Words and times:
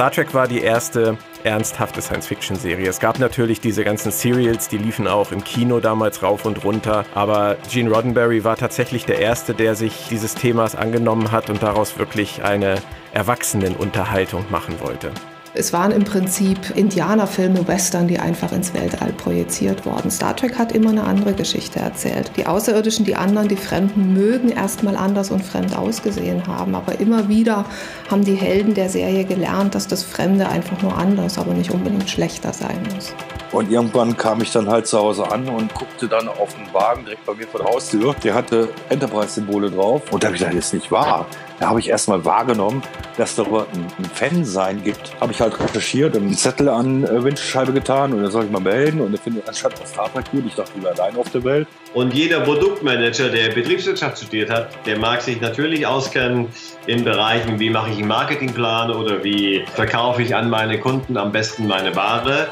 Star 0.00 0.12
Trek 0.12 0.32
war 0.32 0.48
die 0.48 0.62
erste 0.62 1.18
ernsthafte 1.44 2.00
Science-Fiction-Serie. 2.00 2.88
Es 2.88 3.00
gab 3.00 3.18
natürlich 3.18 3.60
diese 3.60 3.84
ganzen 3.84 4.10
Serials, 4.10 4.66
die 4.66 4.78
liefen 4.78 5.06
auch 5.06 5.30
im 5.30 5.44
Kino 5.44 5.78
damals 5.78 6.22
rauf 6.22 6.46
und 6.46 6.64
runter, 6.64 7.04
aber 7.14 7.58
Gene 7.70 7.90
Roddenberry 7.90 8.42
war 8.42 8.56
tatsächlich 8.56 9.04
der 9.04 9.18
Erste, 9.18 9.52
der 9.52 9.74
sich 9.74 10.06
dieses 10.08 10.34
Themas 10.34 10.74
angenommen 10.74 11.32
hat 11.32 11.50
und 11.50 11.62
daraus 11.62 11.98
wirklich 11.98 12.42
eine 12.42 12.76
Erwachsenenunterhaltung 13.12 14.46
machen 14.48 14.80
wollte. 14.80 15.10
Es 15.52 15.72
waren 15.72 15.90
im 15.90 16.04
Prinzip 16.04 16.76
Indianerfilme, 16.76 17.66
Western, 17.66 18.06
die 18.06 18.20
einfach 18.20 18.52
ins 18.52 18.72
Weltall 18.72 19.12
projiziert 19.12 19.84
wurden. 19.84 20.08
Star 20.08 20.36
Trek 20.36 20.56
hat 20.56 20.70
immer 20.70 20.90
eine 20.90 21.02
andere 21.02 21.32
Geschichte 21.32 21.80
erzählt. 21.80 22.30
Die 22.36 22.46
Außerirdischen, 22.46 23.04
die 23.04 23.16
anderen, 23.16 23.48
die 23.48 23.56
Fremden 23.56 24.14
mögen 24.14 24.50
erstmal 24.50 24.96
anders 24.96 25.32
und 25.32 25.44
fremd 25.44 25.76
ausgesehen 25.76 26.46
haben, 26.46 26.76
aber 26.76 27.00
immer 27.00 27.28
wieder 27.28 27.64
haben 28.08 28.24
die 28.24 28.36
Helden 28.36 28.74
der 28.74 28.88
Serie 28.88 29.24
gelernt, 29.24 29.74
dass 29.74 29.88
das 29.88 30.04
Fremde 30.04 30.48
einfach 30.48 30.80
nur 30.82 30.96
anders, 30.96 31.36
aber 31.36 31.52
nicht 31.52 31.72
unbedingt 31.72 32.08
schlechter 32.08 32.52
sein 32.52 32.78
muss. 32.94 33.12
Und 33.52 33.70
irgendwann 33.70 34.16
kam 34.16 34.40
ich 34.42 34.52
dann 34.52 34.68
halt 34.68 34.86
zu 34.86 34.98
Hause 34.98 35.30
an 35.30 35.48
und 35.48 35.74
guckte 35.74 36.06
dann 36.06 36.28
auf 36.28 36.54
den 36.54 36.72
Wagen 36.72 37.04
direkt 37.04 37.26
bei 37.26 37.34
mir 37.34 37.46
vor 37.48 37.60
der 37.60 37.72
Haustür. 37.72 38.14
Der 38.22 38.34
hatte 38.34 38.68
Enterprise-Symbole 38.88 39.70
drauf. 39.70 40.02
Und 40.12 40.22
da 40.22 40.28
habe 40.28 40.36
ich 40.36 40.40
gedacht, 40.40 40.56
das 40.56 40.66
ist 40.66 40.74
nicht 40.74 40.92
wahr. 40.92 41.26
Da 41.58 41.68
habe 41.68 41.80
ich 41.80 41.88
erstmal 41.88 42.24
wahrgenommen, 42.24 42.82
dass 43.18 43.34
darüber 43.34 43.66
ein, 43.74 43.86
ein 43.98 44.04
Fansein 44.06 44.82
gibt. 44.82 45.12
Habe 45.20 45.32
ich 45.32 45.40
halt 45.40 45.58
recherchiert 45.60 46.16
und 46.16 46.22
einen 46.22 46.36
Zettel 46.36 46.68
an 46.68 47.04
äh, 47.04 47.72
getan 47.72 48.14
und 48.14 48.22
dann 48.22 48.30
soll 48.30 48.44
ich 48.44 48.50
mal 48.50 48.60
melden. 48.60 49.00
Und 49.00 49.12
er 49.12 49.18
findet 49.18 49.46
anstatt 49.48 49.78
auf 49.80 49.86
Star 49.86 50.10
Trek 50.12 50.30
gut. 50.30 50.44
Ich 50.46 50.54
dachte, 50.54 50.70
ich 50.74 50.82
bin 50.82 50.90
allein 50.90 51.16
auf 51.16 51.28
der 51.30 51.44
Welt. 51.44 51.68
Und 51.92 52.14
jeder 52.14 52.40
Produktmanager, 52.40 53.28
der 53.28 53.48
Betriebswirtschaft 53.48 54.18
studiert 54.18 54.48
hat, 54.48 54.70
der 54.86 54.98
mag 54.98 55.20
sich 55.20 55.40
natürlich 55.40 55.86
auskennen 55.86 56.46
in 56.86 57.04
Bereichen, 57.04 57.58
wie 57.58 57.68
mache 57.68 57.90
ich 57.90 57.98
einen 57.98 58.08
Marketingplan 58.08 58.90
oder 58.92 59.22
wie 59.22 59.64
verkaufe 59.74 60.22
ich 60.22 60.34
an 60.34 60.48
meine 60.48 60.78
Kunden 60.78 61.16
am 61.16 61.32
besten 61.32 61.66
meine 61.66 61.94
Ware. 61.94 62.48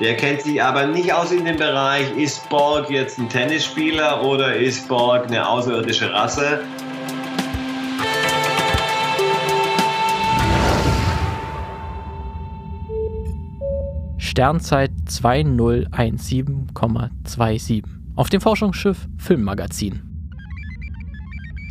Der 0.00 0.16
kennt 0.16 0.40
sich 0.40 0.60
aber 0.62 0.86
nicht 0.86 1.12
aus 1.12 1.30
in 1.30 1.44
dem 1.44 1.58
Bereich, 1.58 2.10
ist 2.16 2.48
Borg 2.48 2.88
jetzt 2.88 3.18
ein 3.18 3.28
Tennisspieler 3.28 4.24
oder 4.24 4.56
ist 4.56 4.88
Borg 4.88 5.26
eine 5.26 5.46
außerirdische 5.46 6.10
Rasse? 6.10 6.60
Sternzeit 14.16 14.92
2017,27 15.06 17.84
auf 18.16 18.30
dem 18.30 18.40
Forschungsschiff 18.40 19.06
Filmmagazin. 19.18 20.09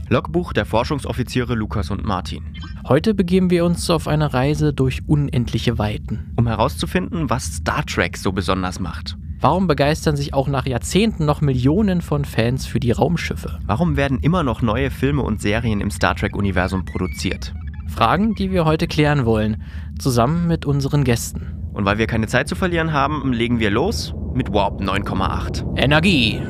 Logbuch 0.09 0.53
der 0.53 0.65
Forschungsoffiziere 0.65 1.53
Lukas 1.53 1.91
und 1.91 2.03
Martin. 2.03 2.43
Heute 2.87 3.13
begeben 3.13 3.51
wir 3.51 3.63
uns 3.63 3.89
auf 3.91 4.07
eine 4.07 4.33
Reise 4.33 4.73
durch 4.73 5.07
unendliche 5.07 5.77
Weiten. 5.77 6.33
Um 6.35 6.47
herauszufinden, 6.47 7.29
was 7.29 7.57
Star 7.57 7.85
Trek 7.85 8.17
so 8.17 8.31
besonders 8.31 8.79
macht. 8.79 9.17
Warum 9.39 9.67
begeistern 9.67 10.17
sich 10.17 10.33
auch 10.33 10.47
nach 10.47 10.65
Jahrzehnten 10.65 11.25
noch 11.25 11.41
Millionen 11.41 12.01
von 12.01 12.25
Fans 12.25 12.65
für 12.65 12.79
die 12.79 12.91
Raumschiffe? 12.91 13.59
Warum 13.65 13.95
werden 13.95 14.19
immer 14.19 14.43
noch 14.43 14.61
neue 14.63 14.89
Filme 14.89 15.21
und 15.21 15.41
Serien 15.41 15.79
im 15.79 15.91
Star 15.91 16.15
Trek-Universum 16.15 16.85
produziert? 16.85 17.53
Fragen, 17.87 18.33
die 18.33 18.51
wir 18.51 18.65
heute 18.65 18.87
klären 18.87 19.25
wollen, 19.25 19.63
zusammen 19.99 20.47
mit 20.47 20.65
unseren 20.65 21.03
Gästen. 21.03 21.69
Und 21.73 21.85
weil 21.85 21.99
wir 21.99 22.07
keine 22.07 22.27
Zeit 22.27 22.47
zu 22.47 22.55
verlieren 22.55 22.93
haben, 22.93 23.31
legen 23.31 23.59
wir 23.59 23.69
los 23.69 24.13
mit 24.33 24.51
Warp 24.51 24.81
9,8. 24.81 25.77
Energie! 25.77 26.41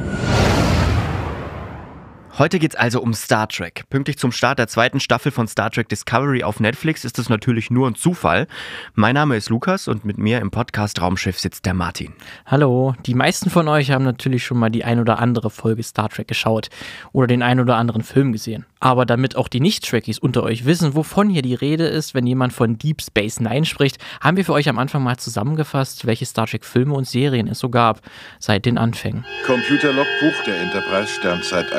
Heute 2.40 2.58
geht's 2.58 2.78
also 2.78 3.02
um 3.02 3.14
Star 3.14 3.50
Trek. 3.50 3.84
Pünktlich 3.90 4.18
zum 4.18 4.32
Start 4.32 4.60
der 4.60 4.70
zweiten 4.70 5.02
Staffel 5.02 5.30
von 5.30 5.46
Star 5.50 5.70
Trek 5.72 5.90
Discovery 5.90 6.42
auf 6.42 6.62
Netflix 6.62 7.04
ist 7.04 7.20
es 7.20 7.28
natürlich 7.28 7.70
nur 7.70 7.86
ein 7.86 7.96
Zufall. 7.96 8.48
Mein 8.94 9.16
Name 9.16 9.36
ist 9.36 9.50
Lukas 9.50 9.90
und 9.90 10.06
mit 10.06 10.18
mir 10.18 10.40
im 10.40 10.50
Podcast 10.50 11.02
Raumschiff 11.02 11.38
sitzt 11.38 11.66
der 11.66 11.74
Martin. 11.74 12.14
Hallo, 12.46 12.96
die 13.06 13.14
meisten 13.14 13.50
von 13.50 13.68
euch 13.68 13.92
haben 13.92 14.06
natürlich 14.06 14.46
schon 14.46 14.58
mal 14.58 14.70
die 14.70 14.86
ein 14.86 15.02
oder 15.02 15.20
andere 15.20 15.50
Folge 15.50 15.84
Star 15.84 16.08
Trek 16.08 16.30
geschaut 16.30 16.70
oder 17.12 17.28
den 17.28 17.44
ein 17.44 17.60
oder 17.60 17.76
anderen 17.76 18.04
Film 18.04 18.32
gesehen. 18.32 18.66
Aber 18.80 19.06
damit 19.06 19.36
auch 19.36 19.50
die 19.50 19.60
Nicht-Trekkies 19.60 20.20
unter 20.20 20.44
euch 20.44 20.64
wissen, 20.64 20.96
wovon 20.96 21.30
hier 21.30 21.42
die 21.42 21.56
Rede 21.56 21.88
ist, 21.88 22.16
wenn 22.16 22.26
jemand 22.26 22.54
von 22.54 22.78
Deep 22.78 23.02
Space 23.02 23.42
Nine 23.42 23.66
spricht, 23.66 23.98
haben 24.22 24.38
wir 24.38 24.46
für 24.46 24.54
euch 24.54 24.70
am 24.70 24.80
Anfang 24.80 25.04
mal 25.04 25.18
zusammengefasst, 25.18 26.06
welche 26.06 26.26
Star 26.26 26.48
Trek-Filme 26.48 26.94
und 26.94 27.06
Serien 27.06 27.50
es 27.50 27.60
so 27.60 27.68
gab 27.68 28.00
seit 28.40 28.66
den 28.66 28.78
Anfängen. 28.78 29.26
Computerlogbuch 29.46 30.44
der 30.48 30.62
Enterprise 30.62 31.10
Sternzeit 31.10 31.74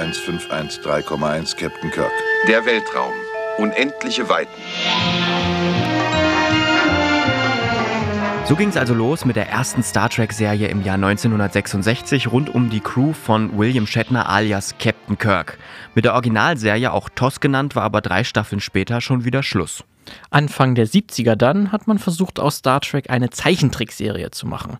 1513,1 0.50 1.56
Captain 1.56 1.90
Kirk. 1.90 2.10
Der 2.48 2.64
Weltraum. 2.66 3.12
Unendliche 3.58 4.28
Weiten. 4.28 4.50
So 8.46 8.56
ging 8.56 8.68
es 8.68 8.76
also 8.76 8.94
los 8.94 9.24
mit 9.24 9.36
der 9.36 9.48
ersten 9.48 9.84
Star 9.84 10.10
Trek-Serie 10.10 10.66
im 10.66 10.82
Jahr 10.82 10.96
1966 10.96 12.32
rund 12.32 12.52
um 12.52 12.68
die 12.68 12.80
Crew 12.80 13.12
von 13.12 13.56
William 13.56 13.86
Shatner 13.86 14.28
alias 14.28 14.74
Captain 14.80 15.16
Kirk. 15.16 15.56
Mit 15.94 16.04
der 16.04 16.14
Originalserie 16.14 16.92
auch 16.92 17.08
TOS 17.08 17.38
genannt 17.38 17.76
war 17.76 17.84
aber 17.84 18.00
drei 18.00 18.24
Staffeln 18.24 18.60
später 18.60 19.00
schon 19.00 19.24
wieder 19.24 19.44
Schluss. 19.44 19.84
Anfang 20.30 20.74
der 20.74 20.86
70er 20.86 21.36
dann 21.36 21.72
hat 21.72 21.86
man 21.86 21.98
versucht, 21.98 22.40
aus 22.40 22.56
Star 22.56 22.80
Trek 22.80 23.10
eine 23.10 23.30
Zeichentrickserie 23.30 24.30
zu 24.30 24.46
machen. 24.46 24.78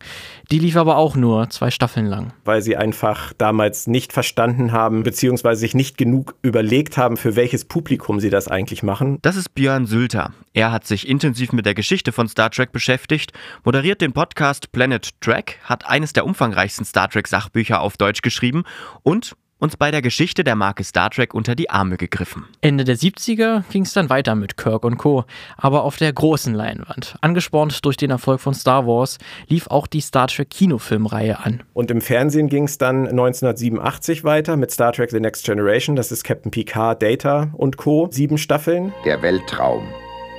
Die 0.51 0.59
lief 0.59 0.77
aber 0.77 0.97
auch 0.97 1.17
nur 1.17 1.51
zwei 1.51 1.71
Staffeln 1.71 2.07
lang. 2.07 2.33
Weil 2.45 2.63
sie 2.63 2.77
einfach 2.77 3.33
damals 3.39 3.87
nicht 3.87 4.13
verstanden 4.13 4.73
haben, 4.73 5.03
beziehungsweise 5.03 5.61
sich 5.61 5.75
nicht 5.75 5.97
genug 5.97 6.35
überlegt 6.43 6.97
haben, 6.97 7.17
für 7.17 7.37
welches 7.37 7.65
Publikum 7.65 8.21
sie 8.21 8.31
das 8.31 8.49
eigentlich 8.49 8.83
machen. 8.83 9.19
Das 9.23 9.37
ist 9.37 9.55
Björn 9.55 9.87
Sülter. 9.87 10.33
Er 10.53 10.73
hat 10.73 10.87
sich 10.87 11.09
intensiv 11.09 11.53
mit 11.53 11.67
der 11.67 11.75
Geschichte 11.75 12.13
von 12.13 12.29
Star 12.29 12.51
Trek 12.51 12.73
beschäftigt, 12.73 13.33
moderiert 13.65 14.01
den 14.01 14.13
Podcast 14.13 14.73
Planet 14.73 15.11
Trek, 15.21 15.59
hat 15.65 15.87
eines 15.87 16.13
der 16.13 16.27
umfangreichsten 16.27 16.85
Star 16.85 17.09
Trek 17.09 17.29
Sachbücher 17.29 17.81
auf 17.81 17.97
Deutsch 17.97 18.23
geschrieben 18.23 18.65
und 19.03 19.37
uns 19.61 19.77
bei 19.77 19.91
der 19.91 20.03
Geschichte 20.03 20.43
der 20.43 20.57
Marke 20.57 20.83
Star 20.83 21.11
Trek 21.11 21.35
unter 21.35 21.55
die 21.55 21.71
Arme 21.71 21.97
gegriffen. 21.97 22.47
Ende 22.61 22.85
der 22.85 22.97
70er 22.97 23.63
ging 23.71 23.83
es 23.83 23.93
dann 23.93 24.11
weiter 24.11 24.35
mit 24.35 24.57
Kirk 24.57 24.85
und 24.85 24.99
Co., 24.99 25.25
aber 25.57 25.85
auf 25.85 25.97
der 25.97 26.13
großen 26.13 26.55
Leinwand. 26.55 27.17
Angespornt 27.21 27.85
durch 27.85 27.97
den 27.97 28.11
Erfolg 28.11 28.41
von 28.41 28.55
Star 28.55 28.87
Wars 28.87 29.19
lief 29.49 29.69
auch 29.69 29.87
die 29.87 30.01
Star 30.01 30.27
Trek 30.27 30.51
Kinofilmreihe 30.51 31.39
an. 31.39 31.63
Und 31.75 31.91
im 31.91 32.01
Fernsehen 32.01 32.49
ging 32.49 32.65
es 32.65 32.79
dann 32.79 33.07
1987 33.07 34.25
weiter 34.25 34.57
mit 34.57 34.71
Star 34.71 34.93
Trek 34.93 35.11
The 35.11 35.21
Next 35.21 35.45
Generation, 35.45 35.95
das 35.95 36.11
ist 36.11 36.25
Captain 36.25 36.51
Picard, 36.51 37.03
Data 37.03 37.51
und 37.53 37.77
Co., 37.77 38.09
sieben 38.11 38.39
Staffeln. 38.39 38.93
Der 39.05 39.23
Weltraum. 39.23 39.87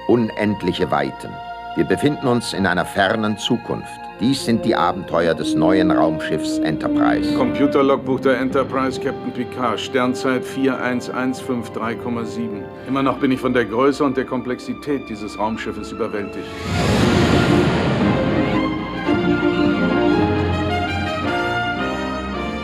Unendliche 0.08 0.90
Weiten. 0.90 1.30
Wir 1.76 1.86
befinden 1.86 2.28
uns 2.28 2.54
in 2.54 2.66
einer 2.66 2.86
fernen 2.86 3.38
Zukunft. 3.38 4.01
Dies 4.22 4.46
sind 4.46 4.64
die 4.64 4.76
Abenteuer 4.76 5.34
des 5.34 5.56
neuen 5.56 5.90
Raumschiffs 5.90 6.60
Enterprise. 6.60 7.36
Computerlogbuch 7.36 8.20
der 8.20 8.38
Enterprise, 8.38 9.02
Captain 9.02 9.34
Picard, 9.34 9.80
Sternzeit 9.80 10.44
41153,7. 10.44 12.62
Immer 12.88 13.02
noch 13.02 13.18
bin 13.18 13.32
ich 13.32 13.40
von 13.40 13.52
der 13.52 13.66
Größe 13.66 14.04
und 14.04 14.16
der 14.16 14.26
Komplexität 14.26 15.10
dieses 15.10 15.40
Raumschiffes 15.40 15.92
überwältigt. 15.92 16.46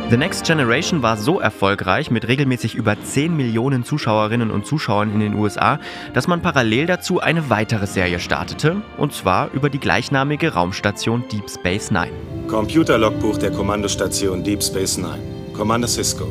The 0.10 0.16
Next 0.16 0.46
Generation 0.46 1.02
war 1.02 1.18
so 1.18 1.42
erfolgreich 1.42 2.12
mit 2.12 2.30
regelmäßig 2.30 2.76
über 2.76 2.96
10 2.98 3.36
Millionen 3.36 3.84
Zuschauerinnen 3.84 4.52
und 4.52 4.66
Zuschauern 4.66 5.12
in 5.12 5.20
den 5.20 5.34
USA, 5.34 5.82
dass 6.14 6.28
man 6.28 6.42
parallel 6.42 6.86
dazu 6.86 7.20
eine 7.20 7.50
weitere 7.50 7.88
Serie 7.88 8.22
startete, 8.22 8.78
und 8.96 9.12
zwar 9.12 9.52
über 9.52 9.70
die 9.70 9.80
gleichnamige 9.80 10.54
Raumstation 10.54 11.26
Deep 11.30 11.50
Space 11.50 11.92
Nine. 11.92 12.14
Computerlogbuch 12.48 13.38
der 13.38 13.52
Kommandostation 13.52 14.46
Deep 14.46 14.64
Space 14.64 14.98
Nine. 14.98 15.20
Commander 15.54 15.90
Cisco. 15.90 16.26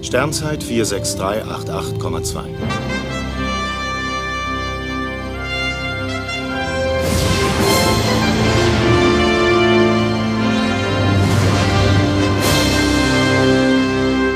Sternzeit 0.00 0.64
46388,2. 0.64 3.07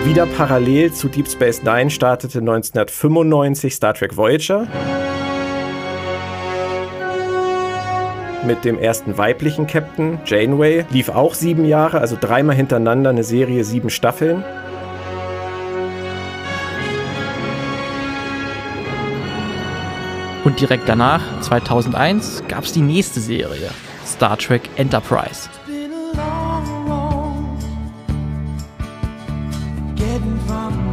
Wieder 0.05 0.27
parallel 0.27 0.93
zu 0.93 1.09
Deep 1.09 1.29
Space 1.29 1.63
Nine 1.63 1.89
startete 1.89 2.41
1995 2.41 3.73
Star 3.73 3.95
Trek 3.95 4.17
Voyager. 4.17 4.67
Mit 8.45 8.65
dem 8.65 8.81
ersten 8.81 9.17
weiblichen 9.17 9.69
Captain, 9.69 10.19
Janeway, 10.27 10.85
lief 10.91 11.09
auch 11.09 11.35
sieben 11.35 11.65
Jahre, 11.65 12.01
also 12.01 12.17
dreimal 12.21 12.57
hintereinander 12.57 13.11
eine 13.11 13.23
Serie, 13.23 13.63
sieben 13.63 13.91
Staffeln. 13.91 14.43
Und 20.45 20.61
direkt 20.61 20.89
danach, 20.89 21.23
2001, 21.43 22.43
gab 22.49 22.65
es 22.65 22.73
die 22.73 22.81
nächste 22.81 23.21
Serie, 23.21 23.71
Star 24.05 24.37
Trek 24.37 24.63
Enterprise. 24.75 25.49
hidden 30.13 30.39
from 30.41 30.92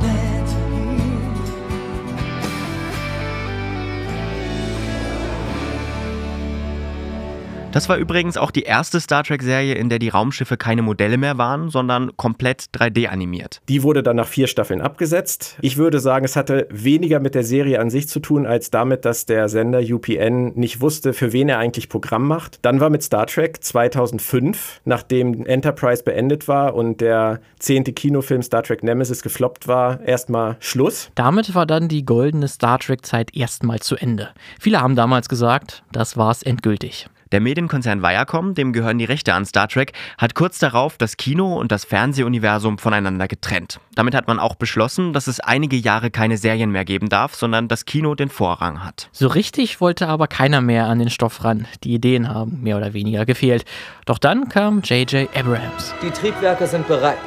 Das 7.72 7.88
war 7.88 7.98
übrigens 7.98 8.36
auch 8.36 8.50
die 8.50 8.64
erste 8.64 9.00
Star 9.00 9.24
Trek-Serie, 9.24 9.76
in 9.76 9.90
der 9.90 10.00
die 10.00 10.10
Raumschiffe 10.10 10.58
keine 10.58 10.82
Modelle 10.82 11.20
mehr 11.20 11.38
waren, 11.38 11.70
sondern 11.70 12.18
komplett 12.18 12.66
3D 12.74 13.10
animiert. 13.10 13.62
Die 13.70 13.84
wurde 13.84 14.02
dann 14.02 14.16
nach 14.16 14.28
vier 14.28 14.48
Staffeln 14.48 14.82
abgesetzt. 14.82 15.56
Ich 15.62 15.78
würde 15.78 16.00
sagen, 16.00 16.26
es 16.26 16.36
hatte 16.36 16.68
weniger 16.72 17.20
mit 17.20 17.36
der 17.36 17.44
Serie 17.44 17.80
an 17.80 17.92
sich 17.92 18.10
zu 18.10 18.22
tun, 18.22 18.48
als 18.48 18.72
damit, 18.72 19.06
dass 19.06 19.28
der 19.28 19.50
Sender 19.50 19.82
UPN 19.82 20.54
nicht 20.56 20.82
wusste, 20.82 21.14
für 21.14 21.32
wen 21.32 21.48
er 21.48 21.60
eigentlich 21.60 21.90
Programm 21.90 22.28
macht. 22.28 22.58
Dann 22.64 22.80
war 22.80 22.90
mit 22.90 23.04
Star 23.04 23.28
Trek 23.28 23.64
2005, 23.64 24.82
nachdem 24.86 25.46
Enterprise 25.46 26.02
beendet 26.02 26.48
war 26.48 26.74
und 26.74 27.02
der 27.02 27.40
zehnte 27.60 27.94
Kinofilm 27.94 28.42
Star 28.42 28.64
Trek 28.64 28.82
Nemesis 28.82 29.22
gefloppt 29.22 29.68
war, 29.68 30.02
erstmal 30.02 30.58
Schluss. 30.60 31.12
Damit 31.14 31.54
war 31.54 31.68
dann 31.68 31.88
die 31.88 32.04
goldene 32.04 32.48
Star 32.48 32.80
Trek-Zeit 32.80 33.36
erstmal 33.36 33.78
zu 33.78 33.96
Ende. 33.96 34.30
Viele 34.60 34.82
haben 34.82 34.96
damals 34.96 35.30
gesagt, 35.30 35.84
das 35.92 36.18
war's 36.18 36.42
endgültig. 36.42 37.08
Der 37.32 37.42
Medienkonzern 37.42 38.02
Viacom, 38.02 38.56
dem 38.56 38.74
gehören 38.74 38.98
die 38.98 39.06
Rechte 39.06 39.36
an 39.36 39.46
Star 39.46 39.68
Trek, 39.68 39.94
hat 40.18 40.34
kurz 40.34 40.58
darauf 40.58 40.98
das 40.98 41.16
Kino- 41.16 41.60
und 41.60 41.72
das 41.72 41.86
Fernsehuniversum 41.86 42.80
voneinander 42.80 43.28
getrennt. 43.28 43.80
Damit 43.94 44.16
hat 44.16 44.28
man 44.28 44.40
auch 44.40 44.56
beschlossen, 44.56 45.14
dass 45.14 45.28
es 45.28 45.40
einige 45.40 45.76
Jahre 45.76 46.10
keine 46.10 46.38
Serien 46.38 46.72
mehr 46.72 46.86
geben 46.86 47.08
darf, 47.08 47.36
sondern 47.36 47.68
das 47.68 47.86
Kino 47.86 48.16
den 48.16 48.30
Vorrang 48.30 48.84
hat. 48.84 49.10
So 49.12 49.28
richtig 49.28 49.80
wollte 49.80 50.08
aber 50.08 50.28
keiner 50.28 50.62
mehr 50.62 50.88
an 50.88 50.98
den 50.98 51.12
Stoff 51.12 51.44
ran. 51.44 51.68
Die 51.84 51.94
Ideen 51.94 52.30
haben 52.30 52.62
mehr 52.64 52.78
oder 52.78 52.94
weniger 52.94 53.26
gefehlt. 53.26 53.64
Doch 54.06 54.18
dann 54.18 54.50
kam 54.50 54.82
J.J. 54.82 55.30
Abrams. 55.36 55.94
Die 56.02 56.10
Triebwerke 56.10 56.66
sind 56.66 56.88
bereit. 56.88 57.18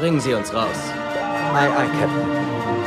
Bringen 0.00 0.18
Sie 0.18 0.34
uns 0.34 0.52
raus. 0.52 0.92
Aye, 1.54 1.70
aye, 1.70 1.88
Captain. 2.00 2.83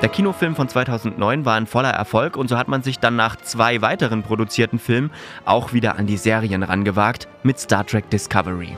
Der 0.00 0.08
Kinofilm 0.08 0.54
von 0.54 0.68
2009 0.68 1.44
war 1.44 1.54
ein 1.56 1.66
voller 1.66 1.90
Erfolg 1.90 2.36
und 2.36 2.48
so 2.48 2.56
hat 2.56 2.68
man 2.68 2.82
sich 2.82 3.00
dann 3.00 3.16
nach 3.16 3.34
zwei 3.36 3.82
weiteren 3.82 4.22
produzierten 4.22 4.78
Filmen 4.78 5.10
auch 5.44 5.72
wieder 5.72 5.98
an 5.98 6.06
die 6.06 6.16
Serien 6.16 6.62
rangewagt 6.62 7.26
mit 7.42 7.58
Star 7.58 7.84
Trek 7.84 8.08
Discovery. 8.08 8.76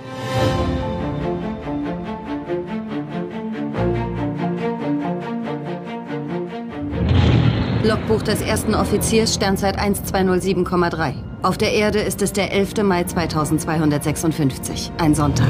Logbuch 7.82 8.22
des 8.22 8.40
ersten 8.40 8.74
Offiziers, 8.74 9.34
Sternzeit 9.34 9.78
1207,3. 9.78 11.14
Auf 11.42 11.58
der 11.58 11.72
Erde 11.72 12.00
ist 12.00 12.22
es 12.22 12.32
der 12.32 12.52
11. 12.52 12.82
Mai 12.82 13.04
2256, 13.04 14.92
ein 14.98 15.14
Sonntag. 15.14 15.48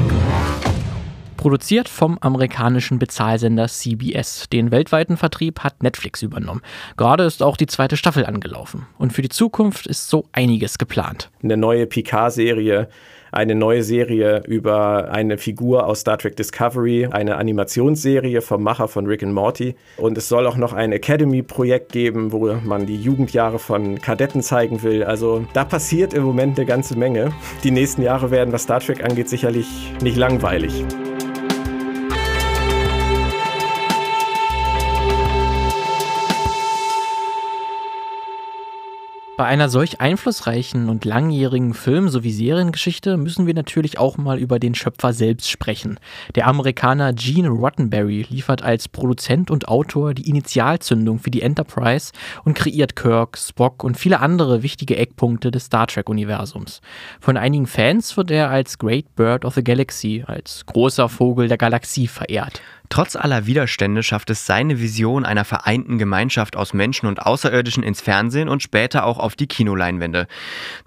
Produziert 1.41 1.89
vom 1.89 2.19
amerikanischen 2.21 2.99
Bezahlsender 2.99 3.67
CBS. 3.67 4.47
Den 4.53 4.69
weltweiten 4.69 5.17
Vertrieb 5.17 5.61
hat 5.61 5.81
Netflix 5.81 6.21
übernommen. 6.21 6.61
Gerade 6.97 7.23
ist 7.23 7.41
auch 7.41 7.57
die 7.57 7.65
zweite 7.65 7.97
Staffel 7.97 8.27
angelaufen. 8.27 8.85
Und 8.99 9.11
für 9.11 9.23
die 9.23 9.29
Zukunft 9.29 9.87
ist 9.87 10.07
so 10.07 10.25
einiges 10.33 10.77
geplant. 10.77 11.31
Eine 11.41 11.57
neue 11.57 11.87
Picard-Serie, 11.87 12.89
eine 13.31 13.55
neue 13.55 13.81
Serie 13.81 14.43
über 14.45 15.09
eine 15.09 15.39
Figur 15.39 15.87
aus 15.87 16.01
Star 16.01 16.19
Trek 16.19 16.35
Discovery, 16.35 17.07
eine 17.09 17.37
Animationsserie 17.37 18.41
vom 18.41 18.61
Macher 18.61 18.87
von 18.87 19.07
Rick 19.07 19.23
and 19.23 19.33
Morty. 19.33 19.73
Und 19.97 20.19
es 20.19 20.29
soll 20.29 20.45
auch 20.45 20.57
noch 20.57 20.73
ein 20.73 20.91
Academy-Projekt 20.91 21.91
geben, 21.91 22.31
wo 22.31 22.53
man 22.53 22.85
die 22.85 22.97
Jugendjahre 22.97 23.57
von 23.57 23.99
Kadetten 23.99 24.43
zeigen 24.43 24.83
will. 24.83 25.03
Also 25.03 25.43
da 25.53 25.65
passiert 25.65 26.13
im 26.13 26.21
Moment 26.21 26.59
eine 26.59 26.67
ganze 26.67 26.95
Menge. 26.95 27.33
Die 27.63 27.71
nächsten 27.71 28.03
Jahre 28.03 28.29
werden, 28.29 28.53
was 28.53 28.61
Star 28.61 28.79
Trek 28.79 29.03
angeht, 29.03 29.27
sicherlich 29.27 29.65
nicht 30.03 30.17
langweilig. 30.17 30.85
Bei 39.41 39.47
einer 39.47 39.69
solch 39.69 39.99
einflussreichen 39.99 40.87
und 40.87 41.03
langjährigen 41.03 41.73
Film- 41.73 42.09
sowie 42.09 42.31
Seriengeschichte 42.31 43.17
müssen 43.17 43.47
wir 43.47 43.55
natürlich 43.55 43.97
auch 43.97 44.17
mal 44.17 44.37
über 44.37 44.59
den 44.59 44.75
Schöpfer 44.75 45.13
selbst 45.13 45.49
sprechen. 45.49 45.99
Der 46.35 46.45
Amerikaner 46.45 47.11
Gene 47.13 47.49
Roddenberry 47.49 48.27
liefert 48.29 48.61
als 48.61 48.87
Produzent 48.87 49.49
und 49.49 49.67
Autor 49.67 50.13
die 50.13 50.29
Initialzündung 50.29 51.17
für 51.17 51.31
die 51.31 51.41
Enterprise 51.41 52.11
und 52.43 52.53
kreiert 52.53 52.95
Kirk, 52.95 53.35
Spock 53.35 53.83
und 53.83 53.97
viele 53.97 54.19
andere 54.19 54.61
wichtige 54.61 54.95
Eckpunkte 54.95 55.49
des 55.49 55.65
Star 55.65 55.87
Trek-Universums. 55.87 56.79
Von 57.19 57.35
einigen 57.35 57.65
Fans 57.65 58.15
wird 58.17 58.29
er 58.29 58.51
als 58.51 58.77
Great 58.77 59.15
Bird 59.15 59.43
of 59.43 59.55
the 59.55 59.63
Galaxy, 59.63 60.23
als 60.27 60.67
großer 60.67 61.09
Vogel 61.09 61.47
der 61.47 61.57
Galaxie 61.57 62.05
verehrt. 62.05 62.61
Trotz 62.91 63.15
aller 63.15 63.45
Widerstände 63.45 64.03
schafft 64.03 64.29
es 64.31 64.45
seine 64.45 64.81
Vision 64.81 65.23
einer 65.23 65.45
vereinten 65.45 65.97
Gemeinschaft 65.97 66.57
aus 66.57 66.73
Menschen 66.73 67.07
und 67.07 67.25
Außerirdischen 67.25 67.83
ins 67.83 68.01
Fernsehen 68.01 68.49
und 68.49 68.61
später 68.61 69.05
auch 69.05 69.17
auf 69.17 69.37
die 69.37 69.47
Kinoleinwände. 69.47 70.27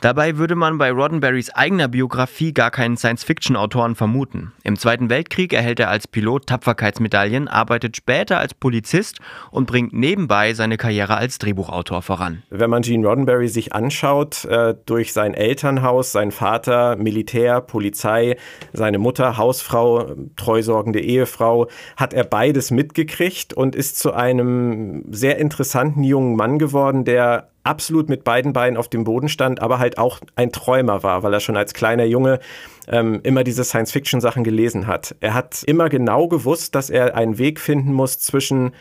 Dabei 0.03 0.37
würde 0.37 0.55
man 0.55 0.77
bei 0.77 0.93
Roddenberrys 0.93 1.49
eigener 1.55 1.89
Biografie 1.89 2.53
gar 2.53 2.71
keinen 2.71 2.99
Science-Fiction-Autoren 2.99 3.95
vermuten. 3.95 4.53
Im 4.65 4.79
Zweiten 4.79 5.09
Weltkrieg 5.09 5.55
erhält 5.55 5.81
er 5.81 5.89
als 5.89 6.07
Pilot 6.07 6.47
Tapferkeitsmedaillen, 6.47 7.49
arbeitet 7.49 7.97
später 7.97 8.39
als 8.39 8.53
Polizist 8.53 9.21
und 9.51 9.65
bringt 9.65 9.95
nebenbei 9.95 10.53
seine 10.53 10.77
Karriere 10.77 11.17
als 11.17 11.39
Drehbuchautor 11.39 12.03
voran. 12.03 12.43
Wenn 12.51 12.69
man 12.69 12.83
Gene 12.83 13.07
Roddenberry 13.07 13.49
sich 13.49 13.73
anschaut, 13.73 14.45
äh, 14.45 14.75
durch 14.85 15.15
sein 15.15 15.33
Elternhaus, 15.33 16.13
sein 16.13 16.33
Vater 16.33 16.97
Militär, 16.97 17.63
Polizei, 17.63 18.37
seine 18.75 18.99
Mutter 18.99 19.39
Hausfrau, 19.39 20.15
treusorgende 20.37 21.01
Ehefrau, 21.01 21.69
hat 21.97 22.13
er 22.13 22.25
beides 22.25 22.71
mitgekriegt 22.71 23.55
und 23.55 23.75
ist 23.75 23.99
zu 23.99 24.13
einem 24.13 25.05
sehr 25.11 25.39
interessanten 25.39 26.03
jungen 26.03 26.37
Mann 26.37 26.59
geworden, 26.59 27.05
der 27.05 27.49
absolut 27.63 28.09
mit 28.09 28.25
beiden 28.25 28.53
Beinen 28.53 28.77
auf 28.77 28.89
dem 28.89 29.05
Boden 29.05 29.29
stand, 29.29 29.61
aber 29.61 29.79
halt 29.79 29.99
auch 29.99 30.21
ein 30.37 30.53
Träumer 30.53 31.03
war, 31.03 31.23
weil 31.23 31.33
er 31.33 31.41
schon 31.41 31.57
als 31.57 31.73
kleiner 31.73 32.05
Junge 32.05 32.41
ähm, 32.87 33.21
immer 33.23 33.43
diese 33.43 33.65
Science-Fiction-Sachen 33.65 34.45
gelesen 34.45 34.87
hat. 34.87 35.17
Er 35.21 35.35
hat 35.35 35.63
immer 35.67 35.89
genau 35.89 36.29
gewusst, 36.29 36.75
dass 36.75 36.91
er 36.91 37.17
einen 37.17 37.39
Weg 37.39 37.59
finden 37.59 37.93
muss 37.93 38.19
zwischen 38.19 38.73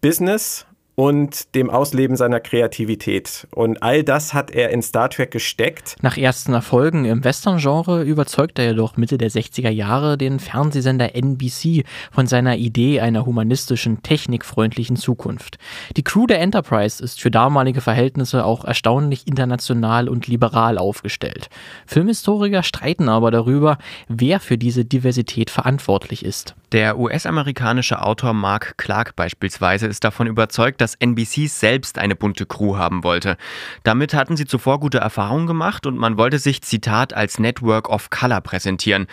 Business 0.00 0.66
und 0.94 1.54
dem 1.54 1.70
Ausleben 1.70 2.16
seiner 2.16 2.40
Kreativität. 2.40 3.46
Und 3.54 3.82
all 3.82 4.02
das 4.04 4.34
hat 4.34 4.50
er 4.50 4.70
in 4.70 4.82
Star 4.82 5.08
Trek 5.08 5.30
gesteckt. 5.30 5.96
Nach 6.02 6.16
ersten 6.16 6.52
Erfolgen 6.52 7.04
im 7.04 7.24
Western-Genre 7.24 8.02
überzeugt 8.02 8.58
er 8.58 8.68
jedoch 8.68 8.96
Mitte 8.96 9.16
der 9.16 9.30
60er 9.30 9.70
Jahre 9.70 10.18
den 10.18 10.40
Fernsehsender 10.40 11.14
NBC 11.14 11.84
von 12.10 12.26
seiner 12.26 12.56
Idee 12.56 13.00
einer 13.00 13.24
humanistischen, 13.24 14.02
technikfreundlichen 14.02 14.96
Zukunft. 14.96 15.58
Die 15.96 16.04
Crew 16.04 16.26
der 16.26 16.40
Enterprise 16.40 17.02
ist 17.02 17.20
für 17.20 17.30
damalige 17.30 17.80
Verhältnisse 17.80 18.44
auch 18.44 18.64
erstaunlich 18.64 19.26
international 19.26 20.08
und 20.08 20.26
liberal 20.26 20.78
aufgestellt. 20.78 21.48
Filmhistoriker 21.86 22.62
streiten 22.62 23.08
aber 23.08 23.30
darüber, 23.30 23.78
wer 24.08 24.40
für 24.40 24.58
diese 24.58 24.84
Diversität 24.84 25.50
verantwortlich 25.50 26.24
ist. 26.24 26.54
Der 26.72 26.98
US-amerikanische 26.98 28.00
Autor 28.00 28.32
Mark 28.32 28.74
Clark 28.76 29.16
beispielsweise 29.16 29.88
ist 29.88 30.04
davon 30.04 30.28
überzeugt, 30.28 30.80
dass 30.80 30.89
NBC 30.94 31.48
selbst 31.48 31.98
eine 31.98 32.16
bunte 32.16 32.46
Crew 32.46 32.76
haben 32.76 33.04
wollte. 33.04 33.36
Damit 33.82 34.14
hatten 34.14 34.36
sie 34.36 34.46
zuvor 34.46 34.80
gute 34.80 34.98
Erfahrungen 34.98 35.46
gemacht 35.46 35.86
und 35.86 35.96
man 35.96 36.18
wollte 36.18 36.38
sich, 36.38 36.62
Zitat, 36.62 37.12
als 37.12 37.38
Network 37.38 37.88
of 37.88 38.10
Color 38.10 38.40
präsentieren. 38.40 39.06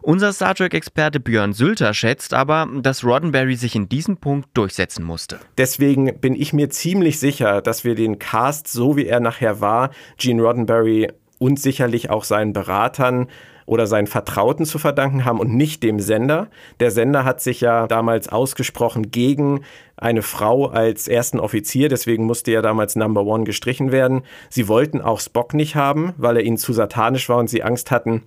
Unser 0.00 0.32
Star 0.32 0.54
Trek-Experte 0.54 1.20
Björn 1.20 1.52
Sülter 1.52 1.94
schätzt 1.94 2.34
aber, 2.34 2.68
dass 2.80 3.04
Roddenberry 3.04 3.56
sich 3.56 3.74
in 3.74 3.88
diesem 3.88 4.16
Punkt 4.16 4.48
durchsetzen 4.54 5.04
musste. 5.04 5.40
Deswegen 5.58 6.18
bin 6.20 6.34
ich 6.34 6.52
mir 6.52 6.70
ziemlich 6.70 7.18
sicher, 7.18 7.62
dass 7.62 7.84
wir 7.84 7.94
den 7.94 8.18
Cast, 8.18 8.68
so 8.68 8.96
wie 8.96 9.06
er 9.06 9.20
nachher 9.20 9.60
war, 9.60 9.90
Gene 10.18 10.42
Roddenberry 10.42 11.08
und 11.38 11.58
sicherlich 11.58 12.08
auch 12.10 12.24
seinen 12.24 12.52
Beratern 12.52 13.26
oder 13.66 13.86
seinen 13.86 14.06
Vertrauten 14.06 14.64
zu 14.64 14.78
verdanken 14.78 15.24
haben 15.24 15.40
und 15.40 15.54
nicht 15.54 15.82
dem 15.82 16.00
Sender. 16.00 16.48
Der 16.80 16.90
Sender 16.90 17.24
hat 17.24 17.40
sich 17.40 17.60
ja 17.60 17.86
damals 17.86 18.28
ausgesprochen 18.28 19.10
gegen 19.10 19.62
eine 19.96 20.22
Frau 20.22 20.66
als 20.66 21.08
ersten 21.08 21.38
Offizier, 21.38 21.88
deswegen 21.88 22.24
musste 22.24 22.50
ja 22.52 22.62
damals 22.62 22.96
Number 22.96 23.24
One 23.24 23.44
gestrichen 23.44 23.92
werden. 23.92 24.22
Sie 24.48 24.68
wollten 24.68 25.00
auch 25.00 25.20
Spock 25.20 25.54
nicht 25.54 25.76
haben, 25.76 26.12
weil 26.16 26.36
er 26.36 26.42
ihnen 26.42 26.58
zu 26.58 26.72
satanisch 26.72 27.28
war 27.28 27.38
und 27.38 27.48
sie 27.48 27.62
Angst 27.62 27.90
hatten, 27.90 28.22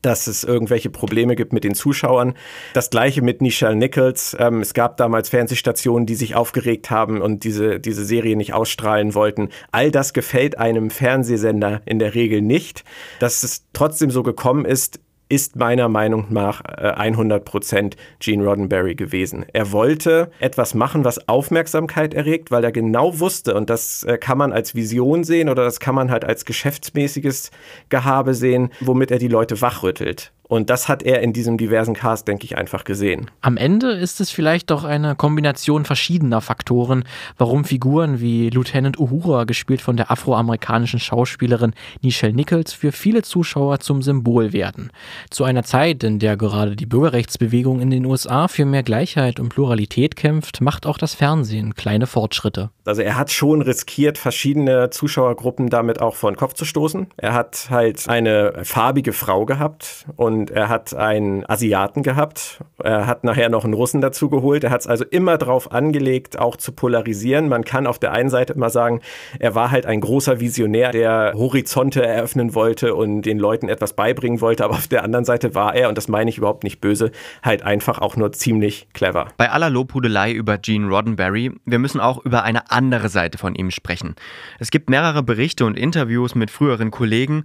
dass 0.00 0.26
es 0.26 0.44
irgendwelche 0.44 0.90
Probleme 0.90 1.36
gibt 1.36 1.52
mit 1.52 1.64
den 1.64 1.74
Zuschauern. 1.74 2.34
Das 2.74 2.90
gleiche 2.90 3.22
mit 3.22 3.40
Nichelle 3.40 3.76
Nichols. 3.76 4.36
Ähm, 4.38 4.60
es 4.60 4.74
gab 4.74 4.96
damals 4.96 5.28
Fernsehstationen, 5.28 6.06
die 6.06 6.14
sich 6.14 6.34
aufgeregt 6.34 6.90
haben 6.90 7.20
und 7.20 7.44
diese, 7.44 7.80
diese 7.80 8.04
Serie 8.04 8.36
nicht 8.36 8.54
ausstrahlen 8.54 9.14
wollten. 9.14 9.50
All 9.70 9.90
das 9.90 10.12
gefällt 10.12 10.58
einem 10.58 10.90
Fernsehsender 10.90 11.82
in 11.84 11.98
der 11.98 12.14
Regel 12.14 12.42
nicht. 12.42 12.84
Dass 13.20 13.42
es 13.42 13.66
trotzdem 13.72 14.10
so 14.10 14.22
gekommen 14.22 14.64
ist, 14.64 15.00
ist 15.32 15.56
meiner 15.56 15.88
Meinung 15.88 16.26
nach 16.28 16.60
100% 16.62 17.76
äh, 17.76 17.90
Gene 18.20 18.44
Roddenberry 18.44 18.94
gewesen. 18.94 19.46
Er 19.54 19.72
wollte 19.72 20.30
etwas 20.40 20.74
machen, 20.74 21.06
was 21.06 21.26
Aufmerksamkeit 21.26 22.12
erregt, 22.12 22.50
weil 22.50 22.62
er 22.62 22.70
genau 22.70 23.18
wusste, 23.18 23.54
und 23.54 23.70
das 23.70 24.04
äh, 24.04 24.18
kann 24.18 24.36
man 24.36 24.52
als 24.52 24.74
Vision 24.74 25.24
sehen 25.24 25.48
oder 25.48 25.64
das 25.64 25.80
kann 25.80 25.94
man 25.94 26.10
halt 26.10 26.26
als 26.26 26.44
geschäftsmäßiges 26.44 27.50
Gehabe 27.88 28.34
sehen, 28.34 28.72
womit 28.80 29.10
er 29.10 29.18
die 29.18 29.28
Leute 29.28 29.58
wachrüttelt. 29.62 30.32
Und 30.52 30.68
das 30.68 30.86
hat 30.86 31.02
er 31.02 31.22
in 31.22 31.32
diesem 31.32 31.56
diversen 31.56 31.94
Cast, 31.94 32.28
denke 32.28 32.44
ich, 32.44 32.58
einfach 32.58 32.84
gesehen. 32.84 33.30
Am 33.40 33.56
Ende 33.56 33.92
ist 33.92 34.20
es 34.20 34.30
vielleicht 34.30 34.70
doch 34.70 34.84
eine 34.84 35.16
Kombination 35.16 35.86
verschiedener 35.86 36.42
Faktoren, 36.42 37.04
warum 37.38 37.64
Figuren 37.64 38.20
wie 38.20 38.50
Lieutenant 38.50 39.00
Uhura, 39.00 39.44
gespielt 39.44 39.80
von 39.80 39.96
der 39.96 40.10
afroamerikanischen 40.10 41.00
Schauspielerin 41.00 41.72
Nichelle 42.02 42.34
Nichols, 42.34 42.74
für 42.74 42.92
viele 42.92 43.22
Zuschauer 43.22 43.80
zum 43.80 44.02
Symbol 44.02 44.52
werden. 44.52 44.90
Zu 45.30 45.44
einer 45.44 45.62
Zeit, 45.62 46.04
in 46.04 46.18
der 46.18 46.36
gerade 46.36 46.76
die 46.76 46.84
Bürgerrechtsbewegung 46.84 47.80
in 47.80 47.88
den 47.88 48.04
USA 48.04 48.46
für 48.46 48.66
mehr 48.66 48.82
Gleichheit 48.82 49.40
und 49.40 49.48
Pluralität 49.48 50.16
kämpft, 50.16 50.60
macht 50.60 50.84
auch 50.84 50.98
das 50.98 51.14
Fernsehen 51.14 51.74
kleine 51.74 52.06
Fortschritte. 52.06 52.68
Also 52.84 53.00
er 53.00 53.16
hat 53.16 53.30
schon 53.30 53.62
riskiert, 53.62 54.18
verschiedene 54.18 54.90
Zuschauergruppen 54.90 55.70
damit 55.70 56.02
auch 56.02 56.14
vor 56.14 56.30
den 56.30 56.36
Kopf 56.36 56.52
zu 56.52 56.66
stoßen. 56.66 57.06
Er 57.16 57.32
hat 57.32 57.68
halt 57.70 58.06
eine 58.06 58.64
farbige 58.64 59.14
Frau 59.14 59.46
gehabt 59.46 60.04
und 60.16 60.41
er 60.50 60.68
hat 60.68 60.94
einen 60.94 61.48
Asiaten 61.48 62.02
gehabt. 62.02 62.62
Er 62.82 63.06
hat 63.06 63.24
nachher 63.24 63.48
noch 63.48 63.64
einen 63.64 63.74
Russen 63.74 64.00
dazu 64.00 64.28
geholt. 64.28 64.64
Er 64.64 64.70
hat 64.70 64.82
es 64.82 64.86
also 64.86 65.04
immer 65.04 65.38
darauf 65.38 65.72
angelegt, 65.72 66.38
auch 66.38 66.56
zu 66.56 66.72
polarisieren. 66.72 67.48
Man 67.48 67.64
kann 67.64 67.86
auf 67.86 67.98
der 67.98 68.12
einen 68.12 68.30
Seite 68.30 68.52
immer 68.52 68.70
sagen, 68.70 69.00
er 69.38 69.54
war 69.54 69.70
halt 69.70 69.86
ein 69.86 70.00
großer 70.00 70.40
Visionär, 70.40 70.90
der 70.90 71.32
Horizonte 71.36 72.04
eröffnen 72.04 72.54
wollte 72.54 72.94
und 72.94 73.22
den 73.22 73.38
Leuten 73.38 73.68
etwas 73.68 73.94
beibringen 73.94 74.40
wollte. 74.40 74.64
Aber 74.64 74.74
auf 74.74 74.88
der 74.88 75.04
anderen 75.04 75.24
Seite 75.24 75.54
war 75.54 75.74
er, 75.74 75.88
und 75.88 75.98
das 75.98 76.08
meine 76.08 76.30
ich 76.30 76.38
überhaupt 76.38 76.64
nicht 76.64 76.80
böse, 76.80 77.12
halt 77.42 77.62
einfach 77.62 78.00
auch 78.00 78.16
nur 78.16 78.32
ziemlich 78.32 78.88
clever. 78.92 79.28
Bei 79.36 79.50
aller 79.50 79.70
Lobhudelei 79.70 80.32
über 80.32 80.58
Gene 80.58 80.88
Roddenberry, 80.88 81.52
wir 81.64 81.78
müssen 81.78 82.00
auch 82.00 82.24
über 82.24 82.42
eine 82.42 82.70
andere 82.70 83.08
Seite 83.08 83.38
von 83.38 83.54
ihm 83.54 83.70
sprechen. 83.70 84.16
Es 84.58 84.70
gibt 84.70 84.90
mehrere 84.90 85.22
Berichte 85.22 85.64
und 85.64 85.78
Interviews 85.78 86.34
mit 86.34 86.50
früheren 86.50 86.90
Kollegen, 86.90 87.44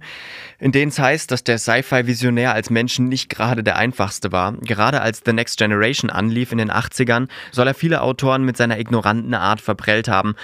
in 0.58 0.72
denen 0.72 0.88
es 0.88 0.98
heißt, 0.98 1.30
dass 1.30 1.44
der 1.44 1.58
Sci-Fi-Visionär 1.58 2.52
als 2.52 2.70
Menschen 2.88 3.10
nicht 3.10 3.28
gerade 3.28 3.62
der 3.62 3.76
einfachste 3.76 4.32
war. 4.32 4.54
Gerade 4.62 5.02
als 5.02 5.20
The 5.22 5.34
Next 5.34 5.58
Generation 5.58 6.08
anlief 6.08 6.52
in 6.52 6.58
den 6.58 6.70
80ern, 6.70 7.28
soll 7.52 7.66
er 7.66 7.74
viele 7.74 8.00
Autoren 8.00 8.44
mit 8.44 8.56
seiner 8.56 8.80
ignoranten 8.80 9.34
Art 9.34 9.60
verprellt 9.60 10.08
haben. 10.08 10.36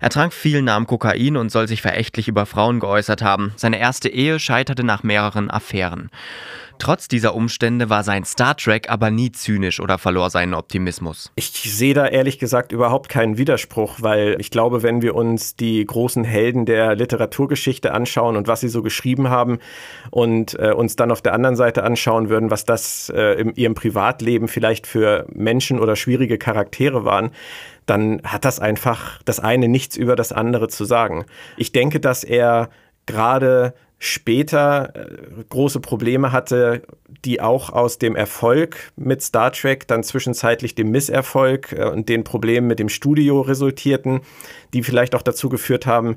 Er 0.00 0.08
trank 0.08 0.32
viel 0.32 0.62
Namen 0.62 0.86
Kokain 0.86 1.36
und 1.36 1.52
soll 1.52 1.68
sich 1.68 1.82
verächtlich 1.82 2.28
über 2.28 2.46
Frauen 2.46 2.80
geäußert 2.80 3.20
haben. 3.20 3.52
Seine 3.56 3.78
erste 3.78 4.08
Ehe 4.08 4.38
scheiterte 4.38 4.84
nach 4.84 5.02
mehreren 5.02 5.50
Affären. 5.50 6.08
Trotz 6.78 7.08
dieser 7.08 7.34
Umstände 7.34 7.90
war 7.90 8.02
sein 8.02 8.24
Star 8.24 8.56
Trek 8.56 8.90
aber 8.90 9.10
nie 9.10 9.32
zynisch 9.32 9.80
oder 9.80 9.98
verlor 9.98 10.30
seinen 10.30 10.54
Optimismus. 10.54 11.30
Ich 11.36 11.50
sehe 11.50 11.94
da 11.94 12.06
ehrlich 12.06 12.38
gesagt 12.38 12.72
überhaupt 12.72 13.08
keinen 13.08 13.38
Widerspruch, 13.38 13.96
weil 14.00 14.36
ich 14.38 14.50
glaube, 14.50 14.82
wenn 14.82 15.02
wir 15.02 15.14
uns 15.14 15.56
die 15.56 15.84
großen 15.84 16.24
Helden 16.24 16.66
der 16.66 16.94
Literaturgeschichte 16.94 17.92
anschauen 17.92 18.36
und 18.36 18.48
was 18.48 18.60
sie 18.60 18.68
so 18.68 18.82
geschrieben 18.82 19.28
haben 19.28 19.58
und 20.10 20.58
äh, 20.58 20.72
uns 20.72 20.96
dann 20.96 21.10
auf 21.10 21.22
der 21.22 21.34
anderen 21.34 21.56
Seite 21.56 21.84
anschauen 21.84 22.28
würden, 22.28 22.50
was 22.50 22.64
das 22.64 23.12
äh, 23.14 23.40
in 23.40 23.54
ihrem 23.54 23.74
Privatleben 23.74 24.48
vielleicht 24.48 24.86
für 24.86 25.26
Menschen 25.32 25.78
oder 25.78 25.96
schwierige 25.96 26.38
Charaktere 26.38 27.04
waren, 27.04 27.30
dann 27.86 28.22
hat 28.24 28.44
das 28.44 28.60
einfach 28.60 29.22
das 29.24 29.40
eine 29.40 29.68
nichts 29.68 29.96
über 29.96 30.16
das 30.16 30.32
andere 30.32 30.68
zu 30.68 30.84
sagen. 30.84 31.24
Ich 31.56 31.72
denke, 31.72 32.00
dass 32.00 32.24
er 32.24 32.70
gerade 33.06 33.74
später 34.04 34.92
äh, 34.96 35.44
große 35.48 35.78
Probleme 35.78 36.32
hatte, 36.32 36.82
die 37.24 37.40
auch 37.40 37.70
aus 37.70 37.98
dem 37.98 38.16
Erfolg 38.16 38.90
mit 38.96 39.22
Star 39.22 39.52
Trek, 39.52 39.86
dann 39.86 40.02
zwischenzeitlich 40.02 40.74
dem 40.74 40.90
Misserfolg 40.90 41.72
äh, 41.72 41.84
und 41.84 42.08
den 42.08 42.24
Problemen 42.24 42.66
mit 42.66 42.80
dem 42.80 42.88
Studio 42.88 43.42
resultierten, 43.42 44.22
die 44.74 44.82
vielleicht 44.82 45.14
auch 45.14 45.22
dazu 45.22 45.48
geführt 45.48 45.86
haben, 45.86 46.16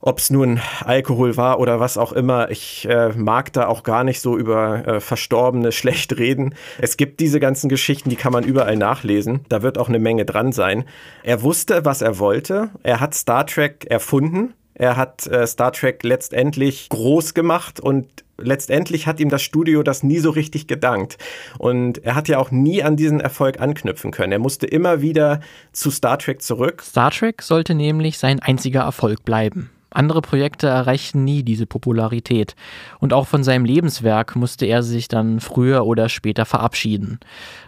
ob 0.00 0.18
es 0.18 0.28
nun 0.28 0.60
Alkohol 0.84 1.38
war 1.38 1.60
oder 1.60 1.80
was 1.80 1.96
auch 1.96 2.12
immer, 2.12 2.50
ich 2.50 2.86
äh, 2.90 3.08
mag 3.16 3.54
da 3.54 3.68
auch 3.68 3.82
gar 3.82 4.04
nicht 4.04 4.20
so 4.20 4.36
über 4.36 4.86
äh, 4.86 5.00
Verstorbene 5.00 5.72
schlecht 5.72 6.18
reden. 6.18 6.54
Es 6.78 6.98
gibt 6.98 7.20
diese 7.20 7.40
ganzen 7.40 7.70
Geschichten, 7.70 8.10
die 8.10 8.16
kann 8.16 8.34
man 8.34 8.44
überall 8.44 8.76
nachlesen. 8.76 9.46
Da 9.48 9.62
wird 9.62 9.78
auch 9.78 9.88
eine 9.88 9.98
Menge 9.98 10.26
dran 10.26 10.52
sein. 10.52 10.84
Er 11.22 11.40
wusste, 11.42 11.86
was 11.86 12.02
er 12.02 12.18
wollte. 12.18 12.68
Er 12.82 13.00
hat 13.00 13.14
Star 13.14 13.46
Trek 13.46 13.86
erfunden. 13.88 14.52
Er 14.78 14.96
hat 14.96 15.26
äh, 15.26 15.46
Star 15.46 15.72
Trek 15.72 16.02
letztendlich 16.02 16.88
groß 16.90 17.32
gemacht 17.34 17.80
und 17.80 18.06
letztendlich 18.38 19.06
hat 19.06 19.20
ihm 19.20 19.30
das 19.30 19.42
Studio 19.42 19.82
das 19.82 20.02
nie 20.02 20.18
so 20.18 20.30
richtig 20.30 20.66
gedankt. 20.66 21.16
Und 21.58 22.04
er 22.04 22.14
hat 22.14 22.28
ja 22.28 22.38
auch 22.38 22.50
nie 22.50 22.82
an 22.82 22.96
diesen 22.96 23.20
Erfolg 23.20 23.60
anknüpfen 23.60 24.10
können. 24.10 24.32
Er 24.32 24.38
musste 24.38 24.66
immer 24.66 25.00
wieder 25.00 25.40
zu 25.72 25.90
Star 25.90 26.18
Trek 26.18 26.42
zurück. 26.42 26.82
Star 26.82 27.10
Trek 27.10 27.40
sollte 27.40 27.74
nämlich 27.74 28.18
sein 28.18 28.40
einziger 28.40 28.82
Erfolg 28.82 29.24
bleiben. 29.24 29.70
Andere 29.90 30.20
Projekte 30.20 30.66
erreichten 30.66 31.24
nie 31.24 31.42
diese 31.42 31.64
Popularität. 31.64 32.56
Und 32.98 33.12
auch 33.12 33.26
von 33.26 33.44
seinem 33.44 33.64
Lebenswerk 33.64 34.34
musste 34.34 34.66
er 34.66 34.82
sich 34.82 35.08
dann 35.08 35.40
früher 35.40 35.86
oder 35.86 36.08
später 36.08 36.44
verabschieden. 36.44 37.20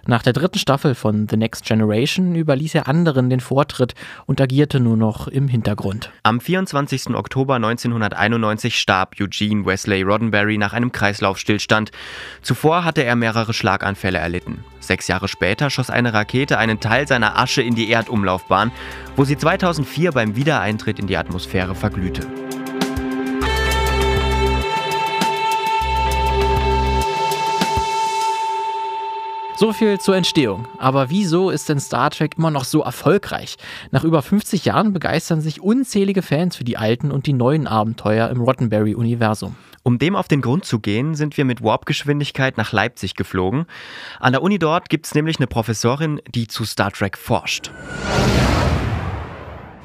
Nach 0.06 0.22
der 0.22 0.32
dritten 0.32 0.58
Staffel 0.58 0.94
von 0.94 1.28
The 1.28 1.36
Next 1.36 1.64
Generation 1.64 2.34
überließ 2.34 2.74
er 2.74 2.88
anderen 2.88 3.30
den 3.30 3.40
Vortritt 3.40 3.94
und 4.26 4.40
agierte 4.40 4.80
nur 4.80 4.96
noch 4.96 5.28
im 5.28 5.48
Hintergrund. 5.48 6.10
Am 6.24 6.40
24. 6.40 7.10
Oktober 7.10 7.54
1991 7.54 8.78
starb 8.78 9.14
Eugene 9.20 9.64
Wesley 9.64 10.02
Roddenberry 10.02 10.58
nach 10.58 10.72
einem 10.72 10.92
Kreislaufstillstand. 10.92 11.92
Zuvor 12.42 12.84
hatte 12.84 13.04
er 13.04 13.16
mehrere 13.16 13.54
Schlaganfälle 13.54 14.18
erlitten. 14.18 14.64
Sechs 14.80 15.06
Jahre 15.06 15.28
später 15.28 15.70
schoss 15.70 15.90
eine 15.90 16.14
Rakete 16.14 16.58
einen 16.58 16.80
Teil 16.80 17.06
seiner 17.06 17.38
Asche 17.38 17.62
in 17.62 17.74
die 17.74 17.90
Erdumlaufbahn, 17.90 18.72
wo 19.18 19.24
sie 19.24 19.36
2004 19.36 20.12
beim 20.12 20.36
Wiedereintritt 20.36 21.00
in 21.00 21.08
die 21.08 21.16
Atmosphäre 21.16 21.74
verglühte. 21.74 22.22
So 29.56 29.72
viel 29.72 29.98
zur 29.98 30.14
Entstehung. 30.14 30.68
Aber 30.78 31.10
wieso 31.10 31.50
ist 31.50 31.68
denn 31.68 31.80
Star 31.80 32.10
Trek 32.10 32.38
immer 32.38 32.52
noch 32.52 32.62
so 32.62 32.82
erfolgreich? 32.82 33.56
Nach 33.90 34.04
über 34.04 34.22
50 34.22 34.64
Jahren 34.64 34.92
begeistern 34.92 35.40
sich 35.40 35.60
unzählige 35.60 36.22
Fans 36.22 36.54
für 36.54 36.62
die 36.62 36.76
alten 36.76 37.10
und 37.10 37.26
die 37.26 37.32
neuen 37.32 37.66
Abenteuer 37.66 38.30
im 38.30 38.40
Roddenberry-Universum. 38.40 39.56
Um 39.82 39.98
dem 39.98 40.14
auf 40.14 40.28
den 40.28 40.42
Grund 40.42 40.64
zu 40.64 40.78
gehen, 40.78 41.16
sind 41.16 41.36
wir 41.36 41.44
mit 41.44 41.60
Warp-Geschwindigkeit 41.60 42.56
nach 42.56 42.70
Leipzig 42.70 43.16
geflogen. 43.16 43.66
An 44.20 44.32
der 44.32 44.42
Uni 44.42 44.60
dort 44.60 44.88
gibt 44.88 45.06
es 45.06 45.14
nämlich 45.16 45.38
eine 45.38 45.48
Professorin, 45.48 46.20
die 46.32 46.46
zu 46.46 46.64
Star 46.64 46.92
Trek 46.92 47.18
forscht. 47.18 47.72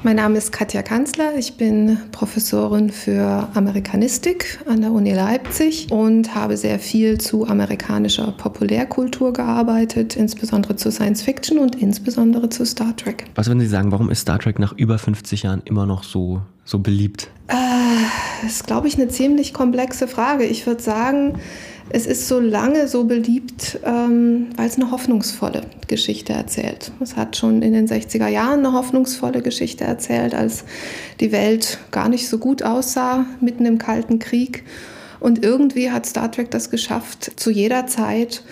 Mein 0.04 0.16
Name 0.16 0.36
ist 0.36 0.52
Katja 0.52 0.82
Kanzler. 0.82 1.34
Ich 1.38 1.56
bin 1.56 1.96
Professorin 2.12 2.90
für 2.90 3.48
Amerikanistik 3.54 4.58
an 4.68 4.82
der 4.82 4.92
Uni 4.92 5.14
Leipzig 5.14 5.86
und 5.90 6.34
habe 6.34 6.58
sehr 6.58 6.78
viel 6.78 7.16
zu 7.16 7.46
amerikanischer 7.46 8.32
Populärkultur 8.32 9.32
gearbeitet, 9.32 10.14
insbesondere 10.14 10.76
zu 10.76 10.90
Science 10.90 11.22
Fiction 11.22 11.58
und 11.58 11.76
insbesondere 11.76 12.50
zu 12.50 12.66
Star 12.66 12.94
Trek. 12.94 13.24
Was 13.34 13.46
würden 13.46 13.60
Sie 13.60 13.66
sagen, 13.66 13.92
warum 13.92 14.10
ist 14.10 14.20
Star 14.20 14.38
Trek 14.38 14.58
nach 14.58 14.76
über 14.76 14.98
50 14.98 15.44
Jahren 15.44 15.62
immer 15.64 15.86
noch 15.86 16.02
so, 16.02 16.42
so 16.66 16.80
beliebt? 16.80 17.30
Äh, 17.48 17.54
das 18.42 18.56
ist, 18.56 18.66
glaube 18.66 18.88
ich, 18.88 18.96
eine 18.96 19.08
ziemlich 19.08 19.54
komplexe 19.54 20.06
Frage. 20.06 20.44
Ich 20.44 20.66
würde 20.66 20.82
sagen, 20.82 21.38
es 21.90 22.06
ist 22.06 22.28
so 22.28 22.40
lange 22.40 22.88
so 22.88 23.04
beliebt, 23.04 23.78
ähm, 23.84 24.48
weil 24.56 24.66
es 24.66 24.76
eine 24.76 24.90
hoffnungsvolle 24.90 25.62
Geschichte 25.86 26.32
erzählt. 26.32 26.92
Es 27.00 27.16
hat 27.16 27.36
schon 27.36 27.62
in 27.62 27.72
den 27.72 27.86
60er 27.86 28.28
Jahren 28.28 28.60
eine 28.60 28.72
hoffnungsvolle 28.72 29.42
Geschichte 29.42 29.84
erzählt, 29.84 30.34
als 30.34 30.64
die 31.20 31.30
Welt 31.30 31.78
gar 31.90 32.08
nicht 32.08 32.28
so 32.28 32.38
gut 32.38 32.62
aussah, 32.62 33.26
mitten 33.40 33.66
im 33.66 33.78
Kalten 33.78 34.18
Krieg. 34.18 34.64
Und 35.20 35.44
irgendwie 35.44 35.90
hat 35.90 36.06
Star 36.06 36.30
Trek 36.30 36.50
das 36.50 36.70
geschafft, 36.70 37.32
zu 37.36 37.50
jeder 37.50 37.86
Zeit 37.86 38.42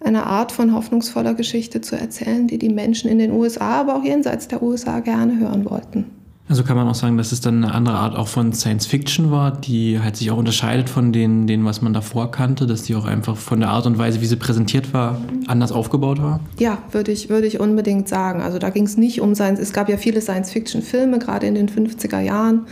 eine 0.00 0.24
Art 0.24 0.50
von 0.50 0.74
hoffnungsvoller 0.74 1.34
Geschichte 1.34 1.82
zu 1.82 1.96
erzählen, 1.96 2.46
die 2.46 2.58
die 2.58 2.70
Menschen 2.70 3.10
in 3.10 3.18
den 3.18 3.32
USA, 3.32 3.80
aber 3.80 3.96
auch 3.96 4.04
jenseits 4.04 4.48
der 4.48 4.62
USA 4.62 5.00
gerne 5.00 5.38
hören 5.38 5.68
wollten. 5.68 6.19
Also 6.50 6.64
kann 6.64 6.76
man 6.76 6.88
auch 6.88 6.96
sagen, 6.96 7.16
dass 7.16 7.30
es 7.30 7.40
dann 7.40 7.62
eine 7.62 7.72
andere 7.72 7.94
Art 7.94 8.16
auch 8.16 8.26
von 8.26 8.52
Science 8.52 8.84
Fiction 8.84 9.30
war, 9.30 9.52
die 9.52 10.00
halt 10.00 10.16
sich 10.16 10.32
auch 10.32 10.36
unterscheidet 10.36 10.90
von 10.90 11.12
den, 11.12 11.46
denen, 11.46 11.64
was 11.64 11.80
man 11.80 11.92
davor 11.92 12.32
kannte, 12.32 12.66
dass 12.66 12.82
die 12.82 12.96
auch 12.96 13.04
einfach 13.04 13.36
von 13.36 13.60
der 13.60 13.68
Art 13.68 13.86
und 13.86 13.98
Weise, 13.98 14.20
wie 14.20 14.26
sie 14.26 14.34
präsentiert 14.34 14.92
war, 14.92 15.20
anders 15.46 15.70
aufgebaut 15.70 16.20
war? 16.20 16.40
Ja, 16.58 16.78
würde 16.90 17.12
ich, 17.12 17.28
würde 17.28 17.46
ich 17.46 17.60
unbedingt 17.60 18.08
sagen. 18.08 18.42
Also 18.42 18.58
da 18.58 18.70
ging 18.70 18.84
es 18.84 18.96
nicht 18.96 19.20
um 19.20 19.36
Science, 19.36 19.60
es 19.60 19.72
gab 19.72 19.88
ja 19.88 19.96
viele 19.96 20.20
Science-Fiction-Filme, 20.20 21.20
gerade 21.20 21.46
in 21.46 21.54
den 21.54 21.68
50er 21.68 22.18
Jahren. 22.18 22.66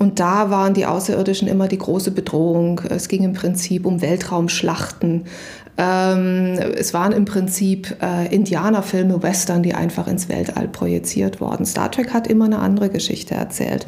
Und 0.00 0.18
da 0.18 0.50
waren 0.50 0.74
die 0.74 0.86
Außerirdischen 0.86 1.46
immer 1.46 1.68
die 1.68 1.78
große 1.78 2.10
Bedrohung. 2.10 2.80
Es 2.88 3.06
ging 3.06 3.22
im 3.22 3.34
Prinzip 3.34 3.86
um 3.86 4.02
Weltraumschlachten, 4.02 5.26
ähm, 5.78 6.58
es 6.76 6.92
waren 6.92 7.12
im 7.12 7.24
Prinzip 7.24 7.96
äh, 8.02 8.32
Indianerfilme, 8.34 9.22
Western, 9.22 9.62
die 9.62 9.74
einfach 9.74 10.06
ins 10.06 10.28
Weltall 10.28 10.68
projiziert 10.68 11.40
wurden. 11.40 11.64
Star 11.64 11.90
Trek 11.90 12.12
hat 12.12 12.26
immer 12.26 12.44
eine 12.44 12.58
andere 12.58 12.90
Geschichte 12.90 13.34
erzählt. 13.34 13.86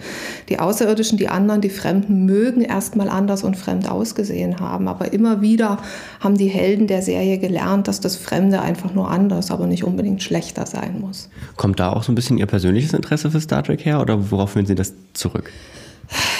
Die 0.48 0.58
Außerirdischen, 0.58 1.18
die 1.18 1.28
anderen, 1.28 1.60
die 1.60 1.68
Fremden 1.68 2.24
mögen 2.24 2.62
erstmal 2.62 3.10
anders 3.10 3.44
und 3.44 3.56
fremd 3.56 3.90
ausgesehen 3.90 4.60
haben, 4.60 4.88
aber 4.88 5.12
immer 5.12 5.42
wieder 5.42 5.78
haben 6.20 6.38
die 6.38 6.48
Helden 6.48 6.86
der 6.86 7.02
Serie 7.02 7.38
gelernt, 7.38 7.86
dass 7.86 8.00
das 8.00 8.16
Fremde 8.16 8.62
einfach 8.62 8.94
nur 8.94 9.10
anders, 9.10 9.50
aber 9.50 9.66
nicht 9.66 9.84
unbedingt 9.84 10.22
schlechter 10.22 10.64
sein 10.66 11.00
muss. 11.00 11.28
Kommt 11.56 11.80
da 11.80 11.92
auch 11.92 12.02
so 12.02 12.12
ein 12.12 12.14
bisschen 12.14 12.38
Ihr 12.38 12.46
persönliches 12.46 12.94
Interesse 12.94 13.30
für 13.30 13.40
Star 13.40 13.62
Trek 13.62 13.84
her 13.84 14.00
oder 14.00 14.30
worauf 14.30 14.52
führen 14.52 14.66
Sie 14.66 14.74
das 14.74 14.94
zurück? 15.12 15.52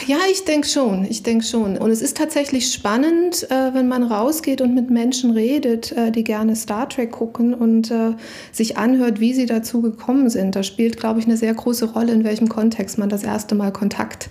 Ja, 0.06 0.18
ich 0.30 0.44
denke 0.44 0.66
schon. 0.66 1.06
Ich 1.09 1.23
denke 1.23 1.44
schon. 1.44 1.78
Und 1.78 1.90
es 1.90 2.02
ist 2.02 2.16
tatsächlich 2.16 2.71
spannend, 2.73 3.50
äh, 3.50 3.73
wenn 3.73 3.88
man 3.88 4.02
rausgeht 4.02 4.61
und 4.61 4.75
mit 4.75 4.90
Menschen 4.90 5.30
redet, 5.30 5.92
äh, 5.92 6.11
die 6.11 6.25
gerne 6.25 6.56
Star 6.56 6.88
Trek 6.88 7.11
gucken 7.11 7.54
und 7.54 7.90
äh, 7.90 8.12
sich 8.52 8.76
anhört, 8.76 9.21
wie 9.21 9.33
sie 9.33 9.47
dazu 9.47 9.80
gekommen 9.80 10.28
sind. 10.28 10.56
Da 10.56 10.62
spielt, 10.62 10.99
glaube 10.99 11.21
ich, 11.21 11.26
eine 11.26 11.38
sehr 11.38 11.54
große 11.54 11.92
Rolle, 11.92 12.12
in 12.12 12.25
welchem 12.25 12.49
Kontext 12.49 12.99
man 12.99 13.09
das 13.09 13.23
erste 13.23 13.54
Mal 13.54 13.73
Kontakt 13.73 14.28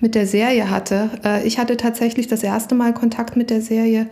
mit 0.00 0.14
der 0.14 0.26
Serie 0.26 0.70
hatte. 0.70 1.10
Äh, 1.24 1.46
ich 1.46 1.58
hatte 1.58 1.76
tatsächlich 1.76 2.28
das 2.28 2.42
erste 2.42 2.76
Mal 2.76 2.94
Kontakt 2.94 3.36
mit 3.36 3.50
der 3.50 3.62
Serie 3.62 4.06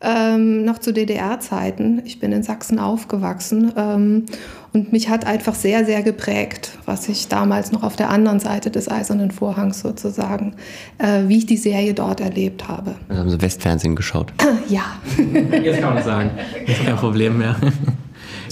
ähm, 0.00 0.64
noch 0.64 0.78
zu 0.78 0.92
DDR-Zeiten. 0.92 2.02
Ich 2.04 2.20
bin 2.20 2.32
in 2.32 2.42
Sachsen 2.42 2.78
aufgewachsen 2.78 3.72
ähm, 3.76 4.26
und 4.72 4.92
mich 4.92 5.08
hat 5.08 5.26
einfach 5.26 5.54
sehr, 5.54 5.84
sehr 5.84 6.02
geprägt, 6.02 6.78
was 6.84 7.08
ich 7.08 7.28
damals 7.28 7.72
noch 7.72 7.82
auf 7.82 7.96
der 7.96 8.10
anderen 8.10 8.38
Seite 8.38 8.70
des 8.70 8.90
Eisernen 8.90 9.30
Vorhangs 9.30 9.80
sozusagen, 9.80 10.54
äh, 10.98 11.22
wie 11.26 11.38
ich 11.38 11.46
die 11.46 11.56
Serie 11.56 11.94
dort 11.94 12.20
erlebt 12.20 12.68
habe. 12.68 12.94
Also 13.08 13.20
haben 13.20 13.30
Sie 13.30 13.40
Westfernsehen 13.40 13.96
geschaut? 13.96 14.32
ja. 14.68 14.82
Jetzt 15.62 15.80
kann 15.80 15.94
man 15.94 16.04
sagen. 16.04 16.30
Das 16.66 16.78
ist 16.78 16.84
kein 16.84 16.96
Problem 16.96 17.38
mehr. 17.38 17.56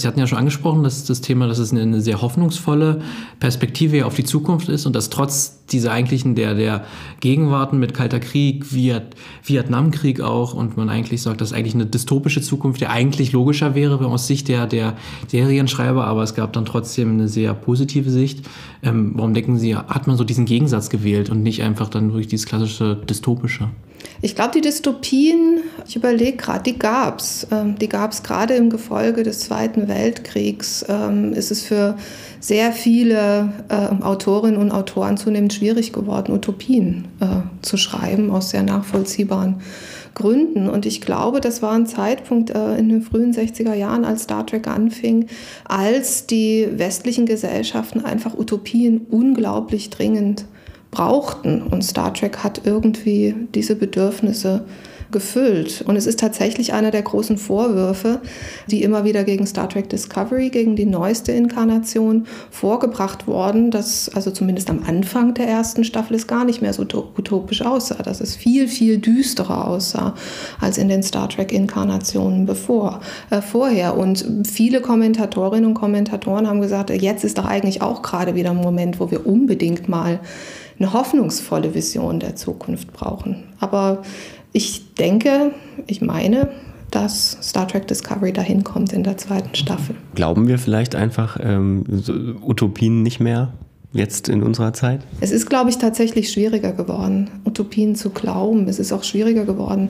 Sie 0.01 0.07
hatten 0.07 0.19
ja 0.19 0.27
schon 0.27 0.37
angesprochen, 0.37 0.83
dass 0.83 1.05
das 1.05 1.21
Thema, 1.21 1.47
dass 1.47 1.59
es 1.59 1.71
eine 1.71 2.01
sehr 2.01 2.21
hoffnungsvolle 2.21 3.01
Perspektive 3.39 4.05
auf 4.05 4.15
die 4.15 4.23
Zukunft 4.23 4.69
ist 4.69 4.85
und 4.85 4.95
dass 4.95 5.09
trotz 5.09 5.57
dieser 5.67 5.91
eigentlichen 5.91 6.35
der, 6.35 6.53
der 6.53 6.85
Gegenwarten 7.19 7.77
mit 7.77 7.93
Kalter 7.93 8.19
Krieg, 8.19 8.65
Viet, 8.65 9.03
Vietnamkrieg 9.43 10.21
auch 10.21 10.53
und 10.53 10.77
man 10.77 10.89
eigentlich 10.89 11.21
sagt, 11.21 11.41
dass 11.41 11.53
eigentlich 11.53 11.75
eine 11.75 11.85
dystopische 11.85 12.41
Zukunft 12.41 12.81
ja 12.81 12.89
eigentlich 12.89 13.31
logischer 13.31 13.75
wäre 13.75 14.05
aus 14.05 14.27
Sicht 14.27 14.47
der, 14.47 14.67
der 14.67 14.95
Serienschreiber, 15.27 16.05
aber 16.05 16.23
es 16.23 16.35
gab 16.35 16.53
dann 16.53 16.65
trotzdem 16.65 17.11
eine 17.11 17.27
sehr 17.27 17.53
positive 17.53 18.09
Sicht. 18.09 18.47
Ähm, 18.83 19.11
warum 19.15 19.33
denken 19.33 19.57
Sie, 19.57 19.75
hat 19.75 20.07
man 20.07 20.17
so 20.17 20.23
diesen 20.23 20.45
Gegensatz 20.45 20.89
gewählt 20.89 21.29
und 21.29 21.43
nicht 21.43 21.63
einfach 21.63 21.89
dann 21.89 22.09
wirklich 22.09 22.27
dieses 22.27 22.45
klassische 22.45 22.95
dystopische? 22.95 23.69
Ich 24.21 24.35
glaube, 24.35 24.51
die 24.55 24.61
Dystopien, 24.61 25.61
ich 25.87 25.95
überlege 25.95 26.37
gerade, 26.37 26.63
die 26.63 26.79
gab 26.79 27.19
es. 27.19 27.45
Ähm, 27.51 27.77
die 27.77 27.87
gab 27.87 28.11
es 28.11 28.23
gerade 28.23 28.55
im 28.55 28.69
Gefolge 28.69 29.23
des 29.23 29.41
Zweiten 29.41 29.87
Weltkriegs. 29.87 30.85
Ähm, 30.89 31.33
ist 31.33 31.51
es 31.51 31.63
für 31.63 31.95
sehr 32.39 32.71
viele 32.71 33.53
äh, 33.69 34.03
Autorinnen 34.03 34.59
und 34.59 34.71
Autoren 34.71 35.17
zunehmend 35.17 35.53
schwierig 35.53 35.93
geworden, 35.93 36.31
Utopien 36.31 37.05
äh, 37.19 37.25
zu 37.61 37.77
schreiben, 37.77 38.31
aus 38.31 38.49
sehr 38.49 38.63
nachvollziehbaren 38.63 39.61
Gründen. 40.15 40.67
Und 40.67 40.87
ich 40.87 41.01
glaube, 41.01 41.39
das 41.39 41.61
war 41.61 41.73
ein 41.73 41.85
Zeitpunkt 41.85 42.49
äh, 42.49 42.75
in 42.77 42.89
den 42.89 43.01
frühen 43.03 43.33
60er 43.33 43.75
Jahren, 43.75 44.03
als 44.03 44.23
Star 44.23 44.45
Trek 44.47 44.67
anfing, 44.67 45.27
als 45.65 46.25
die 46.25 46.67
westlichen 46.71 47.27
Gesellschaften 47.27 48.03
einfach 48.03 48.35
Utopien 48.35 49.05
unglaublich 49.11 49.91
dringend 49.91 50.45
brauchten. 50.97 51.61
Und 51.61 51.83
Star 51.83 52.13
Trek 52.13 52.43
hat 52.43 52.61
irgendwie 52.65 53.35
diese 53.53 53.75
Bedürfnisse 53.75 54.65
gefüllt. 55.11 55.83
Und 55.87 55.95
es 55.95 56.05
ist 56.05 56.19
tatsächlich 56.19 56.73
einer 56.73 56.91
der 56.91 57.01
großen 57.01 57.37
Vorwürfe, 57.37 58.19
die 58.69 58.83
immer 58.83 59.05
wieder 59.05 59.23
gegen 59.23 59.45
Star 59.45 59.69
Trek 59.69 59.89
Discovery, 59.89 60.49
gegen 60.49 60.75
die 60.75 60.85
neueste 60.85 61.31
Inkarnation 61.31 62.25
vorgebracht 62.49 63.25
worden, 63.25 63.71
dass 63.71 64.09
also 64.09 64.31
zumindest 64.31 64.69
am 64.69 64.83
Anfang 64.85 65.33
der 65.33 65.47
ersten 65.47 65.85
Staffel 65.85 66.15
es 66.15 66.27
gar 66.27 66.43
nicht 66.43 66.61
mehr 66.61 66.73
so 66.73 66.81
utopisch 66.81 67.61
aussah, 67.61 68.03
dass 68.03 68.19
es 68.19 68.35
viel, 68.35 68.67
viel 68.67 68.97
düsterer 68.97 69.67
aussah 69.67 70.13
als 70.59 70.77
in 70.77 70.89
den 70.89 71.03
Star 71.03 71.29
Trek-Inkarnationen 71.29 72.45
bevor, 72.45 72.99
äh, 73.29 73.41
vorher. 73.41 73.95
Und 73.97 74.25
viele 74.45 74.81
Kommentatorinnen 74.81 75.67
und 75.67 75.75
Kommentatoren 75.75 76.47
haben 76.47 76.59
gesagt, 76.59 76.89
jetzt 76.89 77.23
ist 77.23 77.37
doch 77.37 77.45
eigentlich 77.45 77.81
auch 77.81 78.01
gerade 78.01 78.35
wieder 78.35 78.49
ein 78.49 78.57
Moment, 78.57 78.99
wo 78.99 79.09
wir 79.09 79.25
unbedingt 79.25 79.87
mal 79.87 80.19
eine 80.79 80.93
hoffnungsvolle 80.93 81.73
Vision 81.73 82.19
der 82.19 82.35
Zukunft 82.35 82.93
brauchen. 82.93 83.43
Aber 83.59 84.03
ich 84.53 84.93
denke, 84.95 85.51
ich 85.87 86.01
meine, 86.01 86.49
dass 86.91 87.37
Star 87.41 87.67
Trek 87.67 87.87
Discovery 87.87 88.31
dahin 88.31 88.63
kommt 88.63 88.93
in 88.93 89.03
der 89.03 89.17
zweiten 89.17 89.53
Staffel. 89.55 89.95
Glauben 90.15 90.47
wir 90.47 90.57
vielleicht 90.57 90.95
einfach 90.95 91.37
ähm, 91.41 91.83
so 91.89 92.13
Utopien 92.13 93.03
nicht 93.03 93.19
mehr 93.19 93.53
jetzt 93.91 94.29
in 94.29 94.43
unserer 94.43 94.73
Zeit? 94.73 95.01
Es 95.19 95.31
ist, 95.31 95.49
glaube 95.49 95.69
ich, 95.69 95.77
tatsächlich 95.77 96.31
schwieriger 96.31 96.71
geworden, 96.71 97.29
Utopien 97.45 97.95
zu 97.95 98.11
glauben. 98.11 98.67
Es 98.67 98.79
ist 98.79 98.91
auch 98.91 99.03
schwieriger 99.03 99.45
geworden, 99.45 99.89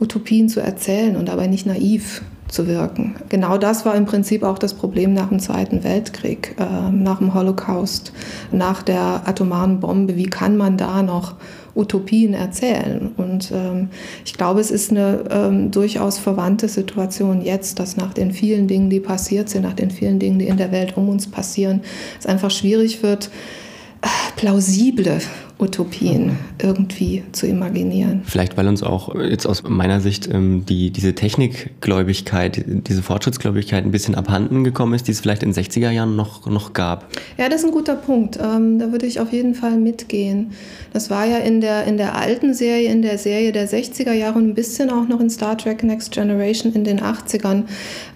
Utopien 0.00 0.48
zu 0.48 0.60
erzählen 0.60 1.16
und 1.16 1.28
dabei 1.28 1.46
nicht 1.46 1.66
naiv 1.66 2.22
zu 2.48 2.66
wirken. 2.66 3.16
Genau 3.28 3.58
das 3.58 3.84
war 3.84 3.94
im 3.94 4.06
Prinzip 4.06 4.42
auch 4.42 4.58
das 4.58 4.74
Problem 4.74 5.12
nach 5.14 5.28
dem 5.28 5.40
Zweiten 5.40 5.84
Weltkrieg, 5.84 6.54
äh, 6.58 6.90
nach 6.90 7.18
dem 7.18 7.34
Holocaust, 7.34 8.12
nach 8.52 8.82
der 8.82 9.22
atomaren 9.26 9.80
Bombe. 9.80 10.16
Wie 10.16 10.26
kann 10.26 10.56
man 10.56 10.76
da 10.76 11.02
noch 11.02 11.34
Utopien 11.74 12.34
erzählen? 12.34 13.10
Und 13.16 13.50
ähm, 13.52 13.88
ich 14.24 14.34
glaube, 14.34 14.60
es 14.60 14.70
ist 14.70 14.90
eine 14.90 15.24
ähm, 15.30 15.70
durchaus 15.70 16.18
verwandte 16.18 16.68
Situation 16.68 17.42
jetzt, 17.42 17.78
dass 17.78 17.96
nach 17.96 18.14
den 18.14 18.32
vielen 18.32 18.68
Dingen, 18.68 18.90
die 18.90 19.00
passiert 19.00 19.48
sind, 19.48 19.62
nach 19.62 19.74
den 19.74 19.90
vielen 19.90 20.18
Dingen, 20.18 20.38
die 20.38 20.46
in 20.46 20.56
der 20.56 20.72
Welt 20.72 20.96
um 20.96 21.08
uns 21.08 21.28
passieren, 21.28 21.80
es 22.18 22.26
einfach 22.26 22.50
schwierig 22.50 23.02
wird, 23.02 23.30
äh, 24.02 24.08
plausible 24.36 25.18
Utopien 25.58 26.36
irgendwie 26.60 27.22
zu 27.32 27.46
imaginieren. 27.46 28.20
Vielleicht, 28.24 28.58
weil 28.58 28.68
uns 28.68 28.82
auch 28.82 29.14
jetzt 29.14 29.46
aus 29.46 29.62
meiner 29.62 30.00
Sicht 30.00 30.28
ähm, 30.30 30.66
die, 30.66 30.90
diese 30.90 31.14
Technikgläubigkeit, 31.14 32.62
diese 32.66 33.02
Fortschrittsgläubigkeit 33.02 33.84
ein 33.84 33.90
bisschen 33.90 34.14
abhanden 34.14 34.64
gekommen 34.64 34.92
ist, 34.92 35.08
die 35.08 35.12
es 35.12 35.20
vielleicht 35.20 35.42
in 35.42 35.52
den 35.52 35.64
60er 35.64 35.90
Jahren 35.90 36.14
noch, 36.14 36.46
noch 36.46 36.74
gab. 36.74 37.06
Ja, 37.38 37.48
das 37.48 37.60
ist 37.60 37.66
ein 37.66 37.72
guter 37.72 37.94
Punkt. 37.94 38.38
Ähm, 38.38 38.78
da 38.78 38.92
würde 38.92 39.06
ich 39.06 39.18
auf 39.18 39.32
jeden 39.32 39.54
Fall 39.54 39.78
mitgehen. 39.78 40.52
Das 40.92 41.08
war 41.08 41.24
ja 41.24 41.38
in 41.38 41.62
der, 41.62 41.84
in 41.84 41.96
der 41.96 42.16
alten 42.16 42.52
Serie, 42.52 42.90
in 42.90 43.00
der 43.00 43.16
Serie 43.16 43.52
der 43.52 43.66
60er 43.66 44.12
Jahre 44.12 44.38
und 44.38 44.48
ein 44.48 44.54
bisschen 44.54 44.90
auch 44.90 45.08
noch 45.08 45.20
in 45.20 45.30
Star 45.30 45.56
Trek 45.56 45.82
Next 45.82 46.12
Generation 46.12 46.74
in 46.74 46.84
den 46.84 47.00
80ern, 47.00 47.64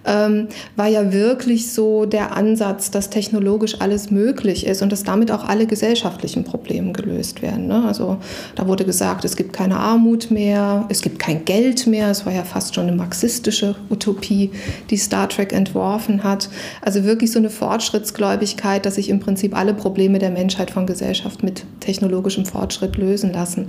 ähm, 0.05 0.49
war 0.77 0.89
ja 0.89 1.13
wirklich 1.13 1.73
so 1.73 2.05
der 2.05 2.37
Ansatz, 2.37 2.91
dass 2.91 3.09
technologisch 3.09 3.81
alles 3.81 4.11
möglich 4.11 4.67
ist 4.67 4.83
und 4.83 4.93
dass 4.93 5.05
damit 5.05 5.31
auch 5.31 5.45
alle 5.45 5.67
gesellschaftlichen 5.67 6.45
Probleme 6.45 6.93
gelöst 6.93 7.30
werden. 7.43 7.67
Ne? 7.67 7.85
Also 7.87 8.19
da 8.55 8.67
wurde 8.67 8.85
gesagt, 8.85 9.25
es 9.25 9.37
gibt 9.37 9.53
keine 9.53 9.77
Armut 9.77 10.31
mehr, 10.31 10.87
es 10.89 11.01
gibt 11.01 11.19
kein 11.19 11.45
Geld 11.45 11.87
mehr. 11.87 12.11
Es 12.11 12.27
war 12.27 12.33
ja 12.33 12.45
fast 12.45 12.75
schon 12.75 12.89
eine 12.89 12.97
marxistische 12.97 13.77
Utopie, 13.89 14.51
die 14.91 14.97
Star 14.97 15.29
Trek 15.29 15.53
entworfen 15.53 16.23
hat. 16.23 16.49
Also 16.83 17.05
wirklich 17.05 17.33
so 17.33 17.39
eine 17.39 17.51
Fortschrittsgläubigkeit, 17.51 18.85
dass 18.85 18.97
sich 18.97 19.09
im 19.09 19.21
Prinzip 19.21 19.57
alle 19.57 19.75
Probleme 19.75 20.19
der 20.19 20.31
Menschheit 20.31 20.71
von 20.71 20.87
Gesellschaft 20.87 21.43
mit 21.43 21.65
technologischem 21.81 22.45
Fortschritt 22.45 22.97
lösen 22.97 23.33
lassen. 23.33 23.69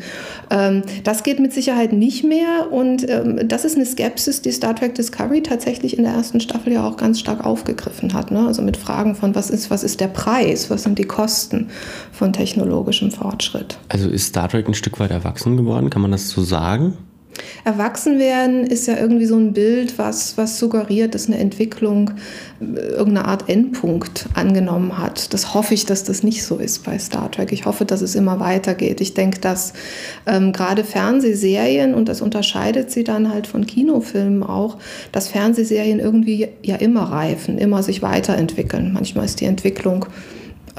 Ähm, 0.49 0.83
das 1.03 1.23
geht 1.23 1.39
mit 1.39 1.53
Sicherheit 1.53 1.93
nicht 1.93 2.23
mehr 2.23 2.71
und 2.71 3.07
ähm, 3.09 3.47
das 3.47 3.65
ist 3.65 3.75
eine 3.75 3.85
Skepsis, 3.85 4.41
die 4.41 4.51
Star 4.51 4.75
Trek 4.75 4.95
Discovery 4.95 5.41
tatsächlich 5.41 5.97
in 5.97 6.03
der 6.03 6.13
ersten 6.13 6.39
Staffel 6.39 6.73
ja 6.73 6.87
auch 6.87 6.97
ganz 6.97 7.19
stark 7.19 7.45
aufgegriffen 7.45 8.13
hat. 8.13 8.31
Ne? 8.31 8.45
Also 8.45 8.61
mit 8.61 8.77
Fragen 8.77 9.15
von, 9.15 9.35
was 9.35 9.49
ist, 9.49 9.69
was 9.69 9.83
ist 9.83 9.99
der 9.99 10.07
Preis, 10.07 10.69
was 10.69 10.83
sind 10.83 10.99
die 10.99 11.05
Kosten 11.05 11.69
von 12.11 12.33
technologischem 12.33 13.11
Fortschritt. 13.11 13.50
Also 13.89 14.09
ist 14.09 14.27
Star 14.27 14.49
Trek 14.49 14.67
ein 14.67 14.73
Stück 14.73 14.99
weit 14.99 15.11
erwachsen 15.11 15.57
geworden, 15.57 15.89
kann 15.89 16.01
man 16.01 16.11
das 16.11 16.29
so 16.29 16.43
sagen? 16.43 16.97
Erwachsen 17.63 18.19
werden 18.19 18.65
ist 18.65 18.87
ja 18.87 18.97
irgendwie 18.97 19.25
so 19.25 19.35
ein 19.35 19.53
Bild, 19.53 19.97
was, 19.97 20.37
was 20.37 20.59
suggeriert, 20.59 21.15
dass 21.15 21.27
eine 21.27 21.37
Entwicklung 21.37 22.11
äh, 22.59 22.79
irgendeine 22.79 23.27
Art 23.27 23.49
Endpunkt 23.49 24.27
angenommen 24.33 24.97
hat. 24.97 25.33
Das 25.33 25.53
hoffe 25.53 25.73
ich, 25.73 25.85
dass 25.85 26.03
das 26.03 26.23
nicht 26.23 26.43
so 26.43 26.57
ist 26.57 26.83
bei 26.83 26.97
Star 26.99 27.31
Trek. 27.31 27.51
Ich 27.51 27.65
hoffe, 27.65 27.85
dass 27.85 28.01
es 28.01 28.15
immer 28.15 28.39
weitergeht. 28.39 29.01
Ich 29.01 29.13
denke, 29.13 29.39
dass 29.39 29.73
ähm, 30.25 30.51
gerade 30.51 30.83
Fernsehserien, 30.83 31.93
und 31.93 32.09
das 32.09 32.21
unterscheidet 32.21 32.91
sie 32.91 33.03
dann 33.03 33.31
halt 33.31 33.47
von 33.47 33.65
Kinofilmen 33.65 34.43
auch, 34.43 34.77
dass 35.11 35.27
Fernsehserien 35.27 35.99
irgendwie 35.99 36.49
ja 36.63 36.75
immer 36.75 37.03
reifen, 37.03 37.57
immer 37.57 37.83
sich 37.83 38.01
weiterentwickeln. 38.01 38.91
Manchmal 38.93 39.25
ist 39.25 39.39
die 39.39 39.45
Entwicklung 39.45 40.05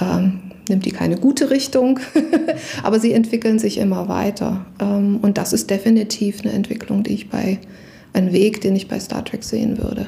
ähm, 0.00 0.51
nimmt 0.68 0.84
die 0.84 0.92
keine 0.92 1.16
gute 1.16 1.50
Richtung, 1.50 2.00
aber 2.82 3.00
sie 3.00 3.12
entwickeln 3.12 3.58
sich 3.58 3.78
immer 3.78 4.08
weiter. 4.08 4.66
Ähm, 4.80 5.18
und 5.22 5.38
das 5.38 5.52
ist 5.52 5.70
definitiv 5.70 6.40
eine 6.42 6.52
Entwicklung, 6.52 7.02
die 7.02 7.14
ich 7.14 7.30
bei, 7.30 7.58
ein 8.12 8.32
Weg, 8.32 8.60
den 8.60 8.76
ich 8.76 8.88
bei 8.88 9.00
Star 9.00 9.24
Trek 9.24 9.44
sehen 9.44 9.78
würde. 9.78 10.06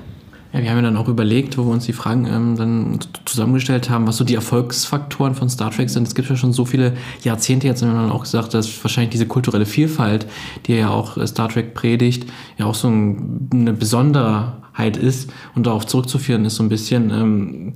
Ja, 0.55 0.63
wir 0.63 0.71
haben 0.71 0.77
ja 0.77 0.83
dann 0.83 0.97
auch 0.97 1.09
überlegt, 1.09 1.59
wo 1.59 1.65
wir 1.65 1.73
uns 1.73 1.85
die 1.85 1.93
Fragen 1.93 2.27
ähm, 2.27 2.55
dann 2.57 3.01
zusammengestellt 3.25 3.91
haben, 3.91 4.07
was 4.07 4.19
so 4.19 4.25
die 4.25 4.37
Erfolgsfaktoren 4.37 5.35
von 5.35 5.49
Star 5.49 5.73
Trek 5.73 5.91
sind. 5.91 6.07
Es 6.07 6.15
gibt 6.15 6.31
ja 6.31 6.37
schon 6.37 6.53
so 6.53 6.65
viele 6.65 6.93
Jahrzehnte 7.23 7.67
jetzt, 7.67 7.83
haben 7.83 7.93
wir 7.93 8.01
dann 8.01 8.13
auch 8.13 8.23
gesagt, 8.23 8.55
dass 8.55 8.85
wahrscheinlich 8.85 9.11
diese 9.11 9.27
kulturelle 9.27 9.67
Vielfalt, 9.67 10.27
die 10.67 10.75
ja 10.75 10.91
auch 10.91 11.17
äh, 11.17 11.27
Star 11.27 11.49
Trek 11.49 11.75
predigt, 11.75 12.31
ja 12.57 12.67
auch 12.67 12.77
so 12.77 12.87
ein, 12.87 13.51
eine 13.53 13.73
Besonderheit 13.73 14.97
ist 14.97 15.29
und 15.57 15.67
darauf 15.67 15.87
zurückzuführen 15.87 16.45
ist 16.45 16.55
so 16.55 16.63
ein 16.63 16.69
bisschen. 16.69 17.11
Ähm, 17.11 17.73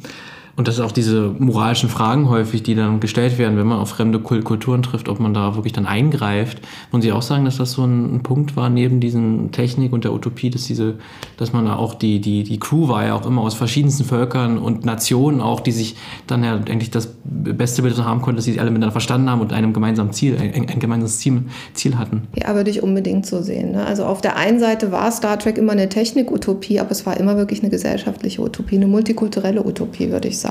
Und 0.59 0.67
das 0.67 0.75
sind 0.75 0.85
auch 0.85 0.91
diese 0.91 1.33
moralischen 1.39 1.89
Fragen 1.89 2.29
häufig, 2.29 2.65
die 2.65 2.75
dann 2.75 2.99
gestellt 2.99 3.39
werden, 3.39 3.57
wenn 3.57 3.67
man 3.69 3.79
auf 3.79 3.91
fremde 3.91 4.19
Kulturen 4.19 4.83
trifft, 4.83 5.09
ob 5.09 5.21
man 5.21 5.33
da 5.33 5.55
wirklich 5.55 5.73
dann 5.73 5.87
eingreift. 5.87 6.61
Und 6.91 7.03
Sie 7.03 7.13
auch 7.13 7.23
sagen, 7.23 7.45
dass 7.45 7.59
das 7.59 7.71
so 7.71 7.85
ein, 7.85 8.17
ein 8.17 8.23
Punkt 8.25 8.57
war 8.57 8.69
neben 8.69 8.99
diesen 8.99 9.53
Technik 9.53 9.93
und 9.93 10.03
der 10.03 10.13
Utopie, 10.13 10.51
dass 10.51 10.65
diese, 10.65 10.97
dass 11.37 11.53
man 11.53 11.67
da 11.67 11.77
auch 11.77 11.95
die, 11.95 12.21
die, 12.21 12.43
die 12.43 12.59
Crew 12.59 12.89
war 12.89 13.07
ja 13.07 13.15
auch 13.15 13.25
immer 13.25 13.43
aus 13.43 13.55
verschiedensten 13.55 14.03
Völkern 14.05 14.59
und 14.59 14.85
Nationen 14.85 15.41
auch, 15.41 15.61
die 15.61 15.71
sich 15.71 15.95
dann 16.27 16.43
ja 16.43 16.55
eigentlich 16.55 16.91
das 16.91 17.15
beste 17.23 17.83
Bild 17.83 17.97
haben 17.97 18.21
konnten, 18.21 18.39
dass 18.39 18.45
sie 18.45 18.59
alle 18.59 18.71
miteinander 18.73 18.91
verstanden 18.91 19.31
haben 19.31 19.41
und 19.41 19.53
einem 19.53 19.73
gemeinsamen 19.73 20.13
Ziel, 20.13 20.37
ein, 20.41 20.69
ein 20.69 20.81
gemeinsames 20.81 21.21
Ziel, 21.21 21.45
Ziel 21.75 21.99
hatten. 21.99 22.27
Ja, 22.35 22.57
würde 22.57 22.71
ich 22.71 22.83
unbedingt 22.83 23.27
so 23.27 23.43
sehen. 23.43 23.71
Ne? 23.73 23.87
Also 23.87 24.05
auf 24.07 24.23
der 24.23 24.35
einen 24.35 24.59
Seite 24.59 24.91
war 24.91 25.13
Star 25.13 25.39
Trek 25.39 25.57
immer 25.57 25.71
eine 25.71 25.89
Technik-Utopie, 25.89 26.81
aber 26.81 26.91
es 26.91 27.07
war 27.07 27.17
immer 27.17 27.37
wirklich 27.37 27.61
eine 27.61 27.71
gesellschaftliche 27.71 28.43
Utopie, 28.43 28.75
eine 28.75 28.89
multikulturelle 28.89 29.65
Utopie, 29.65 30.11
würde 30.11 30.27
ich 30.27 30.37
sagen. 30.37 30.48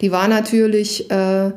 Die 0.00 0.12
war 0.12 0.28
natürlich 0.28 1.10
äh, 1.10 1.50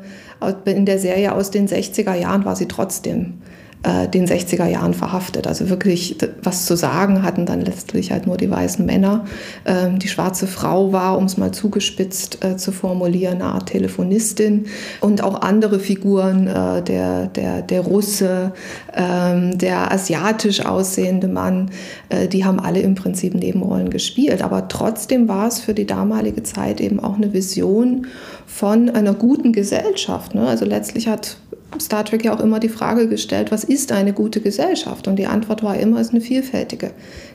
in 0.66 0.86
der 0.86 0.98
Serie 0.98 1.32
aus 1.32 1.50
den 1.50 1.68
60er 1.68 2.14
Jahren 2.14 2.44
war 2.44 2.56
sie 2.56 2.68
trotzdem 2.68 3.40
äh, 3.84 4.08
den 4.08 4.26
60er 4.26 4.66
Jahren 4.66 4.94
verhaftet. 4.94 5.46
Also 5.46 5.68
wirklich 5.68 6.16
was 6.42 6.66
zu 6.66 6.76
sagen 6.76 7.22
hatten 7.22 7.46
dann 7.46 7.60
letztlich 7.60 8.10
halt 8.10 8.26
nur 8.26 8.36
die 8.36 8.50
weißen 8.50 8.84
Männer. 8.84 9.26
Ähm, 9.66 9.98
die 9.98 10.08
schwarze 10.08 10.46
Frau 10.46 10.92
war, 10.92 11.18
um 11.18 11.24
es 11.24 11.36
mal 11.36 11.52
zugespitzt 11.52 12.44
äh, 12.44 12.56
zu 12.56 12.72
formulieren, 12.72 13.42
eine 13.42 13.52
Art 13.52 13.66
Telefonistin 13.66 14.66
und 15.00 15.22
auch 15.22 15.42
andere 15.42 15.78
Figuren, 15.78 16.46
äh, 16.46 16.82
der, 16.82 17.26
der, 17.26 17.62
der 17.62 17.80
Russe, 17.82 18.52
ähm, 18.94 19.58
der 19.58 19.92
asiatisch 19.92 20.64
aussehende 20.64 21.28
Mann, 21.28 21.70
äh, 22.08 22.26
die 22.26 22.44
haben 22.44 22.60
alle 22.60 22.80
im 22.80 22.94
Prinzip 22.94 23.34
Nebenrollen 23.34 23.90
gespielt. 23.90 24.42
Aber 24.42 24.68
trotzdem 24.68 25.28
war 25.28 25.48
es 25.48 25.60
für 25.60 25.74
die 25.74 25.86
damalige 25.86 26.42
Zeit 26.42 26.80
eben 26.80 27.00
auch 27.00 27.16
eine 27.16 27.32
Vision 27.32 28.06
von 28.46 28.88
einer 28.90 29.14
guten 29.14 29.52
Gesellschaft. 29.52 30.34
Ne? 30.34 30.46
Also 30.46 30.64
letztlich 30.64 31.08
hat 31.08 31.38
Star 31.80 32.04
Trek 32.04 32.24
ja 32.24 32.34
auch 32.34 32.40
immer 32.40 32.60
die 32.60 32.68
Frage 32.68 33.08
gestellt, 33.08 33.50
was 33.50 33.64
ist 33.64 33.92
eine 33.92 34.12
gute 34.12 34.40
Gesellschaft? 34.40 35.08
Und 35.08 35.16
die 35.16 35.26
Antwort 35.26 35.62
war 35.62 35.76
immer, 35.76 36.00
es 36.00 36.08
ist 36.08 36.12
eine 36.12 36.20
vielfältige 36.20 36.90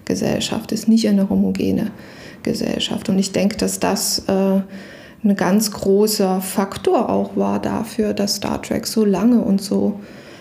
Gesellschaft, 0.06 0.71
es 0.71 0.82
ist 0.82 0.88
nicht 0.88 1.08
eine 1.08 1.30
homogene 1.30 1.91
Gesellschaft. 2.43 3.10
Und 3.10 3.19
ich 3.19 3.32
denke, 3.32 3.58
dass 3.58 3.80
das 3.80 4.23
äh, 4.28 4.62
ein 5.23 5.36
ganz 5.36 5.71
großer 5.71 6.41
Faktor 6.41 7.10
auch 7.10 7.36
war 7.36 7.62
dafür, 7.62 8.13
dass 8.13 8.36
Star 8.36 8.62
Trek 8.62 8.88
so 8.88 9.06
lange 9.06 9.41
und 9.41 9.62
so 9.62 9.99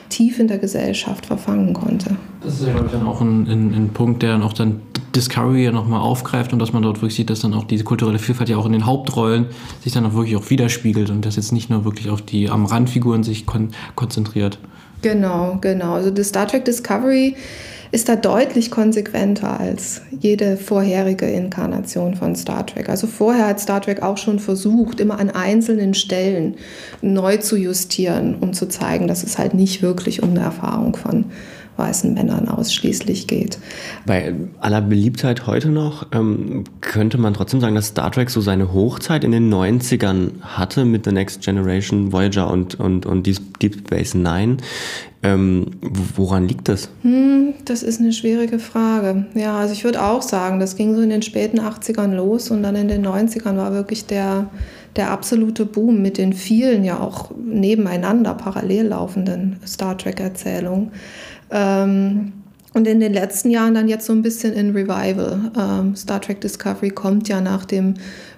tief 0.09 0.39
in 0.39 0.49
der 0.49 0.59
Gesellschaft 0.59 1.27
verfangen 1.27 1.75
konnte. 1.75 2.17
Das 2.43 2.55
ist 2.55 2.67
ja, 2.67 2.73
glaube 2.73 2.87
ich, 2.87 2.93
dann 2.93 3.07
auch 3.07 3.21
ein, 3.21 3.47
ein, 3.47 3.75
ein 3.75 3.89
Punkt, 3.91 4.23
der 4.23 4.33
dann 4.33 4.43
auch 4.43 4.53
dann 4.53 4.81
Discovery 5.15 5.65
ja 5.65 5.73
nochmal 5.73 6.01
aufgreift 6.01 6.53
und 6.53 6.59
dass 6.59 6.73
man 6.73 6.83
dort 6.83 6.99
wirklich 6.99 7.15
sieht, 7.15 7.31
dass 7.31 7.41
dann 7.41 7.55
auch 7.55 7.65
diese 7.65 7.85
kulturelle 7.85 8.19
Vielfalt 8.19 8.49
ja 8.49 8.57
auch 8.57 8.67
in 8.67 8.73
den 8.73 8.87
Hauptrollen 8.87 9.47
sich 9.83 9.93
dann 9.93 10.07
auch 10.07 10.15
wirklich 10.15 10.37
auch 10.37 10.49
widerspiegelt 10.51 11.11
und 11.11 11.25
dass 11.25 11.37
jetzt 11.37 11.53
nicht 11.53 11.71
nur 11.71 11.85
wirklich 11.85 12.11
auf 12.11 12.23
die 12.23 12.51
am 12.51 12.67
Randfiguren 12.67 13.23
sich 13.23 13.47
kon 13.47 13.71
konzentriert. 13.95 14.59
Genau, 15.03 15.59
genau. 15.61 15.95
Also 15.95 16.11
das 16.11 16.29
Star 16.29 16.47
Trek 16.47 16.65
Discovery 16.65 17.37
ist 17.91 18.09
da 18.09 18.17
deutlich 18.17 18.71
konsequenter 18.71 19.59
als 19.59 20.03
jede 20.21 20.57
vorherige 20.57 21.27
Inkarnation 21.27 22.15
von 22.15 22.37
Star 22.37 22.67
Trek. 22.67 22.89
Also 22.89 23.07
vorher 23.07 23.47
hat 23.47 23.61
Star 23.61 23.81
Trek 23.81 24.03
auch 24.03 24.19
schon 24.19 24.39
versucht, 24.39 25.01
immer 25.01 25.19
an 25.19 25.31
einzelnen 25.31 25.95
Stellen 25.95 26.57
neu 27.01 27.39
zu 27.39 27.57
justieren, 27.57 28.37
um 28.41 28.53
zu 28.53 28.69
zeigen, 28.69 29.09
dass 29.09 29.25
es 29.25 29.39
halt 29.39 29.55
nicht 29.55 29.83
wirklich 29.83 30.23
um 30.23 30.31
eine 30.31 30.41
Erfahrung 30.41 30.97
von 30.97 31.27
weißen 31.79 32.13
Männern 32.13 32.49
ausschließlich 32.49 33.27
geht. 33.27 33.59
Bei 34.05 34.35
aller 34.61 34.81
Beliebtheit 34.81 35.47
heute 35.47 35.69
noch 35.69 36.07
ähm, 36.13 36.65
könnte 36.81 37.19
man 37.19 37.35
trotzdem 37.35 37.61
sagen, 37.61 37.75
dass 37.75 37.89
Star 37.89 38.11
Trek 38.11 38.31
so 38.31 38.41
seine 38.41 38.73
Hochzeit 38.73 39.25
in 39.25 39.33
den 39.33 39.53
90ern 39.53 40.43
hatte 40.43 40.85
mit 40.85 41.05
The 41.05 41.13
Next 41.13 41.43
Generation, 41.43 42.13
Voyager 42.13 42.51
und, 42.51 42.79
und, 42.79 43.07
und 43.07 43.27
Deep 43.27 43.79
Space 43.79 44.15
Nine. 44.15 44.59
Ähm, 45.23 45.67
woran 45.81 46.47
liegt 46.47 46.69
das? 46.69 46.91
Hm, 47.03 47.55
das 47.65 47.83
ist 47.83 48.01
eine 48.01 48.13
schwierige 48.13 48.61
Frage. 48.61 49.27
Ja, 49.35 49.59
also 49.59 49.73
ich 49.73 49.83
würde 49.83 50.03
auch 50.03 50.23
sagen, 50.23 50.61
das 50.61 50.77
ging 50.77 50.95
so 50.95 51.03
in 51.03 51.11
den 51.11 51.23
späten 51.23 51.59
80ern 51.59 52.15
los 52.15 52.51
und 52.51 52.63
dann 52.63 52.77
in 52.77 52.87
den 52.87 53.05
90ern 53.05 53.57
war 53.57 53.73
wirklich 53.73 54.07
der, 54.07 54.49
der 54.99 55.11
absolute 55.11 55.65
Boom 55.65 56.03
mit 56.03 56.19
den 56.19 56.33
vielen 56.33 56.85
ja 56.85 57.01
auch 57.01 57.31
nebeneinander 57.37 58.35
parallel 58.35 58.89
laufenden 58.89 59.61
Star 59.67 59.97
Trek-Erzählungen. 59.97 60.91
Ähm, 61.51 62.33
und 62.75 62.87
in 62.87 63.01
den 63.01 63.15
letzten 63.15 63.51
Jahren 63.51 63.75
dann 63.75 63.89
jetzt 63.89 64.07
so 64.07 64.13
ein 64.13 64.23
bisschen 64.23 64.53
in 64.53 64.71
Revival. 64.71 65.51
Ähm, 65.59 65.97
Star 65.97 66.21
Trek 66.21 66.41
Discovery 66.41 66.91
kommt 66.91 67.29
ja 67.29 67.41
nach 67.41 67.65
dem 67.65 67.95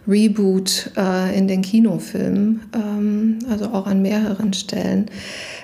Reboot 0.06 0.92
äh, 0.96 1.36
in 1.36 1.48
den 1.48 1.62
Kinofilmen, 1.62 2.62
ähm, 2.74 3.38
also 3.48 3.66
auch 3.66 3.86
an 3.86 4.02
mehreren 4.02 4.52
Stellen. 4.52 5.06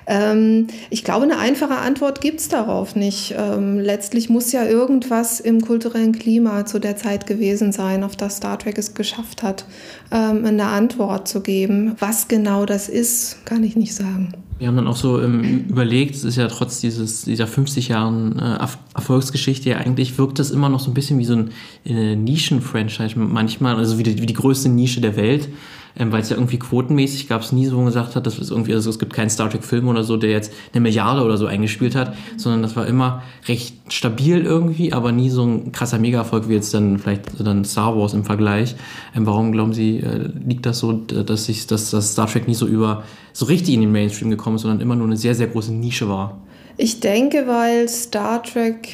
Ähm, 0.07 0.67
ich 0.91 1.05
glaube, 1.05 1.25
eine 1.25 1.39
einfache 1.39 1.77
Antwort 1.77 2.21
gibt 2.21 2.41
es 2.41 2.49
darauf 2.49 2.97
nicht. 2.97 3.35
Ähm, 3.37 3.79
letztlich 3.79 4.29
muss 4.29 4.53
ja 4.53 4.65
irgendwas 4.65 5.41
im 5.41 5.61
kulturellen 5.61 6.13
Klima 6.13 6.67
zu 6.67 6.79
der 6.79 6.97
Zeit 6.97 7.27
gewesen 7.27 7.73
sein, 7.73 8.05
auf 8.05 8.17
das 8.17 8.37
Star 8.39 8.59
Trek 8.59 8.79
es 8.79 8.95
geschafft 8.95 9.43
hat, 9.43 9.65
ähm, 10.11 10.45
eine 10.45 10.67
Antwort 10.67 11.29
zu 11.29 11.41
geben. 11.41 11.97
Was 11.99 12.29
genau 12.29 12.67
das 12.67 12.89
ist, 12.89 13.45
kann 13.47 13.65
ich 13.65 13.77
nicht 13.77 13.95
sagen. 13.95 14.46
Wir 14.59 14.69
haben 14.69 14.77
dann 14.77 14.87
auch 14.87 14.97
so 14.97 15.21
ähm, 15.21 15.67
überlegt, 15.69 16.15
es 16.15 16.25
ist 16.25 16.37
ja 16.37 16.49
trotz 16.49 16.81
dieses, 16.81 17.23
dieser 17.23 17.47
50 17.47 17.89
Jahren 17.89 18.39
äh, 18.39 18.59
Erfolgsgeschichte 18.95 19.69
ja 19.69 19.77
eigentlich 19.77 20.17
wirkt 20.17 20.39
das 20.39 20.51
immer 20.51 20.71
noch 20.71 20.81
so 20.81 20.91
ein 20.91 20.95
bisschen 20.95 21.19
wie 21.19 21.27
so 21.27 21.35
ein 21.35 21.51
äh, 21.85 22.17
Nischen-Franchise 22.17 23.19
manchmal, 23.19 23.77
also 23.77 23.99
wie 23.99 24.03
die, 24.03 24.23
wie 24.23 24.27
die 24.27 24.35
größte 24.35 24.71
Nische 24.71 25.03
der 25.03 25.17
Welt 25.17 25.49
ähm, 25.99 26.13
weil 26.13 26.21
es 26.21 26.31
ja 26.31 26.37
irgendwie 26.37 26.59
quotenmäßig 26.59 27.29
gab 27.29 27.43
es 27.43 27.53
nie 27.53 27.67
so, 27.67 27.73
wo 27.73 27.79
man 27.79 27.87
gesagt 27.87 28.17
hat, 28.17 28.27
dass 28.27 28.39
es 28.39 28.51
irgendwie, 28.51 28.75
also 28.75 28.91
es 28.91 28.99
gibt 28.99 29.15
keinen 29.15 29.31
Star 29.31 29.49
Trek-Film 29.49 29.89
oder 29.89 30.05
so, 30.05 30.17
der 30.17 30.31
jetzt 30.31 30.53
eine 30.73 30.81
Milliarde 30.81 31.23
oder 31.23 31.37
so 31.37 31.47
eingespielt 31.47 31.95
hat, 31.95 32.15
sondern 32.37 32.63
das 32.63 32.77
war 32.77 32.87
immer 32.87 33.23
recht 33.49 33.75
stabil 33.89 34.45
irgendwie, 34.45 34.93
aber 34.93 35.13
nie 35.13 35.31
so 35.31 35.45
ein 35.45 35.73
krasser 35.73 35.99
Mega-Erfolg 35.99 36.49
wie 36.49 36.55
jetzt 36.55 36.75
dann 36.75 36.99
vielleicht 36.99 37.23
dann 37.39 37.65
Star 37.65 37.97
Wars 37.97 38.13
im 38.13 38.25
Vergleich. 38.25 38.77
Ähm, 39.15 39.27
warum 39.27 39.53
glauben 39.53 39.73
Sie, 39.73 39.99
äh, 39.99 40.29
liegt 40.47 40.67
das 40.67 40.81
so, 40.81 40.93
dass 40.93 41.47
sich 41.47 41.67
dass, 41.67 41.91
dass 41.91 42.13
Star 42.13 42.27
Trek 42.27 42.47
nie 42.47 42.55
so 42.55 42.67
über 42.67 43.05
so 43.33 43.47
richtig 43.47 43.75
in 43.75 43.81
den 43.81 43.93
Mainstream 43.93 44.31
gekommen 44.31 44.57
ist, 44.57 44.63
sondern 44.63 44.81
immer 44.81 44.97
nur 44.97 45.07
eine 45.07 45.17
sehr, 45.17 45.35
sehr 45.35 45.47
große 45.47 45.73
Nische 45.73 46.09
war? 46.09 46.39
Ich 46.77 47.01
denke, 47.01 47.45
weil 47.47 47.89
Star 47.89 48.43
Trek 48.43 48.89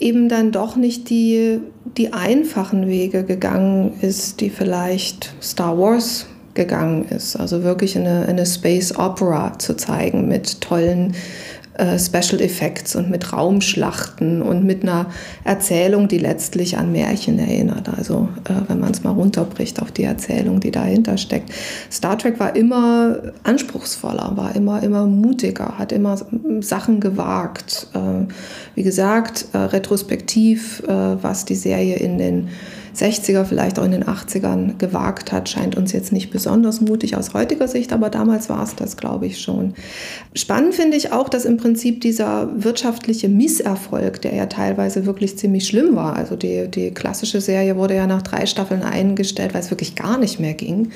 eben 0.00 0.28
dann 0.28 0.52
doch 0.52 0.76
nicht 0.76 1.10
die, 1.10 1.60
die 1.96 2.12
einfachen 2.12 2.86
Wege 2.86 3.24
gegangen 3.24 3.92
ist, 4.00 4.40
die 4.40 4.50
vielleicht 4.50 5.34
Star 5.42 5.78
Wars 5.78 6.26
gegangen 6.58 7.06
ist. 7.08 7.36
Also 7.36 7.62
wirklich 7.62 7.96
eine, 7.96 8.26
eine 8.26 8.44
Space 8.44 8.94
Opera 8.98 9.58
zu 9.58 9.76
zeigen 9.76 10.28
mit 10.28 10.60
tollen 10.60 11.14
äh, 11.78 11.98
Special 11.98 12.40
Effects 12.40 12.96
und 12.96 13.08
mit 13.08 13.32
Raumschlachten 13.32 14.42
und 14.42 14.64
mit 14.64 14.82
einer 14.82 15.06
Erzählung, 15.44 16.08
die 16.08 16.18
letztlich 16.18 16.76
an 16.76 16.90
Märchen 16.90 17.38
erinnert. 17.38 17.88
Also 17.96 18.28
äh, 18.44 18.68
wenn 18.68 18.80
man 18.80 18.90
es 18.90 19.04
mal 19.04 19.12
runterbricht 19.12 19.80
auf 19.80 19.92
die 19.92 20.02
Erzählung, 20.02 20.58
die 20.58 20.72
dahinter 20.72 21.16
steckt. 21.16 21.52
Star 21.90 22.18
Trek 22.18 22.40
war 22.40 22.56
immer 22.56 23.18
anspruchsvoller, 23.44 24.32
war 24.34 24.56
immer, 24.56 24.82
immer 24.82 25.06
mutiger, 25.06 25.78
hat 25.78 25.92
immer 25.92 26.18
Sachen 26.60 26.98
gewagt. 26.98 27.86
Äh, 27.94 28.26
wie 28.74 28.82
gesagt, 28.82 29.46
äh, 29.52 29.58
retrospektiv, 29.58 30.82
äh, 30.88 31.22
was 31.22 31.44
die 31.44 31.54
Serie 31.54 31.96
in 31.96 32.18
den 32.18 32.48
60er, 32.98 33.44
vielleicht 33.44 33.78
auch 33.78 33.84
in 33.84 33.92
den 33.92 34.04
80ern 34.04 34.78
gewagt 34.78 35.32
hat, 35.32 35.48
scheint 35.48 35.76
uns 35.76 35.92
jetzt 35.92 36.12
nicht 36.12 36.30
besonders 36.30 36.80
mutig 36.80 37.16
aus 37.16 37.34
heutiger 37.34 37.68
Sicht, 37.68 37.92
aber 37.92 38.10
damals 38.10 38.48
war 38.48 38.62
es 38.62 38.74
das, 38.74 38.96
glaube 38.96 39.26
ich, 39.26 39.40
schon. 39.40 39.74
Spannend 40.34 40.74
finde 40.74 40.96
ich 40.96 41.12
auch, 41.12 41.28
dass 41.28 41.44
im 41.44 41.56
Prinzip 41.56 42.00
dieser 42.00 42.48
wirtschaftliche 42.62 43.28
Misserfolg, 43.28 44.20
der 44.22 44.34
ja 44.34 44.46
teilweise 44.46 45.06
wirklich 45.06 45.38
ziemlich 45.38 45.66
schlimm 45.66 45.94
war, 45.94 46.16
also 46.16 46.36
die, 46.36 46.68
die 46.68 46.90
klassische 46.90 47.40
Serie 47.40 47.76
wurde 47.76 47.94
ja 47.94 48.06
nach 48.06 48.22
drei 48.22 48.46
Staffeln 48.46 48.82
eingestellt, 48.82 49.54
weil 49.54 49.60
es 49.60 49.70
wirklich 49.70 49.94
gar 49.94 50.18
nicht 50.18 50.40
mehr 50.40 50.54
ging, 50.54 50.90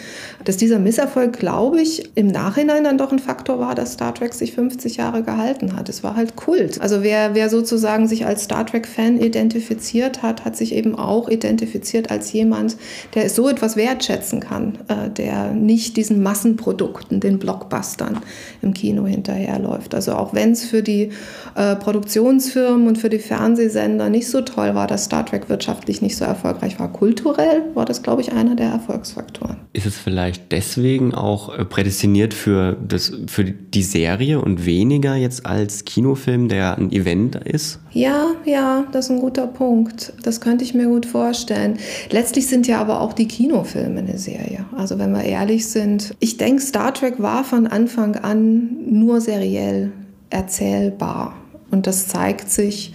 dass 0.44 0.56
dieser 0.56 0.78
Misserfolg, 0.78 1.38
glaube 1.38 1.80
ich, 1.80 2.10
im 2.16 2.26
Nachhinein 2.26 2.84
dann 2.84 2.98
doch 2.98 3.12
ein 3.12 3.18
Faktor 3.18 3.58
war, 3.58 3.74
dass 3.74 3.92
Star 3.92 4.14
Trek 4.14 4.34
sich 4.34 4.52
50 4.52 4.96
Jahre 4.96 5.22
gehalten 5.22 5.76
hat. 5.76 5.88
Es 5.88 6.02
war 6.02 6.16
halt 6.16 6.36
Kult. 6.36 6.80
Also 6.80 7.02
wer, 7.02 7.34
wer 7.34 7.48
sozusagen 7.48 8.08
sich 8.08 8.26
als 8.26 8.44
Star 8.44 8.66
Trek-Fan 8.66 9.20
identifiziert 9.20 10.22
hat, 10.22 10.44
hat 10.44 10.56
sich 10.56 10.74
eben 10.74 10.94
auch 10.94 11.28
identifiziert 11.28 11.91
qualifiziert 11.92 12.11
als 12.11 12.33
jemand, 12.33 12.76
der 13.14 13.28
so 13.28 13.48
etwas 13.48 13.76
wertschätzen 13.76 14.40
kann, 14.40 14.78
äh, 14.88 15.11
der 15.11 15.52
nicht 15.52 15.96
diesen 15.96 16.22
Massenprodukten, 16.22 17.20
den 17.20 17.38
Blockbustern 17.38 18.18
im 18.62 18.74
Kino 18.74 19.07
hinterherläuft. 19.07 19.94
Also 19.94 20.14
auch 20.14 20.35
wenn 20.35 20.52
es 20.52 20.64
für 20.64 20.83
die 20.83 21.11
äh, 21.55 21.76
Produktionsfirmen 21.76 22.87
und 22.88 22.98
für 22.98 23.11
die 23.11 23.18
Fernsehsender 23.18 24.09
nicht 24.09 24.28
so 24.28 24.40
toll 24.40 24.74
war, 24.74 24.87
dass 24.87 25.05
Star 25.05 25.26
Trek 25.26 25.48
wirtschaftlich 25.48 26.02
nicht 26.02 26.16
so 26.16 26.24
erfolgreich 26.24 26.78
war, 26.78 26.92
kulturell 26.92 27.62
war 27.74 27.85
das, 27.85 28.02
glaube 28.02 28.22
ich, 28.22 28.33
einer 28.33 28.57
der 28.57 28.68
Erfolgsfaktoren. 28.68 29.57
ist 29.72 29.87
es 29.87 29.98
vielleicht 29.98 30.52
deswegen 30.52 31.14
auch 31.14 31.57
äh, 31.57 31.64
prädestiniert 31.64 32.35
für, 32.35 32.76
das, 32.87 33.12
für 33.26 33.44
die 33.44 33.83
Serie 33.83 34.40
und 34.40 34.64
weniger 34.66 35.14
jetzt 35.16 35.46
als 35.46 35.85
Kinofilm, 35.85 36.48
der 36.48 36.78
ein 36.78 36.92
Event 36.92 37.37
ist? 37.37 37.81
Ja, 37.92 38.28
ja, 38.44 38.85
das 38.92 39.07
ist 39.07 39.11
ein 39.11 39.20
guter 39.20 39.46
Punkt. 39.46 40.14
Das 40.22 40.40
könnte 40.40 40.64
ich 40.64 40.74
mir 40.74 40.87
gut 40.87 41.07
vorstellen. 41.07 41.78
Letztlich 42.11 42.47
sind 42.47 42.66
ja 42.66 42.81
aber 42.81 43.01
auch 43.01 43.12
die 43.12 43.29
Kinofilme 43.29 44.01
eine 44.01 44.18
Serie. 44.18 44.64
Also 44.77 44.99
wenn 44.99 45.12
wir 45.12 45.25
ehrlich 45.25 45.68
sind, 45.68 46.14
ich 46.21 46.37
denke, 46.37 46.62
Star 46.62 46.92
Trek 46.95 47.21
war 47.21 47.45
von 47.45 47.66
Anfang 47.66 48.16
an 48.16 48.77
nur 48.87 49.21
seriell 49.21 49.92
erzählbar. 50.31 51.35
Und 51.71 51.87
das 51.87 52.09
zeigt 52.09 52.51
sich 52.51 52.92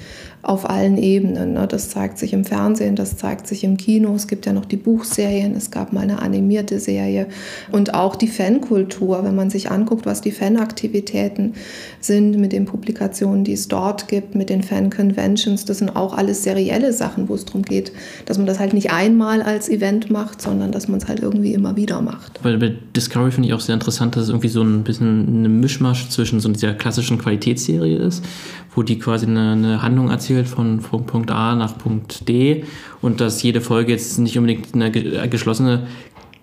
auf 0.47 0.69
allen 0.69 0.97
Ebenen. 0.97 1.53
Ne? 1.53 1.67
Das 1.67 1.89
zeigt 1.89 2.17
sich 2.17 2.33
im 2.33 2.45
Fernsehen, 2.45 2.95
das 2.95 3.17
zeigt 3.17 3.47
sich 3.47 3.63
im 3.63 3.75
Kino. 3.75 4.13
Es 4.15 4.27
gibt 4.27 4.45
ja 4.45 4.53
noch 4.53 4.65
die 4.65 4.77
Buchserien, 4.77 5.55
es 5.55 5.71
gab 5.71 5.91
mal 5.91 6.01
eine 6.01 6.21
animierte 6.21 6.79
Serie 6.79 7.27
und 7.71 7.93
auch 7.93 8.15
die 8.15 8.29
Fankultur, 8.29 9.23
wenn 9.23 9.35
man 9.35 9.49
sich 9.49 9.69
anguckt, 9.71 10.05
was 10.05 10.21
die 10.21 10.31
Fanaktivitäten 10.31 11.53
sind 11.99 12.37
mit 12.37 12.53
den 12.53 12.65
Publikationen, 12.65 13.43
die 13.43 13.53
es 13.53 13.67
dort 13.67 14.07
gibt, 14.07 14.35
mit 14.35 14.49
den 14.49 14.63
Fan-Conventions. 14.63 15.65
Das 15.65 15.79
sind 15.79 15.95
auch 15.95 16.17
alles 16.17 16.43
serielle 16.43 16.93
Sachen, 16.93 17.27
wo 17.27 17.35
es 17.35 17.43
darum 17.43 17.63
geht, 17.63 17.91
dass 18.25 18.37
man 18.37 18.47
das 18.47 18.59
halt 18.59 18.73
nicht 18.73 18.91
einmal 18.91 19.41
als 19.41 19.67
Event 19.67 20.09
macht, 20.09 20.41
sondern 20.41 20.71
dass 20.71 20.87
man 20.87 20.99
es 20.99 21.07
halt 21.07 21.19
irgendwie 21.19 21.53
immer 21.53 21.75
wieder 21.75 22.01
macht. 22.01 22.39
Weil 22.43 22.57
bei 22.57 22.73
Discovery 22.95 23.31
finde 23.31 23.49
ich 23.49 23.53
auch 23.53 23.59
sehr 23.59 23.75
interessant, 23.75 24.15
dass 24.15 24.23
es 24.23 24.29
irgendwie 24.29 24.47
so 24.47 24.61
ein 24.61 24.83
bisschen 24.83 25.27
eine 25.27 25.49
Mischmasch 25.49 26.07
zwischen 26.09 26.39
so 26.39 26.47
dieser 26.49 26.73
klassischen 26.73 27.17
Qualitätsserie 27.17 27.97
ist, 27.97 28.23
wo 28.73 28.83
die 28.83 28.99
quasi 28.99 29.25
eine, 29.25 29.51
eine 29.51 29.81
Handlung 29.81 30.09
erzählt 30.37 30.47
von, 30.47 30.81
von 30.81 31.05
Punkt 31.05 31.31
A 31.31 31.55
nach 31.55 31.77
Punkt 31.77 32.27
D 32.27 32.63
und 33.01 33.21
dass 33.21 33.41
jede 33.43 33.61
Folge 33.61 33.91
jetzt 33.91 34.19
nicht 34.19 34.37
unbedingt 34.37 34.73
eine 34.73 34.91
geschlossene 34.91 35.87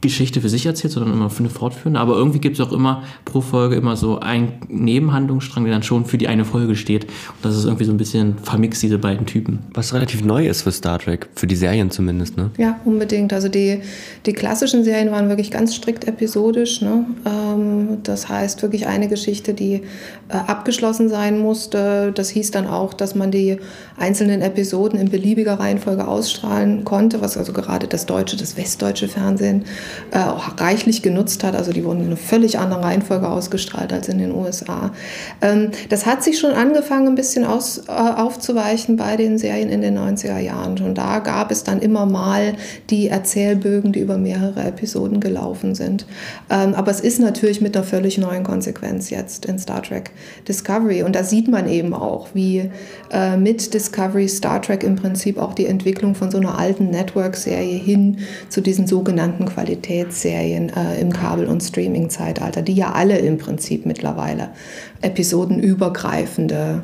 Geschichte 0.05 0.41
für 0.41 0.49
sich 0.49 0.67
erzählt, 0.67 0.93
sondern 0.93 1.13
immer 1.13 1.31
für 1.31 1.41
eine 1.41 1.51
fortführende. 1.51 1.99
Aber 1.99 2.15
irgendwie 2.15 2.39
gibt 2.39 2.59
es 2.59 2.67
auch 2.67 2.73
immer 2.73 3.03
pro 3.25 3.41
Folge 3.41 3.75
immer 3.75 3.97
so 3.97 4.21
einen 4.21 4.53
Nebenhandlungsstrang, 4.69 5.65
der 5.65 5.73
dann 5.73 5.83
schon 5.83 6.05
für 6.05 6.19
die 6.19 6.29
eine 6.29 6.45
Folge 6.45 6.77
steht. 6.77 7.05
Und 7.05 7.43
das 7.43 7.57
ist 7.57 7.65
irgendwie 7.65 7.85
so 7.85 7.93
ein 7.93 7.97
bisschen 7.97 8.39
vermixt, 8.39 8.83
diese 8.83 8.99
beiden 8.99 9.27
Typen. 9.27 9.61
Was 9.73 9.95
relativ 9.95 10.25
neu 10.25 10.47
ist 10.47 10.63
für 10.63 10.73
Star 10.73 10.99
Trek, 10.99 11.29
für 11.35 11.47
die 11.47 11.57
Serien 11.57 11.91
zumindest, 11.91 12.37
ne? 12.37 12.51
Ja, 12.59 12.79
unbedingt. 12.85 13.33
Also 13.33 13.49
die, 13.49 13.81
die 14.27 14.33
klassischen 14.33 14.85
Serien 14.85 15.11
waren 15.11 15.29
wirklich 15.29 15.51
ganz 15.51 15.75
strikt 15.75 16.07
episodisch. 16.07 16.81
Ne? 16.81 17.07
Ähm, 17.27 17.99
das 18.03 18.29
heißt 18.29 18.63
wirklich 18.63 18.87
eine 18.87 19.09
Geschichte, 19.09 19.55
die 19.55 19.83
äh, 20.29 20.37
abgeschlossen 20.47 21.09
sein 21.09 21.39
musste. 21.39 22.13
Das 22.15 22.29
hieß 22.29 22.51
dann 22.51 22.67
auch, 22.67 22.95
dass 22.95 23.15
man 23.15 23.31
die 23.31 23.59
einzelnen 23.97 24.43
Episoden 24.43 24.99
in 24.99 25.09
beliebiger 25.09 25.61
Reihenfolge 25.61 26.07
ausstrahlen 26.07 26.85
konnte, 26.85 27.21
was 27.21 27.37
also 27.37 27.53
gerade 27.53 27.87
das 27.87 28.07
deutsche, 28.07 28.37
das 28.37 28.57
westdeutsche 28.57 29.09
Fernsehen 29.09 29.65
äh, 30.11 30.19
auch 30.19 30.59
reichlich 30.59 31.03
genutzt 31.03 31.45
hat. 31.45 31.55
Also 31.55 31.73
die 31.73 31.85
wurden 31.85 32.01
in 32.01 32.07
einer 32.09 32.17
völlig 32.17 32.59
anderen 32.59 32.83
Reihenfolge 32.83 33.29
ausgestrahlt 33.29 33.93
als 33.93 34.09
in 34.09 34.19
den 34.19 34.35
USA. 34.35 34.91
Ähm, 35.41 35.71
das 35.91 36.07
hat 36.07 36.25
sich 36.25 36.39
schon 36.39 36.53
angefangen, 36.53 37.09
ein 37.09 37.15
bisschen 37.15 37.45
aus, 37.45 37.83
äh, 37.87 37.93
aufzuweichen 37.93 38.97
bei 38.97 39.17
den 39.17 39.39
Serien 39.39 39.69
in 39.69 39.81
den 39.81 39.97
90er 39.97 40.39
Jahren. 40.39 40.79
Und 40.83 40.97
da 40.97 41.21
gab 41.21 41.53
es 41.53 41.63
dann 41.63 41.81
immer 41.81 42.05
mal 42.05 42.55
die 42.91 43.09
Erzählbögen, 43.09 43.93
die 43.93 44.01
über 44.01 44.19
mehrere 44.19 44.65
Episoden 44.65 45.21
gelaufen 45.21 45.75
sind. 45.75 46.07
Ähm, 46.51 46.75
aber 46.75 46.91
es 46.91 47.01
ist 47.01 47.21
natürlich 47.21 47.61
mit 47.61 47.77
einer 47.77 47.85
völlig 47.85 48.19
neuen 48.19 48.43
Konsequenz 48.43 49.11
jetzt 49.11 49.47
in 49.47 49.59
Star 49.59 49.83
Trek 49.83 50.11
Discovery. 50.49 51.05
Und 51.05 51.15
da 51.15 51.23
sieht 51.23 51.49
man 51.49 51.69
eben 51.69 51.95
auch, 51.95 52.29
wie 52.35 52.71
äh, 53.13 53.37
mit 53.37 53.73
Discovery 53.73 53.84
Star 53.87 54.63
Trek 54.63 54.83
im 54.83 54.97
Prinzip 54.97 55.39
auch 55.39 55.55
die 55.55 55.67
Entwicklung 55.67 56.15
von 56.15 56.31
so 56.31 56.39
einer 56.39 56.59
alten 56.59 56.91
Network-Serie 56.91 57.79
hin 57.79 58.19
zu 58.49 58.61
diesen 58.61 58.87
sogenannten 58.87 59.47
Qualitätsserien 59.47 60.71
äh, 60.71 61.01
im 61.01 61.13
Kabel- 61.13 61.47
und 61.47 61.63
Streaming-Zeitalter, 61.63 62.63
die 62.63 62.75
ja 62.75 62.93
alle 62.93 63.19
im 63.19 63.39
Prinzip 63.39 63.87
mittlerweile 63.87 64.51
episodenübergreifende, 65.01 66.83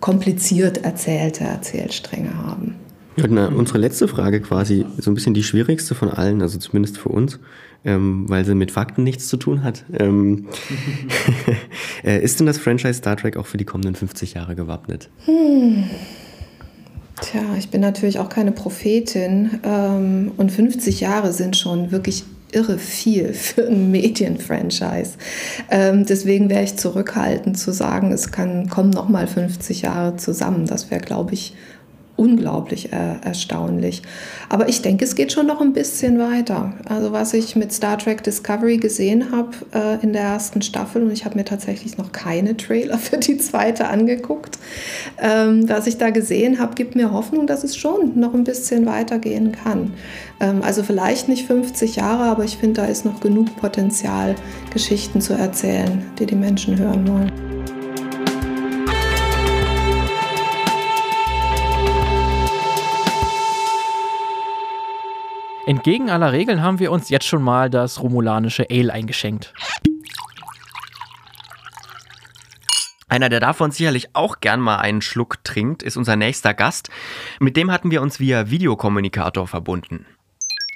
kompliziert 0.00 0.84
erzählte 0.84 1.44
Erzählstränge 1.44 2.34
haben. 2.36 2.76
Ja, 3.16 3.26
na, 3.28 3.48
unsere 3.48 3.78
letzte 3.78 4.08
Frage 4.08 4.40
quasi 4.40 4.86
so 4.98 5.10
ein 5.10 5.14
bisschen 5.14 5.34
die 5.34 5.42
schwierigste 5.42 5.94
von 5.94 6.08
allen, 6.08 6.42
also 6.42 6.58
zumindest 6.58 6.96
für 6.96 7.08
uns, 7.10 7.38
ähm, 7.84 8.24
weil 8.28 8.44
sie 8.44 8.54
mit 8.54 8.70
Fakten 8.70 9.04
nichts 9.04 9.28
zu 9.28 9.36
tun 9.36 9.62
hat. 9.62 9.84
Ähm, 9.92 10.46
äh, 12.04 12.22
ist 12.22 12.40
denn 12.40 12.46
das 12.46 12.58
Franchise 12.58 12.94
Star 12.94 13.16
Trek 13.16 13.36
auch 13.36 13.46
für 13.46 13.58
die 13.58 13.64
kommenden 13.64 13.94
50 13.94 14.34
Jahre 14.34 14.54
gewappnet? 14.54 15.10
Hm. 15.26 15.84
Tja, 17.22 17.42
ich 17.58 17.70
bin 17.70 17.80
natürlich 17.80 18.18
auch 18.18 18.28
keine 18.28 18.52
Prophetin 18.52 19.60
ähm, 19.62 20.32
und 20.36 20.50
50 20.50 21.00
Jahre 21.00 21.32
sind 21.32 21.56
schon 21.56 21.90
wirklich 21.90 22.24
irre 22.52 22.78
viel 22.78 23.32
für 23.32 23.66
ein 23.66 23.90
Medienfranchise. 23.90 25.12
Ähm, 25.70 26.06
deswegen 26.06 26.50
wäre 26.50 26.64
ich 26.64 26.76
zurückhaltend 26.76 27.58
zu 27.58 27.72
sagen, 27.72 28.12
es 28.12 28.32
kann, 28.32 28.68
kommen 28.68 28.90
noch 28.90 29.08
mal 29.08 29.26
50 29.26 29.82
Jahre 29.82 30.16
zusammen. 30.16 30.66
Das 30.66 30.90
wäre, 30.90 31.00
glaube 31.00 31.34
ich, 31.34 31.54
unglaublich 32.20 32.92
äh, 32.92 33.14
erstaunlich. 33.24 34.02
Aber 34.50 34.68
ich 34.68 34.82
denke, 34.82 35.06
es 35.06 35.14
geht 35.14 35.32
schon 35.32 35.46
noch 35.46 35.62
ein 35.62 35.72
bisschen 35.72 36.18
weiter. 36.18 36.74
Also 36.84 37.12
was 37.12 37.32
ich 37.32 37.56
mit 37.56 37.72
Star 37.72 37.96
Trek 37.96 38.22
Discovery 38.22 38.76
gesehen 38.76 39.32
habe 39.32 39.52
äh, 39.72 40.04
in 40.04 40.12
der 40.12 40.22
ersten 40.22 40.60
Staffel, 40.60 41.02
und 41.02 41.12
ich 41.12 41.24
habe 41.24 41.38
mir 41.38 41.46
tatsächlich 41.46 41.96
noch 41.96 42.12
keine 42.12 42.58
Trailer 42.58 42.98
für 42.98 43.16
die 43.16 43.38
zweite 43.38 43.88
angeguckt, 43.88 44.58
ähm, 45.18 45.66
was 45.66 45.86
ich 45.86 45.96
da 45.96 46.10
gesehen 46.10 46.58
habe, 46.58 46.74
gibt 46.74 46.94
mir 46.94 47.10
Hoffnung, 47.10 47.46
dass 47.46 47.64
es 47.64 47.74
schon 47.74 48.20
noch 48.20 48.34
ein 48.34 48.44
bisschen 48.44 48.84
weitergehen 48.84 49.52
kann. 49.52 49.94
Ähm, 50.40 50.60
also 50.62 50.82
vielleicht 50.82 51.26
nicht 51.26 51.46
50 51.46 51.96
Jahre, 51.96 52.24
aber 52.24 52.44
ich 52.44 52.58
finde, 52.58 52.82
da 52.82 52.86
ist 52.86 53.06
noch 53.06 53.20
genug 53.20 53.56
Potenzial, 53.56 54.34
Geschichten 54.74 55.22
zu 55.22 55.32
erzählen, 55.32 56.04
die 56.18 56.26
die 56.26 56.36
Menschen 56.36 56.78
hören 56.78 57.08
wollen. 57.08 57.49
Entgegen 65.66 66.10
aller 66.10 66.32
Regeln 66.32 66.62
haben 66.62 66.78
wir 66.78 66.90
uns 66.90 67.10
jetzt 67.10 67.26
schon 67.26 67.42
mal 67.42 67.68
das 67.68 68.00
romulanische 68.02 68.66
Ale 68.70 68.92
eingeschenkt. 68.92 69.52
Einer, 73.08 73.28
der 73.28 73.40
davon 73.40 73.70
sicherlich 73.72 74.10
auch 74.14 74.40
gern 74.40 74.60
mal 74.60 74.76
einen 74.76 75.02
Schluck 75.02 75.42
trinkt, 75.42 75.82
ist 75.82 75.96
unser 75.96 76.16
nächster 76.16 76.54
Gast. 76.54 76.90
Mit 77.40 77.56
dem 77.56 77.70
hatten 77.70 77.90
wir 77.90 78.02
uns 78.02 78.20
via 78.20 78.50
Videokommunikator 78.50 79.48
verbunden. 79.48 80.06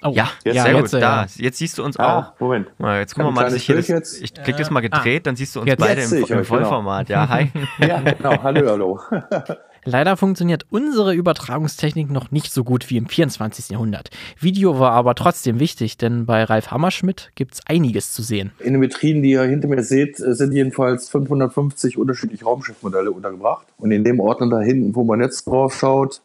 Oh, 0.03 0.11
ja, 0.11 0.29
jetzt, 0.45 0.63
sehr 0.63 0.73
gut. 0.73 0.83
Jetzt, 0.83 0.95
da, 0.95 1.27
jetzt 1.37 1.59
siehst 1.59 1.79
du 1.79 1.85
uns 1.85 1.97
ah, 1.97 2.19
auch. 2.19 2.41
Moment. 2.41 2.69
Jetzt 2.79 3.15
gucken 3.15 3.29
wir 3.29 3.33
mal, 3.33 3.45
dass 3.45 3.55
ich 3.55 3.65
hier 3.65 3.77
das, 3.77 3.89
jetzt? 3.89 4.21
ich 4.21 4.35
krieg 4.35 4.57
das 4.57 4.69
mal 4.69 4.81
gedreht, 4.81 5.23
ah, 5.23 5.25
dann 5.25 5.37
siehst 5.37 5.57
du 5.57 5.61
uns 5.61 5.77
beide 5.77 6.03
im, 6.03 6.13
im 6.13 6.27
genau. 6.27 6.45
Vollformat. 6.45 7.07
Genau. 7.07 7.21
Ja, 7.21 7.29
hi. 7.29 7.51
ja, 7.79 8.01
genau. 8.01 8.43
Hallo, 8.43 8.71
hallo. 8.71 9.01
Leider 9.87 10.17
funktioniert 10.17 10.67
unsere 10.71 11.15
Übertragungstechnik 11.15 12.11
noch 12.11 12.31
nicht 12.31 12.53
so 12.53 12.65
gut 12.65 12.89
wie 12.89 12.97
im 12.97 13.07
24. 13.07 13.69
Jahrhundert. 13.69 14.11
Video 14.41 14.79
war 14.79 14.93
aber 14.93 15.15
trotzdem 15.15 15.61
wichtig, 15.61 15.99
denn 15.99 16.25
bei 16.25 16.45
Ralf 16.45 16.71
Hammerschmidt 16.71 17.33
gibt 17.35 17.55
es 17.55 17.61
einiges 17.67 18.13
zu 18.13 18.23
sehen. 18.23 18.53
In 18.61 18.73
den 18.73 18.83
Vitrinen, 18.83 19.23
die 19.23 19.33
ihr 19.33 19.43
hinter 19.43 19.69
mir 19.69 19.83
seht, 19.83 20.17
sind 20.17 20.53
jedenfalls 20.53 21.11
550 21.11 21.99
unterschiedliche 21.99 22.45
Raumschiffmodelle 22.47 23.11
untergebracht. 23.11 23.67
Und 23.77 23.91
in 23.91 24.05
dem 24.05 24.21
Ordner 24.21 24.49
da 24.49 24.61
hinten, 24.61 24.95
wo 24.95 25.05
man 25.05 25.21
jetzt 25.21 25.47
drauf 25.47 25.75
schaut, 25.75 26.23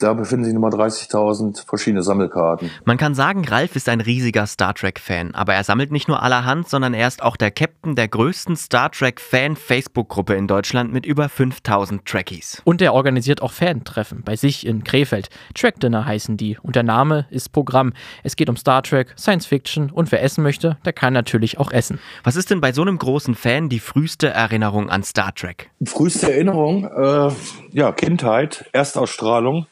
da 0.00 0.12
befinden 0.12 0.44
sich 0.44 0.54
nochmal 0.54 0.72
30.000 0.72 1.68
verschiedene 1.68 2.02
Sammelkarten. 2.02 2.68
Man 2.84 2.96
kann 2.96 3.14
sagen, 3.14 3.44
Ralf 3.46 3.76
ist 3.76 3.88
ein 3.88 4.00
riesiger 4.00 4.46
Star 4.46 4.74
Trek-Fan, 4.74 5.34
aber 5.36 5.54
er 5.54 5.62
sammelt 5.62 5.92
nicht 5.92 6.08
nur 6.08 6.20
allerhand, 6.20 6.68
sondern 6.68 6.94
er 6.94 7.06
ist 7.06 7.22
auch 7.22 7.36
der 7.36 7.52
Captain 7.52 7.94
der 7.94 8.08
größten 8.08 8.56
Star 8.56 8.90
Trek-Fan-Facebook-Gruppe 8.90 10.34
in 10.34 10.48
Deutschland 10.48 10.92
mit 10.92 11.06
über 11.06 11.28
5000 11.28 12.04
Trekkies. 12.04 12.60
Und 12.64 12.82
er 12.82 12.92
organisiert 12.92 13.40
auch 13.40 13.52
Fan-Treffen 13.52 14.22
bei 14.24 14.34
sich 14.34 14.66
in 14.66 14.82
Krefeld. 14.82 15.28
Track 15.54 15.78
Dinner 15.78 16.04
heißen 16.04 16.36
die 16.36 16.58
und 16.60 16.74
der 16.74 16.82
Name 16.82 17.26
ist 17.30 17.52
Programm. 17.52 17.92
Es 18.24 18.34
geht 18.34 18.48
um 18.50 18.56
Star 18.56 18.82
Trek, 18.82 19.14
Science 19.16 19.46
Fiction 19.46 19.92
und 19.92 20.10
wer 20.10 20.24
essen 20.24 20.42
möchte, 20.42 20.76
der 20.84 20.92
kann 20.92 21.12
natürlich 21.12 21.58
auch 21.58 21.70
essen. 21.70 22.00
Was 22.24 22.34
ist 22.34 22.50
denn 22.50 22.60
bei 22.60 22.72
so 22.72 22.82
einem 22.82 22.98
großen 22.98 23.36
Fan 23.36 23.68
die 23.68 23.78
früheste 23.78 24.28
Erinnerung 24.28 24.90
an 24.90 25.04
Star 25.04 25.32
Trek? 25.32 25.70
Früheste 25.84 26.32
Erinnerung? 26.32 26.84
Äh, 26.84 27.30
ja, 27.72 27.92
Kindheit, 27.92 28.68
Erstausstrahlung 28.72 29.66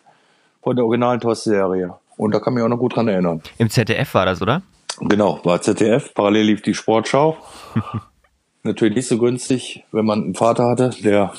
von 0.62 0.76
der 0.76 0.84
originalen 0.84 1.20
TOS-Serie. 1.20 1.94
Und 2.16 2.34
da 2.34 2.40
kann 2.40 2.52
ich 2.52 2.56
mich 2.56 2.64
auch 2.64 2.68
noch 2.68 2.78
gut 2.78 2.96
dran 2.96 3.08
erinnern. 3.08 3.42
Im 3.58 3.68
ZDF 3.68 4.14
war 4.14 4.26
das, 4.26 4.40
oder? 4.40 4.62
Genau, 5.00 5.40
war 5.44 5.60
ZDF. 5.60 6.14
Parallel 6.14 6.46
lief 6.46 6.62
die 6.62 6.74
Sportschau. 6.74 7.36
Natürlich 8.62 8.94
nicht 8.94 9.08
so 9.08 9.18
günstig, 9.18 9.84
wenn 9.90 10.04
man 10.04 10.22
einen 10.22 10.34
Vater 10.34 10.68
hatte, 10.68 10.90
der 11.02 11.32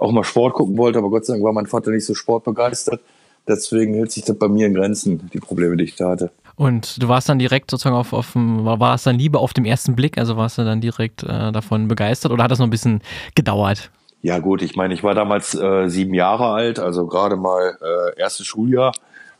auch 0.00 0.10
mal 0.10 0.24
Sport 0.24 0.54
gucken 0.54 0.76
wollte, 0.76 0.98
aber 0.98 1.10
Gott 1.10 1.24
sei 1.24 1.34
Dank 1.34 1.44
war 1.44 1.52
mein 1.52 1.66
Vater 1.66 1.90
nicht 1.90 2.04
so 2.04 2.14
sportbegeistert. 2.14 3.00
Deswegen 3.46 3.94
hält 3.94 4.10
sich 4.10 4.24
das 4.24 4.36
bei 4.36 4.48
mir 4.48 4.66
in 4.66 4.74
Grenzen, 4.74 5.30
die 5.32 5.38
Probleme, 5.38 5.76
die 5.76 5.84
ich 5.84 5.96
da 5.96 6.10
hatte. 6.10 6.30
Und 6.56 7.02
du 7.02 7.08
warst 7.08 7.28
dann 7.28 7.38
direkt 7.38 7.70
sozusagen 7.70 7.96
auf, 7.96 8.12
auf 8.12 8.32
dem, 8.32 8.64
war 8.64 8.94
es 8.94 9.02
dann 9.02 9.18
lieber 9.18 9.40
auf 9.40 9.52
dem 9.52 9.64
ersten 9.64 9.94
Blick, 9.94 10.18
also 10.18 10.36
warst 10.36 10.58
du 10.58 10.64
dann 10.64 10.80
direkt 10.80 11.22
äh, 11.24 11.52
davon 11.52 11.88
begeistert 11.88 12.32
oder 12.32 12.44
hat 12.44 12.50
das 12.50 12.58
noch 12.58 12.66
ein 12.66 12.70
bisschen 12.70 13.02
gedauert? 13.34 13.90
Ja 14.24 14.38
gut, 14.38 14.62
ich 14.62 14.74
meine, 14.74 14.94
ich 14.94 15.04
war 15.04 15.14
damals 15.14 15.54
äh, 15.54 15.86
sieben 15.90 16.14
Jahre 16.14 16.46
alt, 16.46 16.78
also 16.78 17.06
gerade 17.06 17.36
mal 17.36 17.76
äh, 17.82 18.18
erstes 18.18 18.46
Schuljahr. 18.46 18.92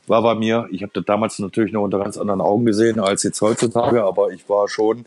war 0.05 0.21
bei 0.21 0.35
mir. 0.35 0.67
Ich 0.69 0.83
habe 0.83 0.91
das 0.93 1.05
damals 1.05 1.39
natürlich 1.39 1.73
noch 1.73 1.81
unter 1.81 1.97
ganz 1.97 2.19
anderen 2.19 2.39
Augen 2.39 2.65
gesehen 2.65 2.99
als 2.99 3.23
jetzt 3.23 3.41
heutzutage, 3.41 4.03
aber 4.03 4.29
ich 4.29 4.47
war 4.47 4.69
schon 4.69 5.05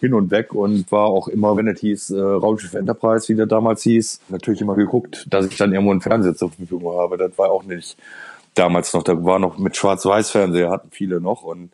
hin 0.00 0.14
und 0.14 0.32
weg 0.32 0.52
und 0.52 0.90
war 0.90 1.04
auch 1.04 1.28
immer, 1.28 1.56
wenn 1.56 1.68
es 1.68 1.78
hieß, 1.78 2.10
äh, 2.10 2.20
Raumschiff 2.20 2.74
Enterprise, 2.74 3.28
wie 3.28 3.36
der 3.36 3.46
damals 3.46 3.84
hieß, 3.84 4.20
natürlich 4.30 4.62
immer 4.62 4.74
geguckt, 4.74 5.28
dass 5.30 5.46
ich 5.46 5.56
dann 5.56 5.70
irgendwo 5.72 5.92
einen 5.92 6.00
Fernseher 6.00 6.34
zur 6.34 6.50
Verfügung 6.50 6.98
habe. 6.98 7.16
Das 7.16 7.38
war 7.38 7.52
auch 7.52 7.62
nicht 7.62 7.96
damals 8.56 8.92
noch, 8.94 9.04
da 9.04 9.24
war 9.24 9.38
noch 9.38 9.58
mit 9.58 9.76
Schwarz-Weiß-Fernseher, 9.76 10.70
hatten 10.70 10.88
viele 10.90 11.20
noch 11.20 11.44
und 11.44 11.70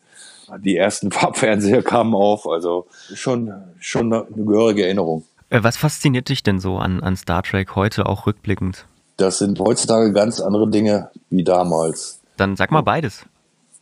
die 0.59 0.77
ersten 0.77 1.11
Farbfernseher 1.11 1.83
kamen 1.83 2.15
auf, 2.15 2.47
also 2.47 2.87
schon, 3.15 3.51
schon 3.81 4.13
eine 4.13 4.27
gehörige 4.29 4.85
Erinnerung. 4.85 5.25
Äh, 5.51 5.63
was 5.63 5.77
fasziniert 5.77 6.29
dich 6.29 6.43
denn 6.43 6.59
so 6.59 6.79
an, 6.79 7.03
an 7.03 7.17
Star 7.17 7.43
Trek 7.43 7.77
heute 7.77 8.07
auch 8.07 8.27
rückblickend? 8.27 8.87
Das 9.17 9.39
sind 9.39 9.59
heutzutage 9.61 10.13
ganz 10.13 10.41
andere 10.41 10.69
Dinge 10.69 11.11
wie 11.31 11.45
damals. 11.45 12.21
Dann 12.37 12.57
sag 12.57 12.71
mal 12.71 12.83
beides. 12.83 13.25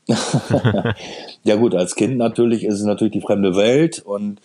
ja 1.44 1.56
gut, 1.56 1.74
als 1.74 1.94
Kind 1.94 2.18
natürlich 2.18 2.64
ist 2.64 2.74
es 2.74 2.84
natürlich 2.84 3.14
die 3.14 3.22
fremde 3.22 3.56
Welt 3.56 4.00
und 4.00 4.40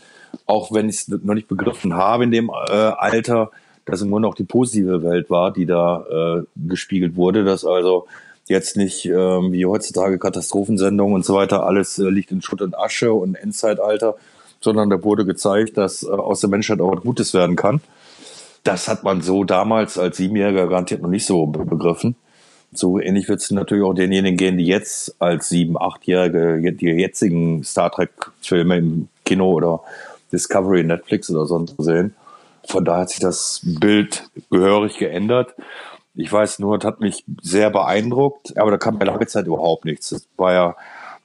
auch 0.46 0.72
wenn 0.72 0.88
ich 0.88 0.96
es 0.96 1.08
noch 1.10 1.34
nicht 1.34 1.48
begriffen 1.48 1.94
habe 1.96 2.24
in 2.24 2.32
dem 2.32 2.50
äh, 2.50 2.72
Alter, 2.72 3.52
dass 3.86 4.02
im 4.02 4.10
Grunde 4.10 4.28
auch 4.28 4.36
die 4.36 4.46
positive 4.46 5.04
Welt 5.04 5.30
war, 5.30 5.52
die 5.52 5.66
da 5.66 6.06
äh, 6.40 6.44
gespiegelt 6.56 7.16
wurde, 7.16 7.44
dass 7.44 7.66
also 7.66 8.08
jetzt 8.48 8.78
nicht 8.78 9.06
äh, 9.06 9.12
wie 9.12 9.66
heutzutage 9.66 10.18
Katastrophensendungen 10.18 11.14
und 11.14 11.26
so 11.26 11.36
weiter, 11.36 11.66
alles 11.66 12.00
äh, 12.00 12.10
liegt 12.10 12.32
in 12.32 12.42
Schutt 12.42 12.62
und 12.62 12.78
Asche 12.78 13.14
und 13.14 13.36
Endzeitalter, 13.36 14.16
sondern 14.62 14.90
da 14.90 15.04
wurde 15.04 15.26
gezeigt, 15.26 15.78
dass 15.78 16.04
äh, 16.04 16.08
aus 16.08 16.42
der 16.42 16.50
Menschheit 16.50 16.82
auch 16.82 16.96
was 16.96 17.02
Gutes 17.02 17.34
werden 17.34 17.56
kann. 17.56 17.82
Das 18.64 18.88
hat 18.88 19.04
man 19.04 19.22
so 19.22 19.44
damals 19.44 19.98
als 19.98 20.18
Siebenjähriger 20.18 20.68
garantiert 20.68 21.02
noch 21.02 21.10
nicht 21.10 21.26
so 21.26 21.46
begriffen. 21.46 22.16
So 22.72 23.00
ähnlich 23.00 23.28
wird 23.28 23.40
es 23.40 23.50
natürlich 23.52 23.84
auch 23.84 23.94
denjenigen 23.94 24.38
gehen, 24.38 24.58
die 24.58 24.66
jetzt 24.66 25.16
als 25.20 25.50
Sieben-, 25.50 25.82
Achtjährige 25.82 26.72
die 26.74 26.88
jetzigen 26.88 27.64
Star 27.64 27.92
Trek-Filme 27.92 28.78
im 28.78 29.08
Kino 29.26 29.52
oder 29.52 29.82
Discovery, 30.32 30.84
Netflix 30.84 31.32
oder 31.32 31.46
sonst 31.46 31.76
sehen. 31.80 32.14
Von 32.68 32.86
daher 32.86 33.02
hat 33.02 33.10
sich 33.10 33.20
das 33.20 33.62
Bild 33.64 34.30
gehörig 34.52 34.98
geändert. 34.98 35.56
Ich 36.14 36.32
weiß 36.32 36.60
nur, 36.60 36.78
es 36.78 36.84
hat 36.84 37.00
mich 37.00 37.24
sehr 37.42 37.72
beeindruckt, 37.72 38.56
aber 38.58 38.72
da 38.72 38.78
kam 38.78 39.00
ja 39.00 39.06
lange 39.06 39.26
Zeit 39.26 39.48
überhaupt 39.48 39.86
nichts. 39.86 40.12
Es 40.12 40.28
war 40.38 40.54
ja 40.54 40.76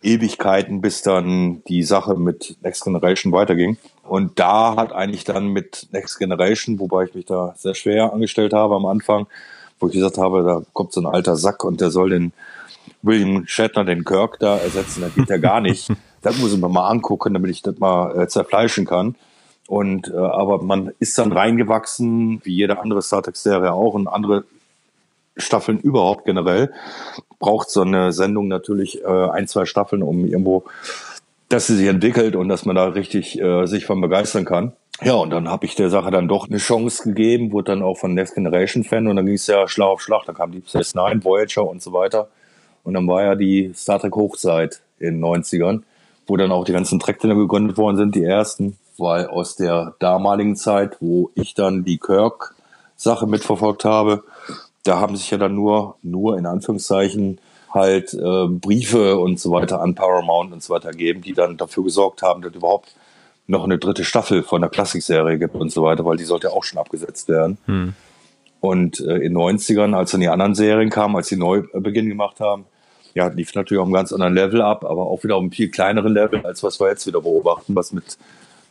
Ewigkeiten, 0.05 0.81
bis 0.81 1.03
dann 1.03 1.63
die 1.65 1.83
Sache 1.83 2.15
mit 2.15 2.57
Next 2.63 2.85
Generation 2.85 3.33
weiterging. 3.33 3.79
Und 4.03 4.39
da 4.39 4.77
hat 4.77 4.93
eigentlich 4.93 5.25
dann 5.25 5.49
mit 5.49 5.89
Next 5.93 6.19
Generation, 6.19 6.79
wobei 6.79 7.05
ich 7.05 7.15
mich 7.15 7.25
da 7.25 7.55
sehr 7.57 7.75
schwer 7.75 8.13
angestellt 8.13 8.53
habe 8.53 8.75
am 8.77 8.87
Anfang, 8.87 9.27
wo 9.81 9.89
ich 9.89 9.95
gesagt 9.95 10.19
habe, 10.19 10.43
da 10.45 10.63
kommt 10.73 10.93
so 10.93 11.01
ein 11.01 11.07
alter 11.07 11.37
Sack 11.37 11.65
und 11.65 11.81
der 11.81 11.91
soll 11.91 12.11
den 12.11 12.33
William 13.03 13.47
Shatner, 13.47 13.85
den 13.85 14.05
Kirk 14.05 14.39
da 14.39 14.57
ersetzen, 14.57 15.03
das 15.03 15.15
geht 15.15 15.29
ja 15.29 15.39
gar 15.39 15.61
nicht. 15.61 15.91
das 16.23 16.39
muss 16.39 16.53
ich 16.53 16.61
mir 16.61 16.69
mal 16.69 16.89
angucken, 16.89 17.35
damit 17.35 17.51
ich 17.51 17.63
das 17.63 17.79
mal 17.79 18.19
äh, 18.19 18.29
zerfleischen 18.29 18.87
kann. 18.87 19.15
Und 19.67 20.09
äh, 20.09 20.17
aber 20.17 20.63
man 20.63 20.93
ist 20.99 21.17
dann 21.17 21.33
reingewachsen, 21.33 22.41
wie 22.45 22.55
jede 22.55 22.79
andere 22.79 23.01
Star 23.01 23.23
Trek-Serie 23.23 23.73
auch 23.73 23.95
und 23.95 24.09
andere 24.09 24.45
Staffeln 25.37 25.79
überhaupt 25.79 26.25
generell. 26.25 26.73
Braucht 27.39 27.71
so 27.71 27.83
eine 27.83 28.13
Sendung 28.13 28.49
natürlich 28.49 29.03
äh, 29.03 29.07
ein, 29.07 29.47
zwei 29.49 29.65
Staffeln, 29.65 30.03
um 30.03 30.25
irgendwo, 30.25 30.65
dass 31.49 31.67
sie 31.67 31.77
sich 31.77 31.89
entwickelt 31.89 32.37
und 32.37 32.49
dass 32.49 32.65
man 32.65 32.77
da 32.77 32.87
richtig 32.87 33.41
äh, 33.41 33.67
sich 33.67 33.87
von 33.87 34.01
begeistern 34.01 34.45
kann. 34.45 34.73
Ja, 35.03 35.15
und 35.15 35.31
dann 35.31 35.49
habe 35.49 35.67
ich 35.67 35.75
der 35.75 35.91
Sache 35.91 36.13
dann 36.13 36.29
doch 36.29 36.49
eine 36.49 36.59
Chance 36.59 37.03
gegeben, 37.03 37.51
wurde 37.51 37.73
dann 37.73 37.83
auch 37.83 37.97
von 37.97 38.15
Next 38.15 38.37
Generation 38.37 38.85
Fan 38.85 39.09
und 39.09 39.17
dann 39.17 39.27
ging 39.27 39.35
es 39.35 39.47
ja 39.49 39.67
Schlag 39.67 39.89
auf 39.89 40.01
Schlag. 40.01 40.25
Dann 40.27 40.37
kam 40.37 40.53
Space 40.67 40.95
Nine, 40.95 41.25
Voyager 41.25 41.67
und 41.67 41.83
so 41.83 41.93
weiter. 41.93 42.29
Und 42.85 42.95
dann 42.95 43.09
war 43.09 43.23
ja 43.23 43.35
die 43.35 43.73
Star 43.75 43.99
Trek 43.99 44.15
Hochzeit 44.15 44.83
in 45.01 45.21
den 45.21 45.25
90ern, 45.25 45.83
wo 46.27 46.37
dann 46.37 46.53
auch 46.53 46.65
die 46.65 46.73
ganzen 46.73 47.01
Trek-Dinner 47.01 47.35
gegründet 47.35 47.77
worden 47.77 47.97
sind, 47.97 48.15
die 48.15 48.23
ersten, 48.23 48.77
weil 48.97 49.27
aus 49.27 49.57
der 49.57 49.95
damaligen 49.99 50.55
Zeit, 50.55 50.99
wo 51.01 51.31
ich 51.35 51.55
dann 51.55 51.85
die 51.85 51.99
Kirk-Sache 51.99 53.27
mitverfolgt 53.27 53.85
habe, 53.85 54.23
da 54.85 55.01
haben 55.01 55.17
sich 55.17 55.31
ja 55.31 55.39
dann 55.39 55.55
nur, 55.55 55.97
nur 56.03 56.39
in 56.39 56.47
Anführungszeichen, 56.47 57.41
halt 57.71 58.15
äh, 58.15 58.47
Briefe 58.49 59.19
und 59.19 59.41
so 59.41 59.51
weiter 59.51 59.81
an 59.81 59.97
Paramount 59.97 60.53
und 60.53 60.63
so 60.63 60.73
weiter 60.73 60.93
gegeben, 60.93 61.23
die 61.23 61.33
dann 61.33 61.57
dafür 61.57 61.83
gesorgt 61.83 62.23
haben, 62.23 62.41
dass 62.41 62.55
überhaupt 62.55 62.95
noch 63.47 63.65
eine 63.65 63.79
dritte 63.79 64.05
Staffel 64.05 64.43
von 64.43 64.61
der 64.61 64.71
Klassikserie 64.71 65.39
gibt 65.39 65.57
und 65.57 65.73
so 65.73 65.83
weiter, 65.83 66.05
weil 66.05 66.17
die 66.17 66.25
sollte 66.25 66.53
auch 66.53 66.63
schon 66.63 66.79
abgesetzt 66.79 67.29
werden. 67.29 67.59
Hm. 67.67 67.95
Und 68.61 69.01
äh, 69.01 69.17
in 69.17 69.35
den 69.35 69.37
90ern, 69.37 69.95
als 69.95 70.13
dann 70.13 70.21
die 70.21 70.29
anderen 70.29 70.55
Serien 70.55 70.89
kamen, 70.89 71.17
als 71.17 71.29
sie 71.29 71.37
Neubeginn 71.37 72.09
gemacht 72.09 72.41
haben, 72.41 72.65
ja, 73.15 73.27
lief 73.29 73.55
natürlich 73.55 73.81
auf 73.81 73.87
einem 73.87 73.95
ganz 73.95 74.13
anderen 74.13 74.35
Level 74.35 74.63
ab, 74.63 74.85
aber 74.85 75.07
auch 75.07 75.23
wieder 75.23 75.37
auf 75.37 75.43
einem 75.43 75.53
viel 75.53 75.69
kleineren 75.69 76.15
Level, 76.15 76.45
als 76.47 76.63
was 76.63 76.81
wir 76.81 76.89
jetzt 76.89 77.07
wieder 77.07 77.21
beobachten, 77.21 77.75
was 77.77 77.93
mit 77.93 78.17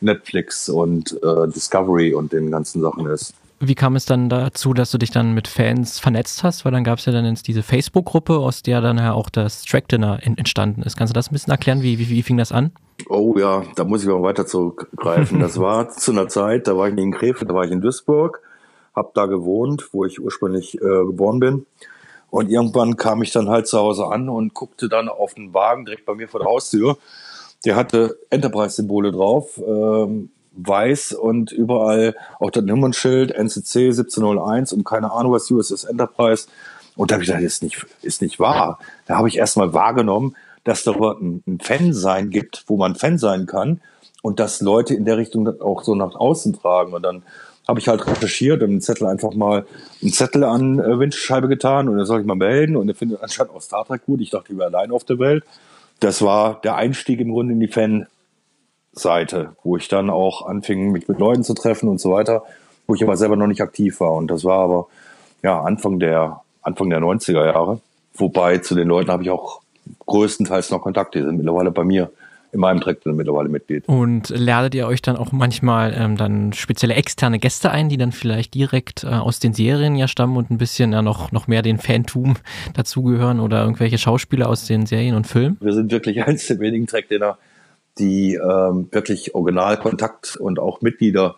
Netflix 0.00 0.68
und 0.68 1.12
äh, 1.22 1.48
Discovery 1.48 2.14
und 2.14 2.32
den 2.32 2.50
ganzen 2.50 2.80
Sachen 2.82 3.06
ist. 3.06 3.34
Wie 3.68 3.74
kam 3.74 3.96
es 3.96 4.06
dann 4.06 4.28
dazu, 4.28 4.74
dass 4.74 4.90
du 4.90 4.98
dich 4.98 5.10
dann 5.10 5.32
mit 5.34 5.48
Fans 5.48 5.98
vernetzt 5.98 6.42
hast? 6.42 6.64
Weil 6.64 6.72
dann 6.72 6.84
gab 6.84 6.98
es 6.98 7.04
ja 7.04 7.12
dann 7.12 7.34
diese 7.34 7.62
Facebook-Gruppe, 7.62 8.38
aus 8.38 8.62
der 8.62 8.80
dann 8.80 8.98
ja 8.98 9.12
auch 9.12 9.30
das 9.30 9.64
Track 9.64 9.88
Dinner 9.88 10.20
entstanden 10.22 10.82
ist. 10.82 10.96
Kannst 10.96 11.12
du 11.12 11.14
das 11.14 11.30
ein 11.30 11.34
bisschen 11.34 11.50
erklären? 11.50 11.82
Wie, 11.82 11.98
wie, 11.98 12.08
wie 12.08 12.22
fing 12.22 12.36
das 12.36 12.52
an? 12.52 12.72
Oh 13.08 13.36
ja, 13.38 13.62
da 13.76 13.84
muss 13.84 14.04
ich 14.04 14.10
auch 14.10 14.22
weiter 14.22 14.46
zurückgreifen. 14.46 15.40
Das 15.40 15.58
war 15.58 15.88
zu 15.90 16.12
einer 16.12 16.28
Zeit, 16.28 16.66
da 16.66 16.76
war 16.76 16.88
ich 16.88 16.96
in 16.96 17.12
Krefeld, 17.12 17.50
da 17.50 17.54
war 17.54 17.64
ich 17.64 17.70
in 17.70 17.80
Duisburg, 17.80 18.40
hab 18.94 19.14
da 19.14 19.26
gewohnt, 19.26 19.88
wo 19.92 20.04
ich 20.04 20.20
ursprünglich 20.20 20.76
äh, 20.76 21.04
geboren 21.04 21.40
bin. 21.40 21.66
Und 22.30 22.50
irgendwann 22.50 22.96
kam 22.96 23.22
ich 23.22 23.30
dann 23.30 23.48
halt 23.48 23.68
zu 23.68 23.78
Hause 23.78 24.06
an 24.06 24.28
und 24.28 24.54
guckte 24.54 24.88
dann 24.88 25.08
auf 25.08 25.34
den 25.34 25.54
Wagen 25.54 25.84
direkt 25.84 26.04
bei 26.04 26.14
mir 26.14 26.28
vor 26.28 26.40
der 26.40 26.48
Haustür. 26.48 26.96
Der 27.64 27.76
hatte 27.76 28.18
Enterprise-Symbole 28.30 29.12
drauf, 29.12 29.60
ähm, 29.64 30.30
weiß 30.56 31.12
und 31.12 31.52
überall 31.52 32.14
auch 32.38 32.50
das 32.50 32.64
Nummernschild 32.64 33.32
NCC 33.32 33.86
1701 33.86 34.72
und 34.72 34.84
keine 34.84 35.12
Ahnung 35.12 35.32
was 35.32 35.50
USS 35.50 35.84
Enterprise. 35.84 36.46
Und 36.96 37.10
da 37.10 37.14
habe 37.14 37.24
ich 37.24 37.28
gedacht, 37.28 37.44
ist 37.44 37.62
nicht, 37.62 37.84
ist 38.02 38.22
nicht 38.22 38.38
wahr. 38.38 38.78
Da 39.06 39.16
habe 39.16 39.28
ich 39.28 39.36
erstmal 39.36 39.72
wahrgenommen, 39.72 40.36
dass 40.62 40.84
darüber 40.84 41.18
ein, 41.20 41.42
ein 41.46 41.58
Fan 41.60 41.92
sein 41.92 42.30
gibt, 42.30 42.64
wo 42.66 42.76
man 42.76 42.94
Fan 42.94 43.18
sein 43.18 43.46
kann 43.46 43.80
und 44.22 44.40
dass 44.40 44.60
Leute 44.60 44.94
in 44.94 45.04
der 45.04 45.18
Richtung 45.18 45.60
auch 45.60 45.82
so 45.82 45.94
nach 45.94 46.14
außen 46.14 46.58
tragen. 46.58 46.94
Und 46.94 47.02
dann 47.02 47.22
habe 47.66 47.80
ich 47.80 47.88
halt 47.88 48.06
recherchiert 48.06 48.62
und 48.62 48.70
einen 48.70 48.80
Zettel 48.80 49.06
einfach 49.06 49.34
mal 49.34 49.66
einen 50.02 50.12
Zettel 50.12 50.44
an 50.44 50.78
äh, 50.78 50.98
Windschutzscheibe 50.98 51.48
getan 51.48 51.88
und 51.88 51.96
dann 51.96 52.06
soll 52.06 52.20
ich 52.20 52.26
mal 52.26 52.34
melden 52.34 52.76
und 52.76 52.88
er 52.88 52.94
findet 52.94 53.22
anscheinend 53.22 53.54
auch 53.54 53.62
Star 53.62 53.86
Trek 53.86 54.04
gut. 54.04 54.20
Ich 54.20 54.30
dachte, 54.30 54.52
ich 54.52 54.58
wäre 54.58 54.68
allein 54.68 54.90
auf 54.90 55.04
der 55.04 55.18
Welt. 55.18 55.44
Das 56.00 56.22
war 56.22 56.60
der 56.62 56.76
Einstieg 56.76 57.20
im 57.20 57.32
Grunde 57.32 57.54
in 57.54 57.60
die 57.60 57.68
Fanseite, 58.94 59.56
wo 59.62 59.76
ich 59.76 59.88
dann 59.88 60.10
auch 60.10 60.46
anfing, 60.46 60.92
mich 60.92 61.08
mit 61.08 61.18
Leuten 61.18 61.44
zu 61.44 61.54
treffen 61.54 61.88
und 61.88 62.00
so 62.00 62.12
weiter, 62.12 62.44
wo 62.86 62.94
ich 62.94 63.02
aber 63.02 63.16
selber 63.16 63.36
noch 63.36 63.46
nicht 63.46 63.60
aktiv 63.60 64.00
war. 64.00 64.12
Und 64.12 64.28
das 64.28 64.44
war 64.44 64.60
aber 64.60 64.86
ja 65.42 65.60
Anfang 65.60 65.98
der 65.98 66.40
Anfang 66.62 66.90
der 66.90 67.00
90er 67.00 67.44
Jahre. 67.44 67.80
Wobei 68.14 68.58
zu 68.58 68.74
den 68.74 68.88
Leuten 68.88 69.10
habe 69.10 69.22
ich 69.22 69.30
auch 69.30 69.60
größtenteils 70.06 70.70
noch 70.70 70.80
Kontakte, 70.80 71.18
die 71.18 71.24
sind 71.24 71.36
mittlerweile 71.36 71.70
bei 71.70 71.84
mir 71.84 72.10
in 72.52 72.60
meinem 72.60 72.80
Track 72.80 73.04
mittlerweile 73.04 73.48
Mitglied. 73.48 73.88
Und 73.88 74.28
ladet 74.28 74.76
ihr 74.76 74.86
euch 74.86 75.02
dann 75.02 75.16
auch 75.16 75.32
manchmal 75.32 75.92
ähm, 75.98 76.16
dann 76.16 76.52
spezielle 76.52 76.94
externe 76.94 77.40
Gäste 77.40 77.72
ein, 77.72 77.88
die 77.88 77.96
dann 77.96 78.12
vielleicht 78.12 78.54
direkt 78.54 79.02
äh, 79.02 79.08
aus 79.08 79.40
den 79.40 79.54
Serien 79.54 79.96
ja 79.96 80.06
stammen 80.06 80.36
und 80.36 80.52
ein 80.52 80.58
bisschen 80.58 80.92
ja 80.92 81.02
noch, 81.02 81.32
noch 81.32 81.48
mehr 81.48 81.62
den 81.62 81.78
Fantum 81.78 82.36
dazugehören 82.74 83.40
oder 83.40 83.60
irgendwelche 83.62 83.98
Schauspieler 83.98 84.48
aus 84.48 84.66
den 84.66 84.86
Serien 84.86 85.16
und 85.16 85.26
Filmen? 85.26 85.56
Wir 85.60 85.72
sind 85.72 85.90
wirklich 85.90 86.22
eines 86.26 86.46
der 86.46 86.60
wenigen 86.60 86.86
Trackdinner, 86.86 87.38
die 87.98 88.34
ähm, 88.34 88.88
wirklich 88.90 89.34
Originalkontakt 89.34 90.36
und 90.36 90.58
auch 90.58 90.80
Mitglieder 90.80 91.36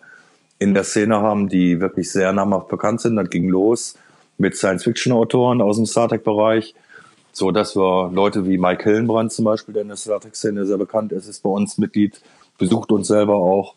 in 0.59 0.73
der 0.73 0.83
Szene 0.83 1.21
haben, 1.21 1.49
die 1.49 1.79
wirklich 1.79 2.11
sehr 2.11 2.33
namhaft 2.33 2.67
bekannt 2.67 3.01
sind. 3.01 3.15
Das 3.15 3.29
ging 3.29 3.47
los 3.47 3.95
mit 4.37 4.55
Science-Fiction-Autoren 4.55 5.61
aus 5.61 5.77
dem 5.77 5.85
Star 5.85 6.09
Trek-Bereich 6.09 6.75
so 7.37 7.51
dass 7.51 7.75
wir 7.75 8.09
Leute 8.11 8.47
wie 8.47 8.57
Mike 8.57 8.83
Hillenbrand 8.83 9.31
zum 9.31 9.45
Beispiel, 9.45 9.73
der 9.73 9.83
in 9.83 9.89
der 9.89 9.97
Star 9.97 10.19
Trek-Szene 10.19 10.65
sehr 10.65 10.79
bekannt 10.79 11.11
ist, 11.11 11.27
ist 11.27 11.43
bei 11.43 11.49
uns 11.51 11.77
Mitglied, 11.77 12.19
besucht 12.57 12.91
uns 12.91 13.07
selber 13.07 13.35
auch, 13.35 13.75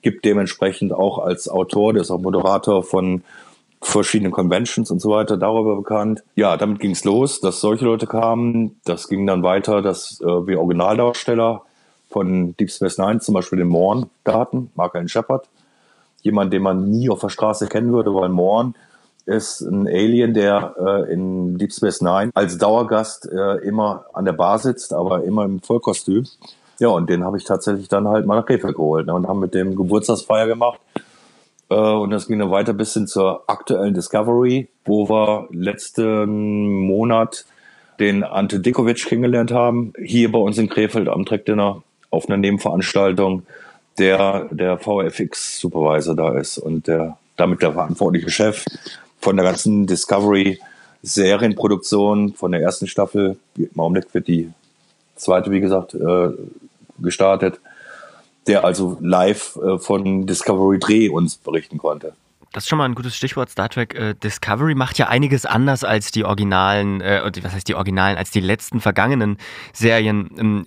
gibt 0.00 0.24
dementsprechend 0.24 0.94
auch 0.94 1.18
als 1.18 1.46
Autor, 1.46 1.92
der 1.92 2.00
ist 2.00 2.10
auch 2.10 2.20
Moderator 2.20 2.82
von 2.82 3.22
verschiedenen 3.82 4.32
Conventions 4.32 4.90
und 4.90 5.00
so 5.00 5.10
weiter 5.10 5.36
darüber 5.36 5.76
bekannt. 5.76 6.24
Ja, 6.34 6.56
damit 6.56 6.80
ging 6.80 6.92
es 6.92 7.04
los, 7.04 7.40
dass 7.40 7.60
solche 7.60 7.84
Leute 7.84 8.06
kamen. 8.06 8.80
Das 8.86 9.08
ging 9.08 9.26
dann 9.26 9.42
weiter, 9.42 9.82
dass 9.82 10.22
äh, 10.22 10.46
wir 10.46 10.58
Originaldarsteller 10.60 11.62
von 12.14 12.56
Deep 12.56 12.70
Space 12.70 12.96
Nine, 12.96 13.18
zum 13.18 13.34
Beispiel 13.34 13.58
den 13.58 13.66
Morn, 13.66 14.08
da 14.22 14.38
hatten, 14.38 14.70
Mark 14.76 14.94
Allen 14.94 15.08
Shepard. 15.08 15.48
Jemand, 16.22 16.52
den 16.52 16.62
man 16.62 16.88
nie 16.88 17.10
auf 17.10 17.20
der 17.20 17.28
Straße 17.28 17.66
kennen 17.66 17.92
würde, 17.92 18.14
weil 18.14 18.28
Morn 18.28 18.76
ist 19.26 19.62
ein 19.62 19.88
Alien, 19.88 20.32
der 20.32 20.74
äh, 20.78 21.12
in 21.12 21.58
Deep 21.58 21.72
Space 21.72 22.00
Nine 22.02 22.30
als 22.34 22.56
Dauergast 22.56 23.28
äh, 23.30 23.56
immer 23.66 24.04
an 24.12 24.24
der 24.24 24.32
Bar 24.32 24.60
sitzt, 24.60 24.92
aber 24.94 25.24
immer 25.24 25.44
im 25.44 25.60
Vollkostüm. 25.60 26.24
Ja, 26.78 26.88
und 26.88 27.10
den 27.10 27.24
habe 27.24 27.36
ich 27.36 27.44
tatsächlich 27.44 27.88
dann 27.88 28.06
halt 28.06 28.26
mal 28.26 28.36
nach 28.36 28.46
Krefeld 28.46 28.76
geholt 28.76 29.06
ne, 29.06 29.14
und 29.14 29.26
haben 29.26 29.40
mit 29.40 29.54
dem 29.54 29.74
Geburtstagsfeier 29.74 30.46
gemacht. 30.46 30.78
Äh, 31.68 31.74
und 31.74 32.10
das 32.10 32.28
ging 32.28 32.38
dann 32.38 32.52
weiter 32.52 32.74
bis 32.74 32.94
hin 32.94 33.08
zur 33.08 33.42
aktuellen 33.48 33.94
Discovery, 33.94 34.68
wo 34.84 35.08
wir 35.08 35.48
letzten 35.50 36.86
Monat 36.86 37.44
den 37.98 38.22
Ante 38.22 38.60
Dikovic 38.60 39.04
kennengelernt 39.04 39.50
haben, 39.50 39.92
hier 40.02 40.30
bei 40.30 40.38
uns 40.38 40.58
in 40.58 40.68
Krefeld 40.68 41.08
am 41.08 41.24
Trackdinner 41.24 41.82
auf 42.14 42.28
einer 42.28 42.36
Nebenveranstaltung, 42.36 43.42
der 43.98 44.48
der 44.50 44.78
VFX-Supervisor 44.78 46.16
da 46.16 46.38
ist 46.38 46.58
und 46.58 46.86
der 46.86 47.18
damit 47.36 47.62
der 47.62 47.72
verantwortliche 47.72 48.30
Chef 48.30 48.64
von 49.20 49.36
der 49.36 49.44
ganzen 49.44 49.86
Discovery 49.86 50.60
Serienproduktion 51.02 52.32
von 52.34 52.52
der 52.52 52.62
ersten 52.62 52.86
Staffel. 52.86 53.36
Im 53.56 53.78
Augenblick 53.78 54.12
wird 54.14 54.28
die 54.28 54.50
zweite, 55.16 55.50
wie 55.50 55.60
gesagt, 55.60 55.94
äh, 55.94 56.28
gestartet, 56.98 57.60
der 58.46 58.64
also 58.64 58.96
live 59.00 59.56
äh, 59.56 59.78
von 59.78 60.26
Discovery 60.26 60.78
Dreh 60.78 61.08
uns 61.08 61.36
berichten 61.36 61.78
konnte. 61.78 62.14
Das 62.54 62.62
ist 62.64 62.68
schon 62.68 62.78
mal 62.78 62.84
ein 62.84 62.94
gutes 62.94 63.16
Stichwort. 63.16 63.50
Star 63.50 63.68
Trek 63.68 63.96
äh, 63.96 64.14
Discovery 64.14 64.76
macht 64.76 64.96
ja 64.96 65.08
einiges 65.08 65.44
anders 65.44 65.82
als 65.82 66.12
die 66.12 66.24
originalen, 66.24 67.00
äh, 67.00 67.20
was 67.42 67.52
heißt 67.52 67.68
die 67.68 67.74
originalen, 67.74 68.16
als 68.16 68.30
die 68.30 68.38
letzten 68.38 68.80
vergangenen 68.80 69.38
Serien. 69.72 70.30
Ähm, 70.38 70.64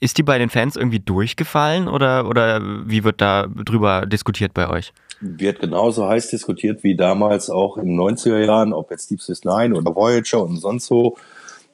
ist 0.00 0.16
die 0.16 0.22
bei 0.22 0.38
den 0.38 0.48
Fans 0.48 0.76
irgendwie 0.76 0.98
durchgefallen 0.98 1.88
oder, 1.88 2.26
oder 2.26 2.62
wie 2.86 3.04
wird 3.04 3.20
da 3.20 3.48
drüber 3.48 4.06
diskutiert 4.06 4.54
bei 4.54 4.70
euch? 4.70 4.94
Wird 5.20 5.60
genauso 5.60 6.08
heiß 6.08 6.30
diskutiert 6.30 6.82
wie 6.82 6.96
damals 6.96 7.50
auch 7.50 7.76
in 7.76 7.88
den 7.88 8.00
90er 8.00 8.38
Jahren, 8.38 8.72
ob 8.72 8.90
jetzt 8.90 9.10
Deep 9.10 9.20
Space 9.20 9.44
Nine 9.44 9.76
oder 9.76 9.94
Voyager 9.94 10.42
und 10.42 10.56
sonst 10.56 10.86
so. 10.86 11.18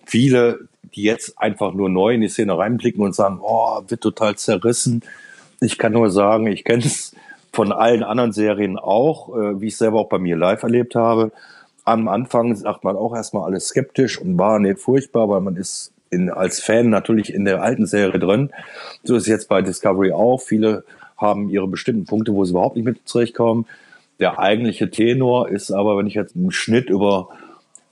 Viele, 0.04 0.58
die 0.96 1.02
jetzt 1.02 1.38
einfach 1.38 1.72
nur 1.72 1.88
neu 1.88 2.14
in 2.14 2.20
die 2.20 2.28
Szene 2.28 2.58
reinblicken 2.58 3.04
und 3.04 3.14
sagen, 3.14 3.38
oh, 3.40 3.80
wird 3.86 4.00
total 4.00 4.34
zerrissen. 4.34 5.02
Ich 5.60 5.78
kann 5.78 5.92
nur 5.92 6.10
sagen, 6.10 6.48
ich 6.48 6.64
kenne 6.64 6.82
es 6.84 7.14
von 7.53 7.70
allen 7.70 8.03
anderen 8.03 8.32
Serien 8.32 8.78
auch, 8.78 9.28
äh, 9.36 9.61
wie 9.61 9.68
ich 9.68 9.76
selber 9.76 10.00
auch 10.00 10.09
bei 10.09 10.18
mir 10.18 10.36
live 10.36 10.62
erlebt 10.62 10.94
habe. 10.94 11.32
Am 11.84 12.09
Anfang 12.09 12.55
sagt 12.57 12.84
man 12.84 12.96
auch 12.96 13.14
erstmal 13.14 13.44
alles 13.44 13.68
skeptisch 13.68 14.18
und 14.18 14.38
war 14.38 14.59
nicht 14.59 14.78
furchtbar, 14.78 15.28
weil 15.28 15.40
man 15.40 15.57
ist 15.57 15.92
in, 16.11 16.30
als 16.30 16.61
Fan 16.61 16.90
natürlich 16.90 17.32
in 17.32 17.44
der 17.44 17.62
alten 17.62 17.86
Serie 17.86 18.18
drin. 18.18 18.50
So 19.03 19.16
ist 19.16 19.22
es 19.22 19.28
jetzt 19.28 19.48
bei 19.48 19.62
Discovery 19.62 20.12
auch. 20.12 20.40
Viele 20.40 20.84
haben 21.16 21.48
ihre 21.48 21.68
bestimmten 21.68 22.05
Punkte, 22.05 22.34
wo 22.34 22.44
sie 22.44 22.53
überhaupt 22.53 22.76
nicht 22.76 22.84
mit 22.84 23.09
zurechtkommen. 23.09 23.66
Der 24.20 24.38
eigentliche 24.38 24.90
Tenor 24.90 25.48
ist 25.48 25.70
aber, 25.70 25.96
wenn 25.96 26.07
ich 26.07 26.14
jetzt 26.14 26.36
einen 26.36 26.53
Schnitt 26.53 26.88
über 26.90 27.28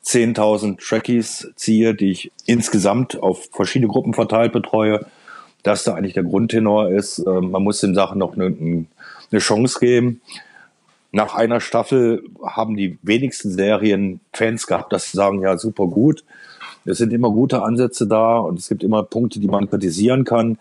10.000 0.04 0.78
Trekkies 0.78 1.52
ziehe, 1.56 1.94
die 1.94 2.10
ich 2.10 2.32
insgesamt 2.46 3.20
auf 3.22 3.48
verschiedene 3.52 3.90
Gruppen 3.90 4.14
verteilt 4.14 4.52
betreue, 4.52 5.06
dass 5.62 5.84
da 5.84 5.94
eigentlich 5.94 6.14
der 6.14 6.22
Grundtenor 6.22 6.90
ist. 6.90 7.18
Äh, 7.18 7.40
man 7.40 7.62
muss 7.62 7.80
den 7.80 7.94
Sachen 7.94 8.18
noch 8.18 8.34
einen 8.34 8.88
eine 9.30 9.40
Chance 9.40 9.78
geben. 9.80 10.20
Nach 11.12 11.34
einer 11.34 11.60
Staffel 11.60 12.22
haben 12.44 12.76
die 12.76 12.98
wenigsten 13.02 13.50
Serien 13.50 14.20
Fans 14.32 14.66
gehabt, 14.66 14.92
dass 14.92 15.10
sie 15.10 15.16
sagen, 15.16 15.40
ja, 15.40 15.58
super 15.58 15.86
gut. 15.86 16.24
Es 16.84 16.98
sind 16.98 17.12
immer 17.12 17.30
gute 17.30 17.62
Ansätze 17.62 18.06
da 18.06 18.38
und 18.38 18.58
es 18.58 18.68
gibt 18.68 18.82
immer 18.82 19.02
Punkte, 19.02 19.40
die 19.40 19.48
man 19.48 19.68
kritisieren 19.68 20.24
kann. 20.24 20.58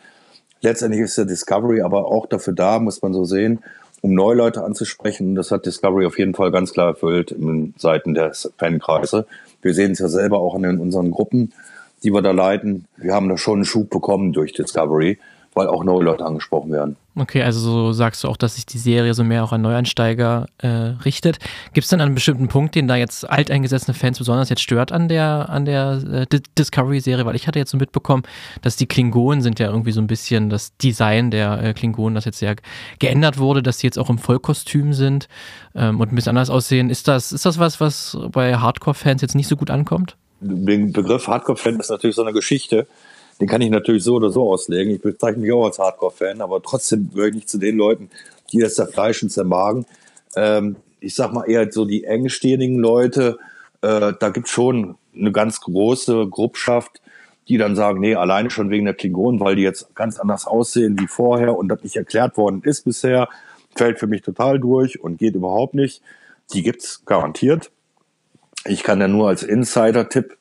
Letztendlich 0.62 1.02
ist 1.02 1.18
der 1.18 1.26
Discovery 1.26 1.82
aber 1.82 2.06
auch 2.06 2.26
dafür 2.26 2.54
da, 2.54 2.80
muss 2.80 3.02
man 3.02 3.14
so 3.14 3.24
sehen, 3.24 3.60
um 4.02 4.14
neue 4.14 4.36
Leute 4.36 4.64
anzusprechen. 4.64 5.30
Und 5.30 5.36
das 5.36 5.52
hat 5.52 5.66
Discovery 5.66 6.06
auf 6.06 6.18
jeden 6.18 6.34
Fall 6.34 6.52
ganz 6.52 6.74
klar 6.74 6.90
erfüllt 6.90 7.32
in 7.32 7.74
Seiten 7.78 8.14
der 8.14 8.34
Fankreise. 8.58 9.26
Wir 9.62 9.74
sehen 9.74 9.92
es 9.92 10.00
ja 10.00 10.08
selber 10.08 10.40
auch 10.40 10.56
in 10.56 10.80
unseren 10.80 11.12
Gruppen, 11.12 11.54
die 12.04 12.12
wir 12.12 12.22
da 12.22 12.32
leiten. 12.32 12.86
Wir 12.98 13.14
haben 13.14 13.30
da 13.30 13.38
schon 13.38 13.60
einen 13.60 13.66
Schub 13.66 13.90
bekommen 13.90 14.34
durch 14.34 14.54
Discovery 14.54 15.20
weil 15.54 15.68
auch 15.68 15.84
neue 15.84 16.04
Leute 16.04 16.26
angesprochen 16.26 16.72
werden. 16.72 16.96
Okay, 17.16 17.44
also 17.44 17.60
so 17.60 17.92
sagst 17.92 18.24
du 18.24 18.30
auch, 18.30 18.38
dass 18.38 18.56
sich 18.56 18.66
die 18.66 18.78
Serie 18.78 19.14
so 19.14 19.24
mehr 19.24 19.44
auch 19.44 19.52
an 19.52 19.62
Neueinsteiger 19.62 20.46
äh, 20.60 20.68
richtet. 20.68 21.40
Gibt 21.74 21.84
es 21.84 21.90
denn 21.90 22.00
einen 22.00 22.16
bestimmten 22.16 22.48
Punkt, 22.48 22.76
den 22.76 22.88
da 22.88 22.96
jetzt 22.96 23.30
alteingesessene 23.30 23.94
Fans 23.94 24.20
besonders 24.20 24.50
jetzt 24.50 24.62
stört 24.62 24.92
an 24.92 25.10
der, 25.10 25.50
an 25.50 25.66
der 25.66 26.28
äh, 26.32 26.40
Discovery-Serie? 26.58 27.26
Weil 27.26 27.36
ich 27.36 27.48
hatte 27.48 27.60
jetzt 27.60 27.72
so 27.72 27.78
mitbekommen, 27.78 28.24
dass 28.62 28.78
die 28.78 28.86
Klingonen 28.86 29.42
sind 29.42 29.60
ja 29.60 29.68
irgendwie 29.68 29.92
so 29.92 30.00
ein 30.00 30.08
bisschen 30.08 30.50
das 30.50 30.78
Design 30.78 31.30
der 31.32 31.62
äh, 31.62 31.74
Klingonen, 31.74 32.16
das 32.16 32.26
jetzt 32.26 32.40
sehr 32.40 32.56
geändert 33.00 33.38
wurde, 33.38 33.64
dass 33.64 33.80
sie 33.80 33.88
jetzt 33.88 34.00
auch 34.00 34.10
im 34.10 34.18
Vollkostüm 34.18 34.94
sind 34.94 35.28
ähm, 35.76 36.00
und 36.00 36.12
ein 36.12 36.16
bisschen 36.16 36.30
anders 36.30 36.50
aussehen. 36.50 36.90
Ist 36.90 37.08
das, 37.08 37.32
ist 37.34 37.46
das 37.46 37.60
was, 37.60 37.82
was 37.82 38.18
bei 38.32 38.56
Hardcore-Fans 38.56 39.22
jetzt 39.22 39.36
nicht 39.36 39.48
so 39.48 39.58
gut 39.58 39.72
ankommt? 39.72 40.16
Den 40.40 40.94
Begriff 40.94 41.28
Hardcore-Fan 41.28 41.80
ist 41.80 41.90
natürlich 41.90 42.16
so 42.16 42.22
eine 42.22 42.32
Geschichte 42.32 42.88
den 43.40 43.48
kann 43.48 43.62
ich 43.62 43.70
natürlich 43.70 44.04
so 44.04 44.16
oder 44.16 44.32
so 44.32 44.50
auslegen. 44.52 44.94
Ich 44.94 45.02
bezeichne 45.02 45.42
mich 45.42 45.52
auch 45.52 45.66
als 45.66 45.80
Hardcore-Fan, 45.80 46.42
aber 46.42 46.62
trotzdem 46.62 47.10
gehöre 47.10 47.30
ich 47.30 47.36
nicht 47.36 47.50
zu 47.50 47.58
den 47.58 47.78
Leuten, 47.78 48.10
die 48.52 48.60
das 48.60 48.76
zerfleischen, 48.76 49.30
zermagen. 49.30 49.86
Ähm, 50.36 50.76
ich 51.00 51.16
sag 51.16 51.34
mal 51.34 51.50
eher 51.50 51.72
so 51.72 51.86
die 51.86 52.04
engstirnigen 52.04 52.78
Leute, 52.78 53.38
äh, 53.82 54.14
da 54.20 54.30
gibt's 54.30 54.52
schon 54.52 54.96
eine 55.16 55.32
ganz 55.32 55.62
große 55.62 56.28
Gruppschaft, 56.28 57.02
die 57.48 57.58
dann 57.58 57.76
sagen, 57.76 58.00
nee, 58.00 58.16
alleine 58.16 58.52
schon 58.52 58.70
wegen 58.70 58.86
der 58.86 58.94
Klingonen, 58.94 59.40
weil 59.40 59.56
die 59.56 59.64
jetzt 59.64 59.96
ganz 59.96 60.20
anders 60.20 60.46
aussehen 60.46 61.00
wie 61.00 61.08
vorher 61.08 61.58
und 61.58 61.68
das 61.70 61.84
nicht 61.84 61.96
erklärt 61.96 62.38
worden 62.38 62.62
ist 62.64 62.84
bisher, 62.86 63.30
fällt 63.76 64.00
für 64.00 64.08
mich 64.08 64.22
total 64.22 64.60
durch 64.60 65.02
und 65.02 65.18
geht 65.18 65.36
überhaupt 65.36 65.74
nicht. 65.74 66.02
Die 66.54 66.62
gibt's 66.62 67.04
garantiert. 67.06 67.72
Ich 68.66 68.84
kann 68.84 69.00
ja 69.00 69.08
nur 69.08 69.30
als 69.30 69.44
Insider-Tipp 69.44 70.38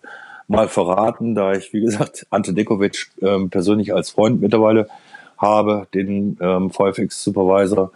mal 0.49 0.69
verraten, 0.69 1.35
da 1.35 1.53
ich, 1.53 1.73
wie 1.73 1.83
gesagt, 1.83 2.27
Ante 2.31 2.53
Dekovic 2.53 3.11
ähm, 3.23 3.51
persönlich 3.51 3.95
als 3.95 4.11
Freund 4.11 4.41
mittlerweile 4.41 4.89
habe, 5.37 5.87
den 5.95 6.37
ähm, 6.41 6.71
VFX-Supervisor. 6.71 7.93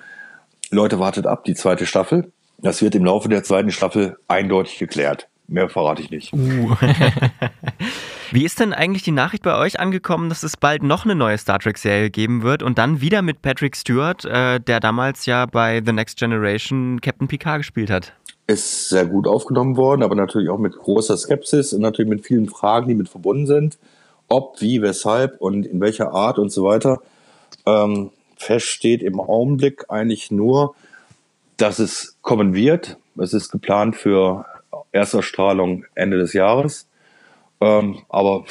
Leute, 0.71 0.99
wartet 0.99 1.27
ab, 1.27 1.45
die 1.45 1.55
zweite 1.55 1.87
Staffel. 1.87 2.31
Das 2.59 2.81
wird 2.81 2.95
im 2.95 3.05
Laufe 3.05 3.29
der 3.29 3.43
zweiten 3.43 3.73
Staffel 3.73 4.17
eindeutig 4.29 4.79
geklärt. 4.79 5.29
Mehr 5.49 5.69
verrate 5.69 6.03
ich 6.03 6.11
nicht. 6.11 6.33
Uh. 6.33 6.75
Wie 8.31 8.45
ist 8.45 8.61
denn 8.61 8.73
eigentlich 8.73 9.03
die 9.03 9.11
Nachricht 9.11 9.43
bei 9.43 9.59
euch 9.59 9.81
angekommen, 9.81 10.31
dass 10.31 10.43
es 10.43 10.57
bald 10.57 10.83
noch 10.83 11.05
eine 11.05 11.15
neue 11.15 11.37
Star 11.37 11.59
Trek-Serie 11.59 12.09
geben 12.09 12.43
wird 12.43 12.63
und 12.63 12.79
dann 12.79 13.03
wieder 13.03 13.21
mit 13.21 13.43
Patrick 13.43 13.77
Stewart, 13.77 14.25
äh, 14.25 14.61
der 14.61 14.81
damals 14.81 15.27
ja 15.27 15.45
bei 15.45 15.83
The 15.85 15.93
Next 15.93 16.19
Generation 16.19 17.01
Captain 17.03 17.29
Picard 17.29 17.59
gespielt 17.59 17.91
hat? 17.91 18.15
Ist 18.53 18.89
sehr 18.89 19.07
gut 19.07 19.27
aufgenommen 19.27 19.77
worden, 19.77 20.03
aber 20.03 20.15
natürlich 20.15 20.49
auch 20.49 20.59
mit 20.59 20.77
großer 20.77 21.17
Skepsis 21.17 21.73
und 21.73 21.81
natürlich 21.81 22.11
mit 22.11 22.27
vielen 22.27 22.49
Fragen, 22.49 22.89
die 22.89 22.95
mit 22.95 23.09
verbunden 23.09 23.47
sind. 23.47 23.79
Ob, 24.29 24.61
wie, 24.61 24.81
weshalb 24.83 25.41
und 25.41 25.67
in 25.67 25.81
welcher 25.81 26.13
Art 26.13 26.39
und 26.39 26.51
so 26.51 26.65
weiter. 26.65 27.01
Ähm, 27.67 28.11
fest 28.37 28.67
steht 28.67 29.03
im 29.03 29.21
Augenblick 29.21 29.87
eigentlich 29.91 30.31
nur, 30.31 30.75
dass 31.57 31.79
es 31.79 32.17
kommen 32.23 32.55
wird. 32.55 32.97
Es 33.19 33.35
ist 33.35 33.51
geplant 33.51 33.97
für 33.97 34.47
Ersterstrahlung 34.91 35.85
Ende 35.95 36.19
des 36.19 36.33
Jahres. 36.33 36.87
Ähm, 37.61 38.03
aber 38.09 38.45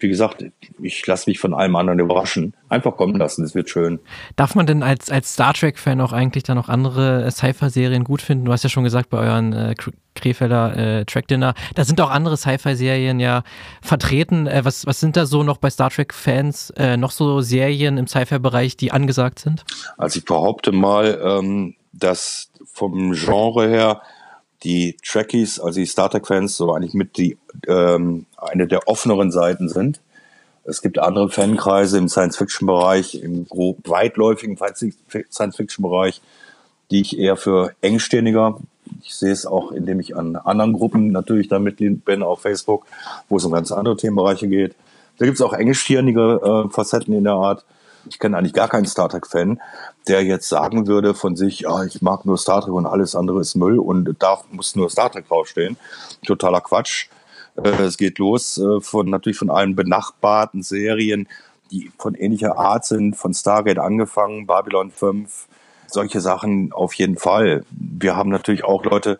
wie 0.00 0.08
gesagt, 0.08 0.44
ich 0.82 1.06
lasse 1.06 1.28
mich 1.28 1.38
von 1.38 1.54
allem 1.54 1.76
anderen 1.76 1.98
überraschen. 1.98 2.54
Einfach 2.68 2.96
kommen 2.96 3.16
lassen, 3.16 3.42
das 3.42 3.54
wird 3.54 3.68
schön. 3.68 4.00
Darf 4.36 4.54
man 4.54 4.66
denn 4.66 4.82
als, 4.82 5.10
als 5.10 5.34
Star 5.34 5.52
Trek-Fan 5.52 6.00
auch 6.00 6.12
eigentlich 6.12 6.42
dann 6.42 6.56
noch 6.56 6.68
andere 6.68 7.24
äh, 7.24 7.30
Sci-Fi-Serien 7.30 8.04
gut 8.04 8.22
finden? 8.22 8.46
Du 8.46 8.52
hast 8.52 8.64
ja 8.64 8.70
schon 8.70 8.84
gesagt, 8.84 9.10
bei 9.10 9.18
euren 9.18 9.52
äh, 9.52 9.74
Krefelder 10.14 10.76
äh, 10.76 11.04
Track-Dinner, 11.04 11.54
da 11.74 11.84
sind 11.84 12.00
auch 12.00 12.10
andere 12.10 12.36
Sci-Fi-Serien 12.36 13.20
ja 13.20 13.42
vertreten. 13.82 14.46
Äh, 14.46 14.64
was, 14.64 14.86
was 14.86 15.00
sind 15.00 15.16
da 15.16 15.26
so 15.26 15.42
noch 15.42 15.58
bei 15.58 15.70
Star 15.70 15.90
Trek-Fans 15.90 16.70
äh, 16.76 16.96
noch 16.96 17.10
so 17.10 17.40
Serien 17.42 17.98
im 17.98 18.06
Sci-Fi-Bereich, 18.06 18.76
die 18.76 18.92
angesagt 18.92 19.38
sind? 19.38 19.64
Also 19.98 20.18
ich 20.18 20.24
behaupte 20.24 20.72
mal, 20.72 21.20
ähm, 21.22 21.76
dass 21.92 22.50
vom 22.72 23.12
Genre 23.12 23.68
her 23.68 24.02
die 24.62 24.96
Trekkies, 25.02 25.58
also 25.58 25.80
die 25.80 25.86
Star 25.86 26.10
Trek-Fans, 26.10 26.56
so 26.56 26.72
eigentlich 26.72 26.94
mit 26.94 27.16
die 27.16 27.38
ähm, 27.66 28.26
eine 28.36 28.66
der 28.66 28.88
offeneren 28.88 29.30
Seiten 29.30 29.68
sind. 29.68 30.00
Es 30.64 30.82
gibt 30.82 30.98
andere 30.98 31.30
Fankreise 31.30 31.98
im 31.98 32.08
Science-Fiction-Bereich, 32.08 33.22
im 33.22 33.46
grob 33.48 33.88
weitläufigen 33.88 34.56
Science-Fiction-Bereich, 34.56 36.20
die 36.90 37.00
ich 37.00 37.18
eher 37.18 37.36
für 37.36 37.74
engstirniger. 37.80 38.58
Ich 39.02 39.14
sehe 39.14 39.32
es 39.32 39.46
auch, 39.46 39.72
indem 39.72 40.00
ich 40.00 40.16
an 40.16 40.36
anderen 40.36 40.74
Gruppen 40.74 41.12
natürlich 41.12 41.48
da 41.48 41.58
Mitglied 41.58 42.04
bin 42.04 42.22
auf 42.22 42.42
Facebook, 42.42 42.86
wo 43.28 43.38
es 43.38 43.44
um 43.44 43.52
ganz 43.52 43.72
andere 43.72 43.96
Themenbereiche 43.96 44.48
geht. 44.48 44.74
Da 45.18 45.24
gibt 45.24 45.36
es 45.36 45.42
auch 45.42 45.52
engstirnige 45.52 46.66
äh, 46.68 46.72
Facetten 46.72 47.14
in 47.14 47.24
der 47.24 47.34
Art. 47.34 47.64
Ich 48.08 48.18
kenne 48.18 48.36
eigentlich 48.36 48.52
gar 48.52 48.68
keinen 48.68 48.86
Star 48.86 49.08
Trek-Fan, 49.08 49.60
der 50.08 50.24
jetzt 50.24 50.48
sagen 50.48 50.86
würde 50.86 51.14
von 51.14 51.36
sich, 51.36 51.60
ja, 51.60 51.84
ich 51.84 52.02
mag 52.02 52.24
nur 52.24 52.38
Star 52.38 52.62
Trek 52.62 52.72
und 52.72 52.86
alles 52.86 53.14
andere 53.14 53.40
ist 53.40 53.54
Müll 53.54 53.78
und 53.78 54.14
da 54.18 54.40
muss 54.50 54.76
nur 54.76 54.90
Star 54.90 55.10
Trek 55.10 55.28
draufstehen. 55.28 55.76
Totaler 56.26 56.60
Quatsch. 56.60 57.08
Äh, 57.56 57.82
es 57.82 57.96
geht 57.96 58.18
los 58.18 58.58
äh, 58.58 58.80
von 58.80 59.08
natürlich 59.10 59.38
von 59.38 59.50
allen 59.50 59.76
benachbarten 59.76 60.62
Serien, 60.62 61.28
die 61.70 61.92
von 61.98 62.14
ähnlicher 62.14 62.58
Art 62.58 62.84
sind, 62.84 63.16
von 63.16 63.34
Stargate 63.34 63.78
angefangen, 63.78 64.46
Babylon 64.46 64.90
5, 64.90 65.46
solche 65.86 66.20
Sachen 66.20 66.72
auf 66.72 66.94
jeden 66.94 67.16
Fall. 67.16 67.64
Wir 67.70 68.16
haben 68.16 68.30
natürlich 68.30 68.64
auch 68.64 68.84
Leute, 68.84 69.18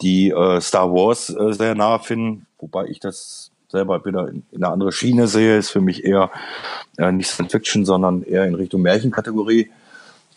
die 0.00 0.30
äh, 0.30 0.60
Star 0.60 0.92
Wars 0.92 1.30
äh, 1.30 1.52
sehr 1.52 1.74
nah 1.74 1.98
finden, 1.98 2.46
wobei 2.58 2.86
ich 2.86 3.00
das 3.00 3.50
selber 3.68 4.04
wieder 4.04 4.28
in, 4.28 4.44
in 4.50 4.64
eine 4.64 4.72
andere 4.72 4.92
Schiene 4.92 5.26
sehe, 5.28 5.58
ist 5.58 5.70
für 5.70 5.80
mich 5.80 6.04
eher 6.04 6.30
äh, 6.96 7.12
nicht 7.12 7.28
Science 7.30 7.52
Fiction, 7.52 7.84
sondern 7.84 8.22
eher 8.22 8.44
in 8.46 8.54
Richtung 8.54 8.82
Märchenkategorie. 8.82 9.70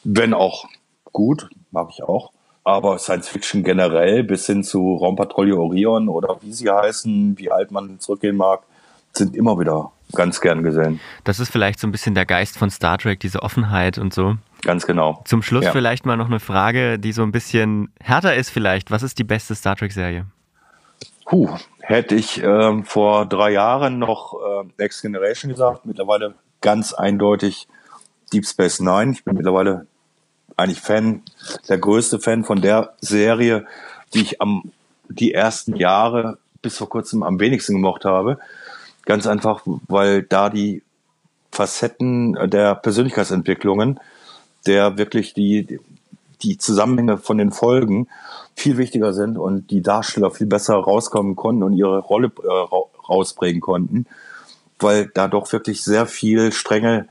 Wenn 0.03 0.33
auch 0.33 0.65
gut, 1.11 1.49
mag 1.71 1.89
ich 1.91 2.03
auch. 2.03 2.31
Aber 2.63 2.99
Science 2.99 3.27
Fiction 3.27 3.63
generell 3.63 4.23
bis 4.23 4.45
hin 4.45 4.63
zu 4.63 4.95
Raumpatrouille 4.95 5.55
Orion 5.57 6.09
oder 6.09 6.37
wie 6.41 6.53
sie 6.53 6.69
heißen, 6.69 7.37
wie 7.37 7.51
alt 7.51 7.71
man 7.71 7.99
zurückgehen 7.99 8.37
mag, 8.37 8.61
sind 9.13 9.35
immer 9.35 9.59
wieder 9.59 9.91
ganz 10.13 10.41
gern 10.41 10.61
gesehen. 10.61 10.99
Das 11.23 11.39
ist 11.39 11.51
vielleicht 11.51 11.79
so 11.79 11.87
ein 11.87 11.91
bisschen 11.91 12.13
der 12.15 12.25
Geist 12.25 12.57
von 12.57 12.69
Star 12.69 12.97
Trek, 12.97 13.19
diese 13.19 13.41
Offenheit 13.41 13.97
und 13.97 14.13
so. 14.13 14.35
Ganz 14.61 14.85
genau. 14.85 15.21
Zum 15.25 15.41
Schluss 15.41 15.65
Ja. 15.65 15.71
vielleicht 15.71 16.05
mal 16.05 16.17
noch 16.17 16.27
eine 16.27 16.39
Frage, 16.39 16.99
die 16.99 17.13
so 17.13 17.23
ein 17.23 17.31
bisschen 17.31 17.91
härter 17.99 18.35
ist 18.35 18.49
vielleicht. 18.51 18.91
Was 18.91 19.03
ist 19.03 19.17
die 19.17 19.23
beste 19.23 19.55
Star 19.55 19.75
Trek-Serie? 19.75 20.25
Puh, 21.25 21.49
hätte 21.79 22.15
ich 22.15 22.41
ähm, 22.43 22.83
vor 22.83 23.25
drei 23.25 23.51
Jahren 23.51 23.99
noch 23.99 24.33
äh, 24.33 24.63
Next 24.77 25.01
Generation 25.01 25.51
gesagt, 25.51 25.85
mittlerweile 25.85 26.35
ganz 26.61 26.93
eindeutig 26.93 27.67
Deep 28.33 28.45
Space 28.45 28.79
Nine. 28.79 29.11
Ich 29.13 29.23
bin 29.23 29.35
mittlerweile 29.35 29.87
eigentlich 30.57 30.81
Fan, 30.81 31.23
der 31.69 31.77
größte 31.77 32.19
Fan 32.19 32.43
von 32.43 32.61
der 32.61 32.93
Serie, 32.99 33.65
die 34.13 34.21
ich 34.21 34.41
am 34.41 34.71
die 35.09 35.33
ersten 35.33 35.75
Jahre 35.75 36.37
bis 36.61 36.77
vor 36.77 36.89
kurzem 36.89 37.23
am 37.23 37.39
wenigsten 37.39 37.73
gemocht 37.73 38.05
habe. 38.05 38.39
Ganz 39.05 39.27
einfach, 39.27 39.61
weil 39.87 40.23
da 40.23 40.49
die 40.49 40.83
Facetten 41.51 42.37
der 42.49 42.75
Persönlichkeitsentwicklungen, 42.75 43.99
der 44.65 44.97
wirklich 44.97 45.33
die, 45.33 45.79
die 46.43 46.57
Zusammenhänge 46.57 47.17
von 47.17 47.37
den 47.37 47.51
Folgen 47.51 48.07
viel 48.55 48.77
wichtiger 48.77 49.13
sind 49.13 49.37
und 49.37 49.71
die 49.71 49.81
Darsteller 49.81 50.31
viel 50.31 50.47
besser 50.47 50.75
rauskommen 50.75 51.35
konnten 51.35 51.63
und 51.63 51.73
ihre 51.73 51.99
Rolle 51.99 52.31
äh, 52.43 52.47
ra- 52.47 52.89
rausprägen 53.09 53.61
konnten, 53.61 54.05
weil 54.79 55.09
da 55.13 55.27
doch 55.27 55.51
wirklich 55.51 55.83
sehr 55.83 56.05
viel 56.05 56.51
Stränge, 56.51 57.07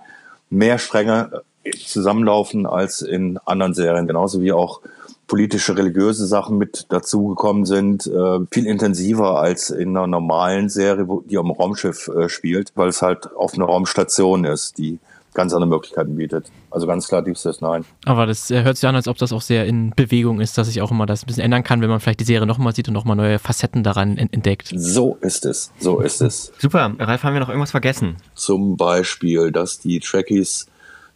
mehr 0.49 0.79
Stränge 0.79 1.43
äh, 1.65 1.71
zusammenlaufen 1.73 2.67
als 2.67 3.03
in 3.03 3.39
anderen 3.45 3.75
Serien, 3.75 4.07
genauso 4.07 4.41
wie 4.41 4.53
auch 4.53 4.81
politische, 5.27 5.77
religiöse 5.77 6.27
Sachen 6.27 6.59
mit 6.59 6.87
dazugekommen 6.89 7.65
sind, 7.65 8.07
äh, 8.07 8.41
viel 8.51 8.67
intensiver 8.67 9.41
als 9.41 9.71
in 9.71 9.97
einer 9.97 10.09
normalen 10.09 10.69
Serie, 10.69 11.07
wo 11.07 11.21
die 11.21 11.39
am 11.39 11.53
Raumschiff 11.53 12.09
äh, 12.09 12.29
spielt, 12.29 12.73
weil 12.75 12.89
es 12.89 13.01
halt 13.01 13.33
auf 13.37 13.55
einer 13.55 13.67
Raumstation 13.67 14.45
ist, 14.45 14.79
die 14.79 14.99
ganz 15.35 15.53
andere 15.53 15.69
Möglichkeiten 15.69 16.17
bietet. 16.17 16.51
Also 16.71 16.87
ganz 16.87 17.09
klar 17.09 17.23
Deep 17.23 17.39
Space 17.39 17.61
Nine. 17.61 17.85
Aber 18.05 18.27
das 18.27 18.51
äh, 18.51 18.63
hört 18.63 18.77
sich 18.77 18.89
an, 18.89 18.97
als 18.97 19.09
ob 19.09 19.17
das 19.19 19.33
auch 19.33 19.43
sehr 19.43 19.67
in 19.67 19.91
Bewegung 19.95 20.41
ist, 20.41 20.59
dass 20.59 20.67
sich 20.67 20.83
auch 20.83 20.91
immer 20.91 21.07
das 21.07 21.23
ein 21.23 21.27
bisschen 21.27 21.45
ändern 21.45 21.63
kann, 21.63 21.81
wenn 21.81 21.89
man 21.91 22.01
vielleicht 22.01 22.21
die 22.21 22.25
Serie 22.25 22.47
nochmal 22.47 22.75
sieht 22.75 22.89
und 22.89 22.95
nochmal 22.95 23.17
neue 23.17 23.39
Facetten 23.39 23.83
daran 23.83 24.17
en- 24.17 24.33
entdeckt. 24.33 24.71
So 24.75 25.17
ist 25.21 25.47
es, 25.47 25.73
so 25.79 26.01
ist 26.01 26.21
es. 26.21 26.53
Super, 26.59 26.93
Ralf, 26.99 27.23
haben 27.23 27.35
wir 27.35 27.41
noch 27.41 27.49
irgendwas 27.49 27.71
vergessen? 27.71 28.17
Zum 28.35 28.77
Beispiel, 28.77 29.53
dass 29.53 29.79
die 29.79 30.01
Trekkies 30.01 30.67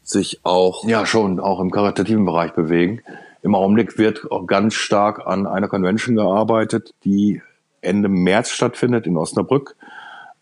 sich 0.02 0.40
auch, 0.42 0.86
ja 0.86 1.06
schon, 1.06 1.40
auch 1.40 1.60
im 1.60 1.70
karitativen 1.70 2.24
Bereich 2.24 2.52
bewegen. 2.52 3.00
Im 3.42 3.54
Augenblick 3.54 3.98
wird 3.98 4.30
auch 4.30 4.46
ganz 4.46 4.74
stark 4.74 5.26
an 5.26 5.46
einer 5.46 5.68
Convention 5.68 6.16
gearbeitet, 6.16 6.94
die 7.04 7.42
Ende 7.80 8.08
März 8.08 8.50
stattfindet 8.50 9.06
in 9.06 9.16
Osnabrück, 9.16 9.76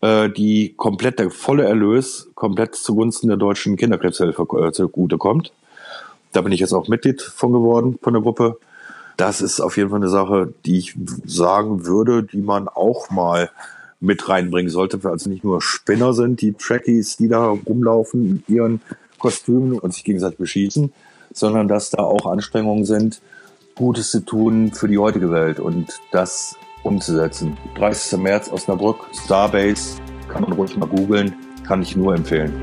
äh, 0.03 0.29
die 0.29 0.73
komplett, 0.75 1.19
der 1.19 1.31
volle 1.31 1.63
Erlös 1.63 2.29
komplett 2.35 2.75
zugunsten 2.75 3.29
der 3.29 3.37
deutschen 3.37 3.77
Kinderkrebshilfe 3.77 4.45
äh, 4.59 4.71
zugutekommt. 4.73 5.53
Da 6.33 6.41
bin 6.41 6.51
ich 6.51 6.59
jetzt 6.59 6.73
auch 6.73 6.89
Mitglied 6.89 7.21
von 7.21 7.53
geworden, 7.53 7.97
von 8.01 8.13
der 8.13 8.21
Gruppe. 8.21 8.57
Das 9.15 9.39
ist 9.39 9.61
auf 9.61 9.77
jeden 9.77 9.91
Fall 9.91 9.99
eine 9.99 10.09
Sache, 10.09 10.53
die 10.65 10.77
ich 10.77 10.95
sagen 11.25 11.85
würde, 11.85 12.23
die 12.23 12.41
man 12.41 12.67
auch 12.67 13.11
mal 13.11 13.49
mit 14.01 14.27
reinbringen 14.27 14.69
sollte, 14.69 14.99
also 15.09 15.29
nicht 15.29 15.45
nur 15.45 15.61
Spinner 15.61 16.13
sind, 16.13 16.41
die 16.41 16.51
Trekkies, 16.51 17.15
die 17.15 17.29
da 17.29 17.47
rumlaufen 17.47 18.33
mit 18.33 18.49
ihren 18.49 18.81
Kostümen 19.19 19.79
und 19.79 19.93
sich 19.93 20.03
gegenseitig 20.03 20.37
beschießen, 20.37 20.91
sondern 21.31 21.69
dass 21.69 21.91
da 21.91 21.99
auch 21.99 22.25
Anstrengungen 22.25 22.83
sind, 22.83 23.21
Gutes 23.75 24.11
zu 24.11 24.19
tun 24.19 24.73
für 24.73 24.89
die 24.89 24.97
heutige 24.97 25.31
Welt 25.31 25.61
und 25.61 26.01
das 26.11 26.57
umzusetzen. 26.83 27.57
30. 27.75 28.19
März 28.19 28.51
Osnabrück, 28.51 29.07
Starbase, 29.23 29.97
kann 30.27 30.43
man 30.43 30.53
ruhig 30.53 30.75
mal 30.77 30.87
googeln, 30.87 31.35
kann 31.65 31.81
ich 31.81 31.95
nur 31.95 32.15
empfehlen. 32.15 32.53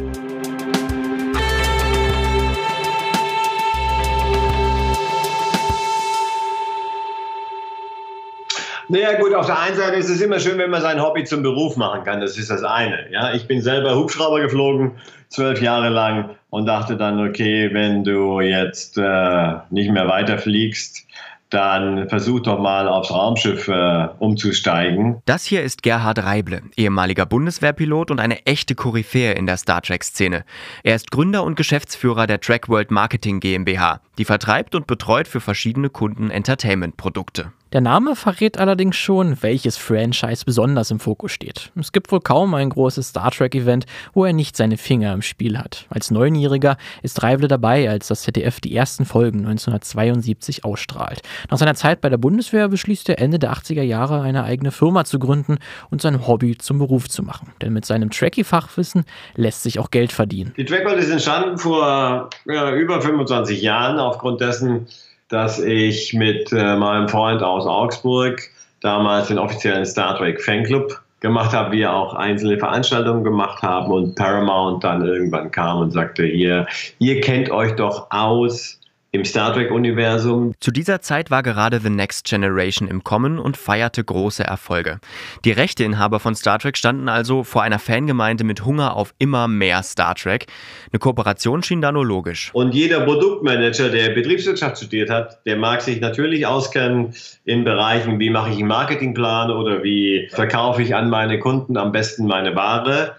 Naja 8.90 9.20
gut, 9.20 9.32
auf 9.34 9.46
der 9.46 9.60
einen 9.60 9.76
Seite 9.76 9.94
ist 9.94 10.08
es 10.10 10.20
immer 10.20 10.40
schön, 10.40 10.58
wenn 10.58 10.70
man 10.70 10.82
sein 10.82 11.00
Hobby 11.00 11.22
zum 11.22 11.44
Beruf 11.44 11.76
machen 11.76 12.02
kann. 12.02 12.20
Das 12.20 12.36
ist 12.36 12.50
das 12.50 12.64
eine. 12.64 13.08
Ja, 13.12 13.32
ich 13.32 13.46
bin 13.46 13.62
selber 13.62 13.94
Hubschrauber 13.94 14.40
geflogen, 14.40 14.96
zwölf 15.28 15.62
Jahre 15.62 15.90
lang 15.90 16.30
und 16.50 16.66
dachte 16.66 16.96
dann, 16.96 17.24
okay, 17.24 17.72
wenn 17.72 18.02
du 18.02 18.40
jetzt 18.40 18.98
äh, 18.98 19.52
nicht 19.70 19.92
mehr 19.92 20.08
weiterfliegst, 20.08 21.06
dann 21.50 22.08
versuch 22.08 22.40
doch 22.40 22.60
mal 22.60 22.88
aufs 22.88 23.10
Raumschiff 23.10 23.68
äh, 23.68 24.08
umzusteigen. 24.18 25.20
Das 25.26 25.44
hier 25.44 25.62
ist 25.62 25.82
Gerhard 25.82 26.20
Reible, 26.20 26.62
ehemaliger 26.76 27.26
Bundeswehrpilot 27.26 28.10
und 28.10 28.20
eine 28.20 28.46
echte 28.46 28.74
Koryphäe 28.74 29.32
in 29.32 29.46
der 29.46 29.56
Star 29.56 29.82
Trek-Szene. 29.82 30.44
Er 30.84 30.94
ist 30.94 31.10
Gründer 31.10 31.44
und 31.44 31.56
Geschäftsführer 31.56 32.26
der 32.26 32.40
Track 32.40 32.68
World 32.68 32.90
Marketing 32.90 33.40
GmbH, 33.40 34.00
die 34.20 34.26
vertreibt 34.26 34.74
und 34.74 34.86
betreut 34.86 35.26
für 35.26 35.40
verschiedene 35.40 35.88
Kunden 35.88 36.30
Entertainment-Produkte. 36.30 37.52
Der 37.72 37.80
Name 37.80 38.16
verrät 38.16 38.58
allerdings 38.58 38.96
schon, 38.96 39.42
welches 39.42 39.76
Franchise 39.76 40.44
besonders 40.44 40.90
im 40.90 40.98
Fokus 40.98 41.30
steht. 41.30 41.70
Es 41.76 41.92
gibt 41.92 42.10
wohl 42.10 42.20
kaum 42.20 42.52
ein 42.54 42.68
großes 42.68 43.10
Star 43.10 43.30
Trek-Event, 43.30 43.86
wo 44.12 44.24
er 44.24 44.32
nicht 44.32 44.56
seine 44.56 44.76
Finger 44.76 45.12
im 45.12 45.22
Spiel 45.22 45.56
hat. 45.56 45.86
Als 45.88 46.10
Neunjähriger 46.10 46.78
ist 47.04 47.22
Reible 47.22 47.46
dabei, 47.46 47.88
als 47.88 48.08
das 48.08 48.22
ZDF 48.22 48.58
die 48.60 48.74
ersten 48.74 49.04
Folgen 49.04 49.46
1972 49.46 50.64
ausstrahlt. 50.64 51.22
Nach 51.48 51.58
seiner 51.58 51.76
Zeit 51.76 52.00
bei 52.00 52.08
der 52.08 52.18
Bundeswehr 52.18 52.68
beschließt 52.68 53.08
er 53.08 53.20
Ende 53.20 53.38
der 53.38 53.52
80er 53.52 53.82
Jahre 53.82 54.20
eine 54.20 54.42
eigene 54.42 54.72
Firma 54.72 55.04
zu 55.04 55.20
gründen 55.20 55.58
und 55.90 56.02
sein 56.02 56.26
Hobby 56.26 56.58
zum 56.58 56.80
Beruf 56.80 57.08
zu 57.08 57.22
machen. 57.22 57.52
Denn 57.62 57.72
mit 57.72 57.84
seinem 57.84 58.10
Trekkie-Fachwissen 58.10 59.04
lässt 59.36 59.62
sich 59.62 59.78
auch 59.78 59.92
Geld 59.92 60.10
verdienen. 60.10 60.54
Die 60.56 60.64
Track 60.64 60.84
World 60.86 60.98
ist 60.98 61.10
entstanden 61.10 61.56
vor 61.56 62.30
ja, 62.46 62.74
über 62.74 63.00
25 63.00 63.62
Jahren 63.62 64.00
aufgrund 64.10 64.40
dessen, 64.40 64.86
dass 65.28 65.58
ich 65.58 66.12
mit 66.12 66.52
äh, 66.52 66.76
meinem 66.76 67.08
Freund 67.08 67.42
aus 67.42 67.66
Augsburg 67.66 68.40
damals 68.80 69.28
den 69.28 69.38
offiziellen 69.38 69.86
Star 69.86 70.16
Trek 70.16 70.42
Fanclub 70.42 71.00
gemacht 71.20 71.52
habe, 71.52 71.72
wir 71.72 71.92
auch 71.92 72.14
einzelne 72.14 72.58
Veranstaltungen 72.58 73.22
gemacht 73.22 73.62
haben 73.62 73.92
und 73.92 74.14
Paramount 74.14 74.82
dann 74.82 75.04
irgendwann 75.04 75.50
kam 75.50 75.80
und 75.80 75.90
sagte, 75.92 76.24
hier, 76.24 76.66
ihr 76.98 77.20
kennt 77.20 77.50
euch 77.50 77.76
doch 77.76 78.06
aus 78.10 78.79
im 79.12 79.24
Star 79.24 79.52
Trek-Universum. 79.52 80.54
Zu 80.60 80.70
dieser 80.70 81.00
Zeit 81.00 81.30
war 81.30 81.42
gerade 81.42 81.80
The 81.80 81.90
Next 81.90 82.26
Generation 82.28 82.86
im 82.86 83.02
Kommen 83.02 83.40
und 83.40 83.56
feierte 83.56 84.04
große 84.04 84.44
Erfolge. 84.44 85.00
Die 85.44 85.50
Rechteinhaber 85.50 86.20
von 86.20 86.36
Star 86.36 86.60
Trek 86.60 86.76
standen 86.76 87.08
also 87.08 87.42
vor 87.42 87.62
einer 87.62 87.80
Fangemeinde 87.80 88.44
mit 88.44 88.64
Hunger 88.64 88.94
auf 88.94 89.12
immer 89.18 89.48
mehr 89.48 89.82
Star 89.82 90.14
Trek. 90.14 90.46
Eine 90.92 91.00
Kooperation 91.00 91.62
schien 91.64 91.80
da 91.80 91.90
nur 91.90 92.06
logisch. 92.06 92.50
Und 92.52 92.72
jeder 92.72 93.00
Produktmanager, 93.00 93.88
der 93.88 94.10
Betriebswirtschaft 94.10 94.78
studiert 94.78 95.10
hat, 95.10 95.44
der 95.44 95.56
mag 95.56 95.82
sich 95.82 96.00
natürlich 96.00 96.46
auskennen 96.46 97.14
in 97.44 97.64
Bereichen, 97.64 98.20
wie 98.20 98.30
mache 98.30 98.50
ich 98.50 98.58
einen 98.58 98.68
Marketingplan 98.68 99.50
oder 99.50 99.82
wie 99.82 100.28
verkaufe 100.30 100.82
ich 100.82 100.94
an 100.94 101.10
meine 101.10 101.40
Kunden 101.40 101.76
am 101.76 101.90
besten 101.90 102.26
meine 102.26 102.54
Ware. 102.54 103.16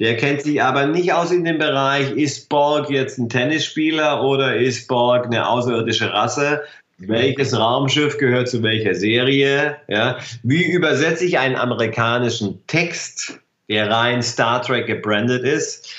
Der 0.00 0.16
kennt 0.16 0.42
sich 0.42 0.62
aber 0.62 0.86
nicht 0.86 1.12
aus 1.12 1.30
in 1.30 1.44
dem 1.44 1.58
Bereich, 1.58 2.10
ist 2.12 2.48
Borg 2.48 2.88
jetzt 2.88 3.18
ein 3.18 3.28
Tennisspieler 3.28 4.22
oder 4.22 4.56
ist 4.56 4.88
Borg 4.88 5.26
eine 5.26 5.46
außerirdische 5.46 6.10
Rasse? 6.12 6.62
Welches 6.96 7.56
Raumschiff 7.56 8.16
gehört 8.16 8.48
zu 8.48 8.62
welcher 8.62 8.94
Serie? 8.94 9.76
Ja? 9.88 10.18
Wie 10.42 10.64
übersetze 10.64 11.26
ich 11.26 11.38
einen 11.38 11.56
amerikanischen 11.56 12.66
Text, 12.66 13.40
der 13.68 13.90
rein 13.90 14.22
Star 14.22 14.62
Trek 14.62 14.86
gebrandet 14.86 15.44
ist, 15.44 15.94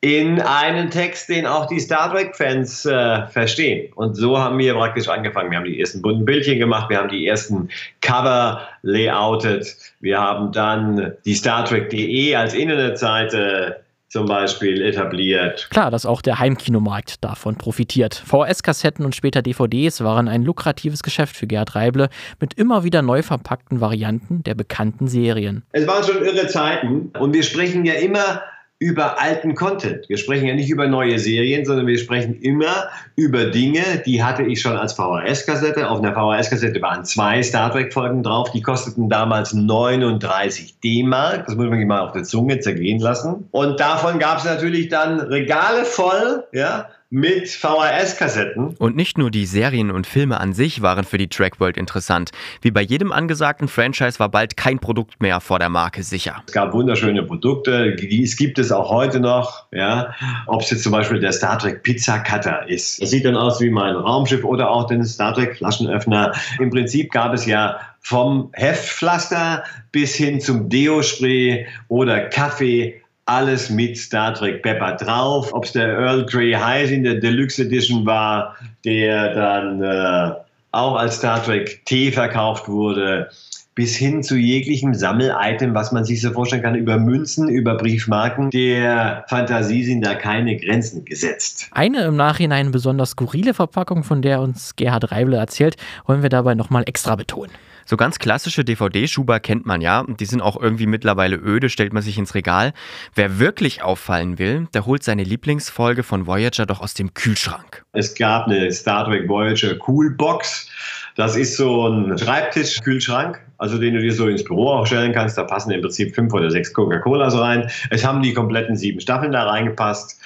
in 0.00 0.40
einen 0.40 0.90
Text, 0.90 1.28
den 1.28 1.44
auch 1.46 1.66
die 1.66 1.80
Star 1.80 2.12
Trek-Fans 2.12 2.86
äh, 2.86 3.26
verstehen. 3.26 3.92
Und 3.94 4.14
so 4.14 4.38
haben 4.38 4.58
wir 4.58 4.74
praktisch 4.74 5.08
angefangen. 5.08 5.50
Wir 5.50 5.58
haben 5.58 5.64
die 5.64 5.80
ersten 5.80 6.02
bunten 6.02 6.24
Bildchen 6.24 6.58
gemacht, 6.58 6.88
wir 6.88 6.98
haben 6.98 7.08
die 7.08 7.26
ersten 7.26 7.68
Cover 8.00 8.68
layoutet, 8.82 9.76
wir 10.00 10.20
haben 10.20 10.52
dann 10.52 11.14
die 11.24 11.34
Star 11.34 11.64
Trek.de 11.64 12.34
als 12.36 12.54
Internetseite 12.54 13.80
zum 14.08 14.26
Beispiel 14.26 14.80
etabliert. 14.82 15.68
Klar, 15.70 15.90
dass 15.90 16.06
auch 16.06 16.22
der 16.22 16.38
Heimkinomarkt 16.38 17.22
davon 17.22 17.56
profitiert. 17.56 18.14
VHS-Kassetten 18.14 19.04
und 19.04 19.14
später 19.14 19.42
DVDs 19.42 20.02
waren 20.02 20.28
ein 20.28 20.44
lukratives 20.44 21.02
Geschäft 21.02 21.36
für 21.36 21.46
Gerhard 21.46 21.74
Reible 21.74 22.08
mit 22.40 22.54
immer 22.54 22.84
wieder 22.84 23.02
neu 23.02 23.22
verpackten 23.22 23.80
Varianten 23.80 24.42
der 24.44 24.54
bekannten 24.54 25.08
Serien. 25.08 25.64
Es 25.72 25.86
waren 25.86 26.04
schon 26.04 26.24
irre 26.24 26.46
Zeiten 26.46 27.10
und 27.18 27.34
wir 27.34 27.42
sprechen 27.42 27.84
ja 27.84 27.94
immer 27.94 28.40
über 28.80 29.20
alten 29.20 29.54
Content. 29.54 30.08
Wir 30.08 30.16
sprechen 30.16 30.46
ja 30.46 30.54
nicht 30.54 30.70
über 30.70 30.86
neue 30.86 31.18
Serien, 31.18 31.64
sondern 31.64 31.86
wir 31.86 31.98
sprechen 31.98 32.40
immer 32.40 32.88
über 33.16 33.46
Dinge, 33.46 33.82
die 34.06 34.22
hatte 34.22 34.44
ich 34.44 34.60
schon 34.60 34.76
als 34.76 34.92
VHS-Kassette. 34.92 35.90
Auf 35.90 35.98
einer 35.98 36.12
VHS-Kassette 36.12 36.80
waren 36.80 37.04
zwei 37.04 37.42
Star 37.42 37.72
Trek-Folgen 37.72 38.22
drauf. 38.22 38.52
Die 38.52 38.62
kosteten 38.62 39.08
damals 39.08 39.52
39 39.52 40.78
D-Mark. 40.78 41.46
Das 41.46 41.56
muss 41.56 41.68
man 41.68 41.78
sich 41.78 41.88
mal 41.88 42.00
auf 42.00 42.12
der 42.12 42.22
Zunge 42.22 42.60
zergehen 42.60 43.00
lassen. 43.00 43.48
Und 43.50 43.80
davon 43.80 44.20
gab 44.20 44.38
es 44.38 44.44
natürlich 44.44 44.88
dann 44.88 45.18
Regale 45.18 45.84
voll, 45.84 46.44
ja, 46.52 46.88
mit 47.10 47.48
VHS-Kassetten. 47.48 48.76
Und 48.78 48.94
nicht 48.94 49.16
nur 49.16 49.30
die 49.30 49.46
Serien 49.46 49.90
und 49.90 50.06
Filme 50.06 50.40
an 50.40 50.52
sich 50.52 50.82
waren 50.82 51.04
für 51.04 51.16
die 51.16 51.28
Trackworld 51.28 51.78
interessant. 51.78 52.32
Wie 52.60 52.70
bei 52.70 52.82
jedem 52.82 53.12
angesagten 53.12 53.68
Franchise 53.68 54.18
war 54.18 54.28
bald 54.28 54.58
kein 54.58 54.78
Produkt 54.78 55.22
mehr 55.22 55.40
vor 55.40 55.58
der 55.58 55.70
Marke 55.70 56.02
sicher. 56.02 56.42
Es 56.46 56.52
gab 56.52 56.74
wunderschöne 56.74 57.22
Produkte, 57.22 57.94
die 57.96 58.28
gibt 58.36 58.58
es 58.58 58.70
auch 58.70 58.90
heute 58.90 59.20
noch. 59.20 59.66
Ja? 59.72 60.14
Ob 60.46 60.60
es 60.60 60.70
jetzt 60.70 60.82
zum 60.82 60.92
Beispiel 60.92 61.18
der 61.18 61.32
Star 61.32 61.58
Trek 61.58 61.82
Pizza 61.82 62.18
Cutter 62.18 62.68
ist. 62.68 63.00
Das 63.00 63.10
sieht 63.10 63.24
dann 63.24 63.36
aus 63.36 63.58
wie 63.60 63.70
mein 63.70 63.96
Raumschiff 63.96 64.44
oder 64.44 64.70
auch 64.70 64.86
den 64.86 65.02
Star 65.04 65.34
Trek 65.34 65.56
Flaschenöffner. 65.56 66.34
Im 66.58 66.68
Prinzip 66.68 67.10
gab 67.10 67.32
es 67.32 67.46
ja 67.46 67.80
vom 68.00 68.50
Heftpflaster 68.52 69.64
bis 69.92 70.14
hin 70.14 70.40
zum 70.40 70.68
Deo-Spray 70.68 71.66
oder 71.88 72.26
Kaffee 72.28 73.00
alles 73.28 73.70
mit 73.70 73.96
Star 73.96 74.34
Trek 74.34 74.62
Pepper 74.62 74.96
drauf. 74.96 75.52
Ob 75.52 75.64
es 75.64 75.72
der 75.72 75.88
Earl 75.88 76.26
Grey 76.26 76.52
Heiß 76.52 76.90
in 76.90 77.04
der 77.04 77.14
Deluxe 77.14 77.62
Edition 77.62 78.06
war, 78.06 78.56
der 78.84 79.34
dann 79.34 79.82
äh, 79.82 80.34
auch 80.72 80.96
als 80.96 81.16
Star 81.16 81.42
Trek 81.42 81.84
Tee 81.84 82.10
verkauft 82.10 82.68
wurde, 82.68 83.30
bis 83.74 83.94
hin 83.94 84.24
zu 84.24 84.36
jeglichem 84.36 84.92
Sammelitem, 84.92 85.72
was 85.72 85.92
man 85.92 86.04
sich 86.04 86.20
so 86.20 86.32
vorstellen 86.32 86.62
kann, 86.62 86.74
über 86.74 86.98
Münzen, 86.98 87.48
über 87.48 87.76
Briefmarken. 87.76 88.50
Der 88.50 89.24
Fantasie 89.28 89.84
sind 89.84 90.04
da 90.04 90.16
keine 90.16 90.56
Grenzen 90.56 91.04
gesetzt. 91.04 91.68
Eine 91.70 92.02
im 92.02 92.16
Nachhinein 92.16 92.72
besonders 92.72 93.10
skurrile 93.10 93.54
Verpackung, 93.54 94.02
von 94.02 94.20
der 94.20 94.40
uns 94.40 94.74
Gerhard 94.74 95.12
Reible 95.12 95.36
erzählt, 95.36 95.76
wollen 96.06 96.22
wir 96.22 96.28
dabei 96.28 96.56
nochmal 96.56 96.82
extra 96.86 97.14
betonen. 97.14 97.52
So 97.88 97.96
ganz 97.96 98.18
klassische 98.18 98.64
DVD-Schuber 98.64 99.40
kennt 99.40 99.64
man 99.64 99.80
ja. 99.80 100.04
Die 100.06 100.26
sind 100.26 100.42
auch 100.42 100.60
irgendwie 100.60 100.84
mittlerweile 100.84 101.36
öde, 101.36 101.70
stellt 101.70 101.94
man 101.94 102.02
sich 102.02 102.18
ins 102.18 102.34
Regal. 102.34 102.74
Wer 103.14 103.38
wirklich 103.38 103.82
auffallen 103.82 104.38
will, 104.38 104.68
der 104.74 104.84
holt 104.84 105.02
seine 105.02 105.24
Lieblingsfolge 105.24 106.02
von 106.02 106.26
Voyager 106.26 106.66
doch 106.66 106.82
aus 106.82 106.92
dem 106.92 107.14
Kühlschrank. 107.14 107.86
Es 107.92 108.14
gab 108.14 108.46
eine 108.46 108.70
Star 108.72 109.06
Trek 109.06 109.26
Voyager 109.26 109.74
Cool 109.86 110.10
Box. 110.10 110.68
Das 111.16 111.34
ist 111.34 111.56
so 111.56 111.88
ein 111.88 112.18
Schreibtisch-Kühlschrank, 112.18 113.40
also 113.56 113.78
den 113.78 113.94
du 113.94 114.02
dir 114.02 114.12
so 114.12 114.28
ins 114.28 114.44
Büro 114.44 114.68
auch 114.68 114.86
stellen 114.86 115.14
kannst. 115.14 115.38
Da 115.38 115.44
passen 115.44 115.70
im 115.70 115.80
Prinzip 115.80 116.14
fünf 116.14 116.34
oder 116.34 116.50
sechs 116.50 116.74
Coca-Colas 116.74 117.38
rein. 117.38 117.70
Es 117.88 118.04
haben 118.04 118.20
die 118.20 118.34
kompletten 118.34 118.76
sieben 118.76 119.00
Staffeln 119.00 119.32
da 119.32 119.44
reingepasst. 119.44 120.20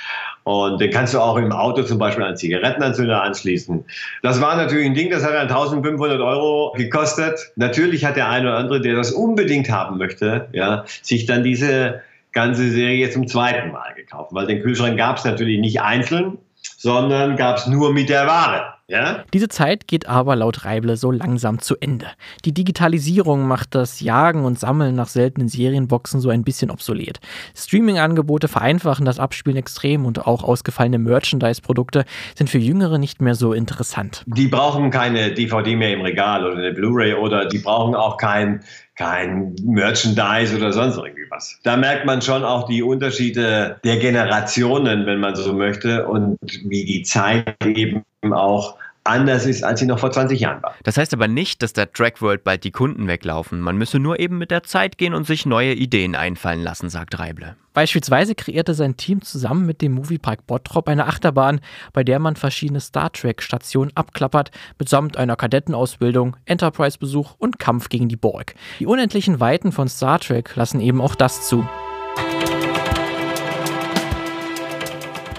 Und 0.44 0.80
den 0.80 0.90
kannst 0.90 1.14
du 1.14 1.20
auch 1.20 1.36
im 1.36 1.52
Auto 1.52 1.82
zum 1.82 1.98
Beispiel 1.98 2.24
an 2.24 2.36
Zigarettenanzünder 2.36 3.22
anschließen. 3.22 3.84
Das 4.22 4.40
war 4.40 4.56
natürlich 4.56 4.86
ein 4.86 4.94
Ding, 4.94 5.10
das 5.10 5.24
hat 5.24 5.34
dann 5.34 5.48
1500 5.48 6.20
Euro 6.20 6.72
gekostet. 6.76 7.52
Natürlich 7.56 8.04
hat 8.04 8.16
der 8.16 8.28
eine 8.28 8.48
oder 8.48 8.58
andere, 8.58 8.80
der 8.80 8.96
das 8.96 9.12
unbedingt 9.12 9.70
haben 9.70 9.98
möchte, 9.98 10.48
ja, 10.52 10.84
sich 11.02 11.26
dann 11.26 11.44
diese 11.44 12.02
ganze 12.32 12.70
Serie 12.70 13.10
zum 13.10 13.28
zweiten 13.28 13.70
Mal 13.72 13.94
gekauft. 13.94 14.32
Weil 14.32 14.46
den 14.46 14.62
Kühlschrank 14.62 14.96
gab 14.96 15.18
es 15.18 15.24
natürlich 15.24 15.60
nicht 15.60 15.80
einzeln, 15.80 16.38
sondern 16.76 17.36
gab 17.36 17.58
es 17.58 17.66
nur 17.66 17.92
mit 17.92 18.08
der 18.08 18.26
Ware. 18.26 18.71
Ja? 18.88 19.24
Diese 19.32 19.48
Zeit 19.48 19.86
geht 19.86 20.06
aber 20.06 20.36
laut 20.36 20.64
Reible 20.64 20.96
so 20.96 21.10
langsam 21.10 21.60
zu 21.60 21.76
Ende. 21.80 22.06
Die 22.44 22.52
Digitalisierung 22.52 23.46
macht 23.46 23.74
das 23.74 24.00
Jagen 24.00 24.44
und 24.44 24.58
Sammeln 24.58 24.94
nach 24.94 25.08
seltenen 25.08 25.48
Serienboxen 25.48 26.20
so 26.20 26.28
ein 26.28 26.44
bisschen 26.44 26.70
obsolet. 26.70 27.20
Streaming-Angebote 27.56 28.48
vereinfachen 28.48 29.04
das 29.04 29.18
Abspielen 29.18 29.56
extrem 29.56 30.04
und 30.04 30.26
auch 30.26 30.42
ausgefallene 30.42 30.98
Merchandise-Produkte 30.98 32.04
sind 32.36 32.50
für 32.50 32.58
Jüngere 32.58 32.98
nicht 32.98 33.22
mehr 33.22 33.34
so 33.34 33.52
interessant. 33.52 34.24
Die 34.26 34.48
brauchen 34.48 34.90
keine 34.90 35.32
DVD 35.32 35.76
mehr 35.76 35.94
im 35.94 36.02
Regal 36.02 36.44
oder 36.44 36.58
eine 36.58 36.72
Blu-ray 36.72 37.14
oder 37.14 37.46
die 37.46 37.58
brauchen 37.58 37.94
auch 37.94 38.16
kein 38.16 38.62
kein 38.96 39.54
Merchandise 39.64 40.56
oder 40.56 40.72
sonst 40.72 40.96
irgendwie 40.96 41.26
was. 41.30 41.58
Da 41.62 41.76
merkt 41.76 42.04
man 42.04 42.20
schon 42.20 42.44
auch 42.44 42.68
die 42.68 42.82
Unterschiede 42.82 43.80
der 43.84 43.96
Generationen, 43.98 45.06
wenn 45.06 45.20
man 45.20 45.34
so 45.34 45.52
möchte, 45.52 46.06
und 46.06 46.38
wie 46.64 46.84
die 46.84 47.02
Zeit 47.02 47.56
eben 47.64 48.04
auch 48.30 48.76
anders 49.04 49.46
ist, 49.46 49.64
als 49.64 49.80
sie 49.80 49.86
noch 49.86 49.98
vor 49.98 50.12
20 50.12 50.38
Jahren 50.38 50.62
war. 50.62 50.74
Das 50.84 50.96
heißt 50.96 51.12
aber 51.12 51.28
nicht, 51.28 51.62
dass 51.62 51.72
der 51.72 51.92
Trackworld 51.92 52.44
bald 52.44 52.64
die 52.64 52.70
Kunden 52.70 53.06
weglaufen. 53.08 53.60
Man 53.60 53.76
müsse 53.76 53.98
nur 53.98 54.20
eben 54.20 54.38
mit 54.38 54.50
der 54.50 54.62
Zeit 54.62 54.98
gehen 54.98 55.14
und 55.14 55.26
sich 55.26 55.46
neue 55.46 55.74
Ideen 55.74 56.14
einfallen 56.14 56.62
lassen, 56.62 56.88
sagt 56.88 57.18
Reible. 57.18 57.56
Beispielsweise 57.74 58.34
kreierte 58.34 58.74
sein 58.74 58.96
Team 58.96 59.22
zusammen 59.22 59.66
mit 59.66 59.80
dem 59.80 59.92
Moviepark 59.92 60.46
Bottrop 60.46 60.88
eine 60.88 61.06
Achterbahn, 61.06 61.60
bei 61.92 62.04
der 62.04 62.18
man 62.18 62.36
verschiedene 62.36 62.80
Star 62.80 63.10
Trek-Stationen 63.10 63.92
abklappert, 63.94 64.50
mitsamt 64.78 65.16
einer 65.16 65.36
Kadettenausbildung, 65.36 66.36
Enterprise-Besuch 66.44 67.34
und 67.38 67.58
Kampf 67.58 67.88
gegen 67.88 68.08
die 68.08 68.16
Borg. 68.16 68.54
Die 68.78 68.86
unendlichen 68.86 69.40
Weiten 69.40 69.72
von 69.72 69.88
Star 69.88 70.20
Trek 70.20 70.54
lassen 70.54 70.80
eben 70.80 71.00
auch 71.00 71.14
das 71.14 71.48
zu. 71.48 71.66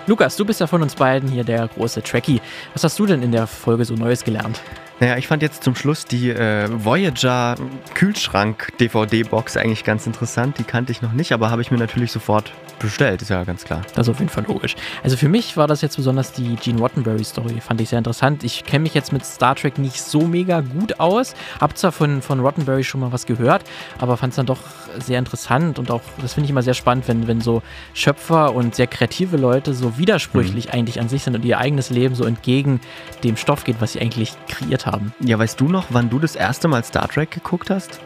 Lukas, 0.06 0.36
du 0.36 0.44
bist 0.44 0.60
ja 0.60 0.68
von 0.68 0.82
uns 0.82 0.96
beiden 0.96 1.30
hier 1.30 1.46
der 1.46 1.68
große 1.70 2.04
Trekkie. 2.04 2.42
Was 2.74 2.84
hast 2.84 3.00
du 3.00 3.06
denn 3.06 3.24
in 3.24 3.32
der 3.32 3.48
Folge 3.48 3.86
so 3.86 3.94
Neues 3.94 4.26
gelernt? 4.26 4.62
Naja, 5.00 5.18
ich 5.18 5.28
fand 5.28 5.42
jetzt 5.42 5.64
zum 5.64 5.76
Schluss 5.76 6.06
die 6.06 6.30
äh, 6.30 6.68
Voyager 6.70 7.56
Kühlschrank-DVD-Box 7.94 9.56
eigentlich 9.56 9.86
ganz 9.86 10.06
interessant. 10.06 10.60
Die 10.60 10.66
kannte 10.66 10.92
ich 10.92 11.02
noch 11.02 11.14
nicht, 11.14 11.32
aber 11.32 11.52
habe 11.52 11.62
ich 11.62 11.72
mir 11.72 11.78
natürlich 11.78 12.12
sofort 12.12 12.52
bestellt, 12.84 13.22
ist 13.22 13.30
ja 13.30 13.44
ganz 13.44 13.64
klar. 13.64 13.82
Das 13.96 14.08
ist 14.08 14.12
auf 14.12 14.20
jeden 14.20 14.30
Fall 14.30 14.46
logisch. 14.48 14.76
Also 15.04 15.18
für 15.18 15.30
mich 15.30 15.58
war 15.58 15.68
das 15.68 15.82
jetzt 15.82 15.96
besonders 15.96 16.32
die 16.32 16.56
Gene 16.56 16.80
Roddenberry-Story, 16.80 17.62
fand 17.62 17.82
ich 17.82 17.90
sehr 17.90 17.98
interessant. 17.98 18.44
Ich 18.44 18.64
kenne 18.64 18.84
mich 18.84 18.94
jetzt 18.94 19.12
mit 19.12 19.26
Star 19.26 19.56
Trek 19.56 19.78
nicht 19.78 20.02
so 20.02 20.22
mega 20.22 20.62
gut 20.62 21.00
aus, 21.00 21.36
habe 21.60 21.74
zwar 21.74 21.92
von, 21.92 22.22
von 22.22 22.40
Roddenberry 22.40 22.84
schon 22.84 23.02
mal 23.02 23.12
was 23.12 23.26
gehört, 23.26 23.64
aber 24.00 24.18
fand 24.18 24.32
es 24.32 24.38
dann 24.38 24.46
doch 24.46 24.60
sehr 25.00 25.20
interessant 25.20 25.80
und 25.80 25.92
auch, 25.92 26.02
das 26.22 26.34
finde 26.34 26.46
ich 26.46 26.52
immer 26.52 26.64
sehr 26.64 26.74
spannend, 26.74 27.08
wenn, 27.08 27.28
wenn 27.28 27.42
so 27.42 27.62
Schöpfer 27.94 28.54
und 28.54 28.76
sehr 28.76 28.88
kreative 28.88 29.38
Leute 29.38 29.74
so 29.74 29.98
widersprüchlich 29.98 30.68
mhm. 30.68 30.74
eigentlich 30.74 31.00
an 31.00 31.10
sich 31.10 31.24
sind 31.24 31.36
und 31.36 31.46
ihr 31.46 31.58
eigenes 31.58 31.90
Leben 31.90 32.16
so 32.16 32.26
entgegen 32.26 32.80
dem 33.24 33.38
Stoff 33.38 33.64
geht, 33.64 33.78
was 33.80 33.94
sie 33.94 34.02
eigentlich 34.02 34.34
kreiert 34.48 34.86
haben. 34.86 35.14
Ja, 35.20 35.40
weißt 35.40 35.60
du 35.60 35.68
noch, 35.68 35.88
wann 35.90 36.10
du 36.10 36.20
das 36.20 36.36
erste 36.36 36.68
Mal 36.68 36.84
Star 36.84 37.08
Trek 37.08 37.32
geguckt 37.32 37.70
hast? 37.70 38.00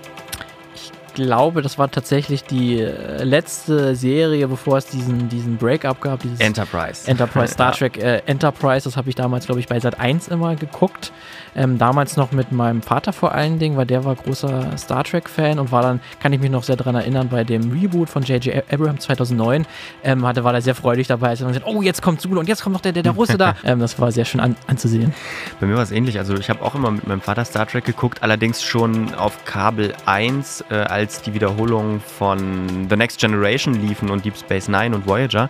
Glaube, 1.18 1.64
das 1.64 1.80
war 1.80 1.90
tatsächlich 1.90 2.44
die 2.44 2.80
äh, 2.80 3.24
letzte 3.24 3.96
Serie, 3.96 4.48
bevor 4.48 4.78
es 4.78 4.86
diesen, 4.86 5.30
diesen 5.30 5.58
Breakup 5.58 6.00
gab. 6.00 6.22
Enterprise. 6.38 7.10
Enterprise, 7.10 7.54
Star 7.54 7.72
Trek 7.78 7.98
äh, 7.98 8.22
Enterprise, 8.28 8.84
das 8.84 8.96
habe 8.98 9.10
ich 9.10 9.16
damals, 9.16 9.48
glaube 9.48 9.60
ich, 9.60 9.68
bei 9.68 9.80
Sat 9.80 10.00
1 10.00 10.28
immer 10.28 10.56
geguckt. 10.56 11.12
Ähm, 11.56 11.80
damals 11.80 12.18
noch 12.18 12.32
mit 12.32 12.52
meinem 12.52 12.84
Vater 12.84 13.14
vor 13.14 13.34
allen 13.34 13.58
Dingen, 13.58 13.78
weil 13.78 13.88
der 13.88 14.06
war 14.06 14.14
großer 14.14 14.78
Star 14.78 15.04
Trek-Fan 15.04 15.58
und 15.58 15.72
war 15.72 15.82
dann, 15.82 16.02
kann 16.20 16.32
ich 16.32 16.40
mich 16.40 16.52
noch 16.52 16.62
sehr 16.62 16.76
daran 16.76 16.94
erinnern, 16.94 17.30
bei 17.30 17.44
dem 17.44 17.72
Reboot 17.72 18.10
von 18.10 18.22
J.J. 18.22 18.64
Abrams 18.72 19.06
2009, 19.06 19.66
ähm, 20.04 20.28
hatte, 20.28 20.44
war 20.44 20.54
er 20.54 20.62
sehr 20.62 20.76
freudig 20.76 21.08
dabei, 21.08 21.30
als 21.30 21.42
er 21.42 21.48
gesagt 21.48 21.66
oh, 21.66 21.82
jetzt 21.82 22.04
kommt 22.04 22.22
Zulu 22.22 22.40
und 22.40 22.48
jetzt 22.48 22.62
kommt 22.62 22.74
noch 22.74 22.82
der, 22.82 22.92
der, 22.92 23.02
der 23.02 23.14
Russe 23.14 23.38
da. 23.38 23.56
Ähm, 23.64 23.80
das 23.80 24.00
war 24.00 24.12
sehr 24.12 24.24
schön 24.24 24.40
an, 24.40 24.56
anzusehen. 24.68 25.14
Bei 25.60 25.66
mir 25.66 25.76
war 25.76 25.82
es 25.82 25.92
ähnlich. 25.92 26.20
Also 26.20 26.36
ich 26.36 26.50
habe 26.50 26.64
auch 26.64 26.76
immer 26.76 26.92
mit 26.92 27.08
meinem 27.08 27.22
Vater 27.22 27.44
Star 27.44 27.66
Trek 27.66 27.86
geguckt, 27.86 28.22
allerdings 28.22 28.62
schon 28.62 29.14
auf 29.16 29.46
Kabel 29.46 29.94
1 30.06 30.66
äh, 30.70 30.76
als 30.76 31.07
die 31.26 31.34
Wiederholung 31.34 32.02
von 32.02 32.88
The 32.90 32.96
Next 32.96 33.20
Generation 33.20 33.74
liefen 33.74 34.10
und 34.10 34.26
Deep 34.26 34.38
Space 34.38 34.68
Nine 34.68 34.96
und 34.96 35.08
Voyager. 35.08 35.50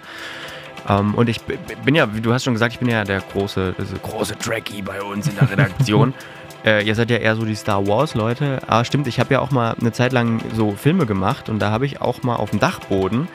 Um, 0.88 0.96
ähm, 0.98 1.16
und 1.16 1.28
ich 1.28 1.42
bin 1.42 1.96
ja, 1.96 2.16
wie 2.16 2.22
du 2.22 2.34
hast 2.34 2.46
schon 2.46 2.54
gesagt, 2.54 2.74
ich 2.74 2.80
bin 2.80 2.88
ja 2.88 3.04
der 3.04 3.20
große, 3.20 3.76
große 4.04 4.38
Trekkie 4.38 4.82
bei 4.82 5.02
uns 5.02 5.28
in 5.28 5.36
der 5.36 5.50
Redaktion. 5.50 6.14
äh, 6.66 6.86
ihr 6.86 6.96
seid 6.96 7.10
ja 7.10 7.18
eher 7.18 7.36
so 7.36 7.46
die 7.46 7.56
Star 7.56 7.86
Wars-Leute. 7.88 8.60
Aber 8.68 8.86
stimmt, 8.86 9.08
ich 9.08 9.20
habe 9.20 9.34
ja 9.34 9.40
auch 9.40 9.52
mal 9.52 9.76
eine 9.80 9.92
Zeit 9.92 10.14
lang 10.14 10.42
so 10.54 10.72
Filme 10.72 11.06
gemacht 11.06 11.50
und 11.50 11.60
da 11.60 11.72
habe 11.72 11.86
ich 11.86 12.02
auch 12.02 12.24
mal 12.24 12.36
auf 12.36 12.52
dem 12.52 12.60
Dachboden 12.60 13.28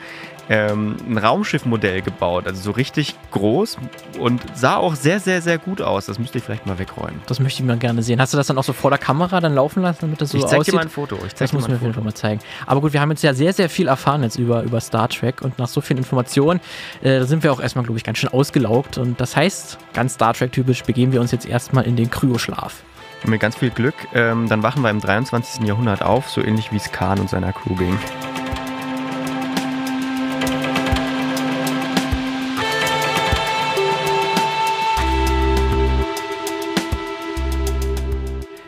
ähm, 0.49 0.97
ein 1.07 1.17
Raumschiffmodell 1.17 2.01
gebaut. 2.01 2.47
Also 2.47 2.61
so 2.61 2.71
richtig 2.71 3.15
groß 3.31 3.77
und 4.19 4.41
sah 4.53 4.77
auch 4.77 4.95
sehr, 4.95 5.19
sehr, 5.19 5.41
sehr 5.41 5.57
gut 5.57 5.81
aus. 5.81 6.05
Das 6.05 6.19
müsste 6.19 6.37
ich 6.37 6.43
vielleicht 6.43 6.65
mal 6.65 6.79
wegräumen. 6.79 7.21
Das 7.27 7.39
möchte 7.39 7.61
ich 7.61 7.67
mal 7.67 7.77
gerne 7.77 8.03
sehen. 8.03 8.19
Hast 8.19 8.33
du 8.33 8.37
das 8.37 8.47
dann 8.47 8.57
auch 8.57 8.63
so 8.63 8.73
vor 8.73 8.91
der 8.91 8.99
Kamera 8.99 9.39
dann 9.39 9.55
laufen 9.55 9.81
lassen, 9.81 9.99
damit 10.01 10.21
das 10.21 10.31
so 10.31 10.37
ich 10.37 10.45
zeig 10.45 10.59
aussieht? 10.59 10.73
dir 10.73 10.77
mal 10.77 10.83
ein 10.83 10.89
Foto. 10.89 11.15
Ich 11.25 11.35
zeig 11.35 11.47
das 11.47 11.53
muss 11.53 11.67
mir 11.67 11.75
auf 11.75 11.81
jeden 11.81 11.93
Fall 11.93 12.03
mal 12.03 12.13
zeigen. 12.13 12.41
Aber 12.65 12.81
gut, 12.81 12.93
wir 12.93 13.01
haben 13.01 13.11
jetzt 13.11 13.23
ja 13.23 13.33
sehr, 13.33 13.53
sehr 13.53 13.69
viel 13.69 13.87
erfahren 13.87 14.23
jetzt 14.23 14.37
über, 14.37 14.63
über 14.63 14.81
Star 14.81 15.07
Trek 15.07 15.41
und 15.41 15.57
nach 15.59 15.67
so 15.67 15.81
vielen 15.81 15.97
Informationen 15.97 16.59
äh, 17.01 17.23
sind 17.23 17.43
wir 17.43 17.51
auch 17.51 17.59
erstmal, 17.59 17.85
glaube 17.85 17.97
ich, 17.97 18.03
ganz 18.03 18.17
schön 18.17 18.29
ausgelaugt. 18.29 18.97
Und 18.97 19.19
das 19.19 19.35
heißt, 19.35 19.77
ganz 19.93 20.15
Star 20.15 20.33
Trek-typisch 20.33 20.83
begeben 20.83 21.11
wir 21.11 21.21
uns 21.21 21.31
jetzt 21.31 21.45
erstmal 21.45 21.85
in 21.85 21.95
den 21.95 22.09
Kryoschlaf. 22.09 22.83
Und 23.23 23.29
mit 23.29 23.39
ganz 23.39 23.55
viel 23.55 23.69
Glück, 23.69 23.95
ähm, 24.13 24.49
dann 24.49 24.63
wachen 24.63 24.81
wir 24.81 24.89
im 24.89 24.99
23. 24.99 25.65
Jahrhundert 25.65 26.01
auf, 26.01 26.29
so 26.29 26.41
ähnlich 26.41 26.71
wie 26.73 26.77
es 26.77 26.91
Khan 26.91 27.19
und 27.19 27.29
seiner 27.29 27.53
Crew 27.53 27.75
ging. 27.75 27.97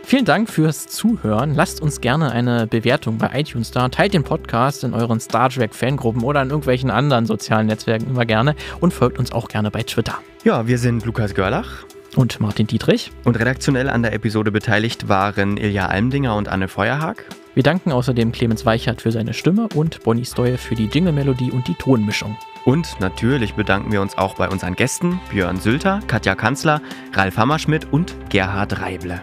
Vielen 0.08 0.24
Dank 0.24 0.52
fürs 0.52 0.86
Zuhören. 0.88 1.56
Lasst 1.56 1.82
uns 1.82 2.00
gerne 2.00 2.32
eine 2.32 2.68
Bewertung 2.68 3.18
bei 3.18 3.32
iTunes 3.34 3.72
da. 3.72 3.90
Teilt 3.90 4.14
den 4.14 4.24
Podcast 4.24 4.84
in 4.84 4.94
euren 4.94 5.20
Star 5.20 5.50
Trek 5.50 5.74
Fangruppen 5.74 6.22
oder 6.22 6.44
in 6.44 6.50
irgendwelchen 6.50 6.92
anderen 6.92 7.26
sozialen 7.26 7.66
Netzwerken 7.66 8.12
immer 8.12 8.24
gerne 8.24 8.56
und 8.80 8.94
folgt 8.94 9.18
uns 9.18 9.32
auch 9.32 9.48
gerne 9.48 9.72
bei 9.72 9.82
Twitter. 9.82 10.20
Ja, 10.44 10.68
wir 10.68 10.78
sind 10.78 11.04
Lukas 11.06 11.34
Görlach 11.34 11.86
Und 12.16 12.40
Martin 12.40 12.68
Dietrich. 12.68 13.12
Und 13.24 13.40
redaktionell 13.40 13.90
an 13.90 14.04
der 14.04 14.14
Episode 14.14 14.52
beteiligt 14.52 15.10
waren 15.10 15.58
Ilja 15.58 15.88
Almdinger 15.88 16.36
und 16.36 16.50
Anne 16.50 16.68
Feuerhag. 16.68 17.26
Wir 17.56 17.64
danken 17.64 17.92
außerdem 17.92 18.32
Clemens 18.32 18.64
Weichert 18.64 19.02
für 19.02 19.12
seine 19.12 19.34
Stimme 19.34 19.70
und 19.74 20.04
Bonnie 20.04 20.26
Steuer 20.26 20.60
für 20.60 20.76
die 20.76 20.86
Jingle-Melodie 20.86 21.50
und 21.50 21.68
die 21.68 21.74
Tonmischung. 21.74 22.38
Und 22.64 23.00
natürlich 23.00 23.56
bedanken 23.56 23.92
wir 23.92 24.04
uns 24.04 24.20
auch 24.20 24.36
bei 24.36 24.50
unseren 24.50 24.76
Gästen 24.76 25.20
Björn 25.32 25.60
Sülter, 25.60 26.00
Katja 26.06 26.36
Kanzler, 26.36 26.80
Ralf 27.14 27.38
Hammerschmidt 27.38 27.88
und 27.92 28.14
Gerhard 28.30 28.80
Reible. 28.80 29.20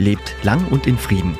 Lebt 0.00 0.36
lang 0.44 0.64
und 0.68 0.86
in 0.86 0.96
Frieden. 0.96 1.36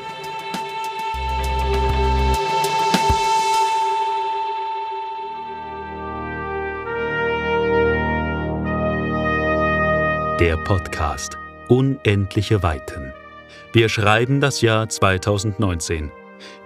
Der 10.40 10.56
Podcast 10.64 11.38
Unendliche 11.68 12.64
Weiten. 12.64 13.12
Wir 13.72 13.88
schreiben 13.88 14.40
das 14.40 14.61
Jahr 14.61 14.88
2019. 14.88 16.11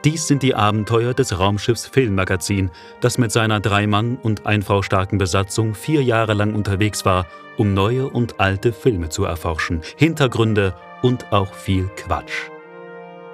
Dies 0.04 0.26
sind 0.26 0.42
die 0.42 0.54
Abenteuer 0.54 1.12
des 1.12 1.38
Raumschiffs 1.38 1.86
Filmmagazin, 1.86 2.70
das 3.02 3.18
mit 3.18 3.32
seiner 3.32 3.60
drei 3.60 3.86
Mann 3.86 4.16
und 4.16 4.46
ein 4.46 4.62
Frau 4.62 4.80
starken 4.80 5.18
Besatzung 5.18 5.74
vier 5.74 6.02
Jahre 6.02 6.32
lang 6.32 6.54
unterwegs 6.54 7.04
war, 7.04 7.26
um 7.58 7.74
neue 7.74 8.08
und 8.08 8.40
alte 8.40 8.72
Filme 8.72 9.10
zu 9.10 9.26
erforschen, 9.26 9.82
Hintergründe 9.96 10.74
und 11.02 11.32
auch 11.32 11.52
viel 11.52 11.88
Quatsch. 11.96 12.50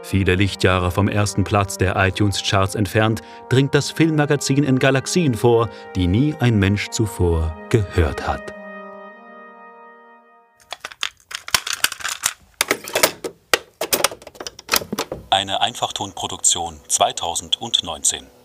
Viele 0.03 0.37
Lichtjahre 0.37 0.91
vom 0.91 1.09
ersten 1.09 1.45
Platz 1.45 1.77
der 1.77 1.97
iTunes-Charts 1.97 2.75
entfernt, 2.75 3.21
dringt 3.51 3.75
das 3.75 3.91
Filmmagazin 3.91 4.65
in 4.65 4.79
Galaxien 4.79 5.35
vor, 5.35 5.69
die 5.95 6.07
nie 6.07 6.35
ein 6.41 6.59
Mensch 6.59 6.89
zuvor 6.89 7.55
gehört 7.69 8.27
hat. 8.27 8.55
Eine 15.31 15.61
Einfachtonproduktion 15.61 16.81
2019. 16.89 18.38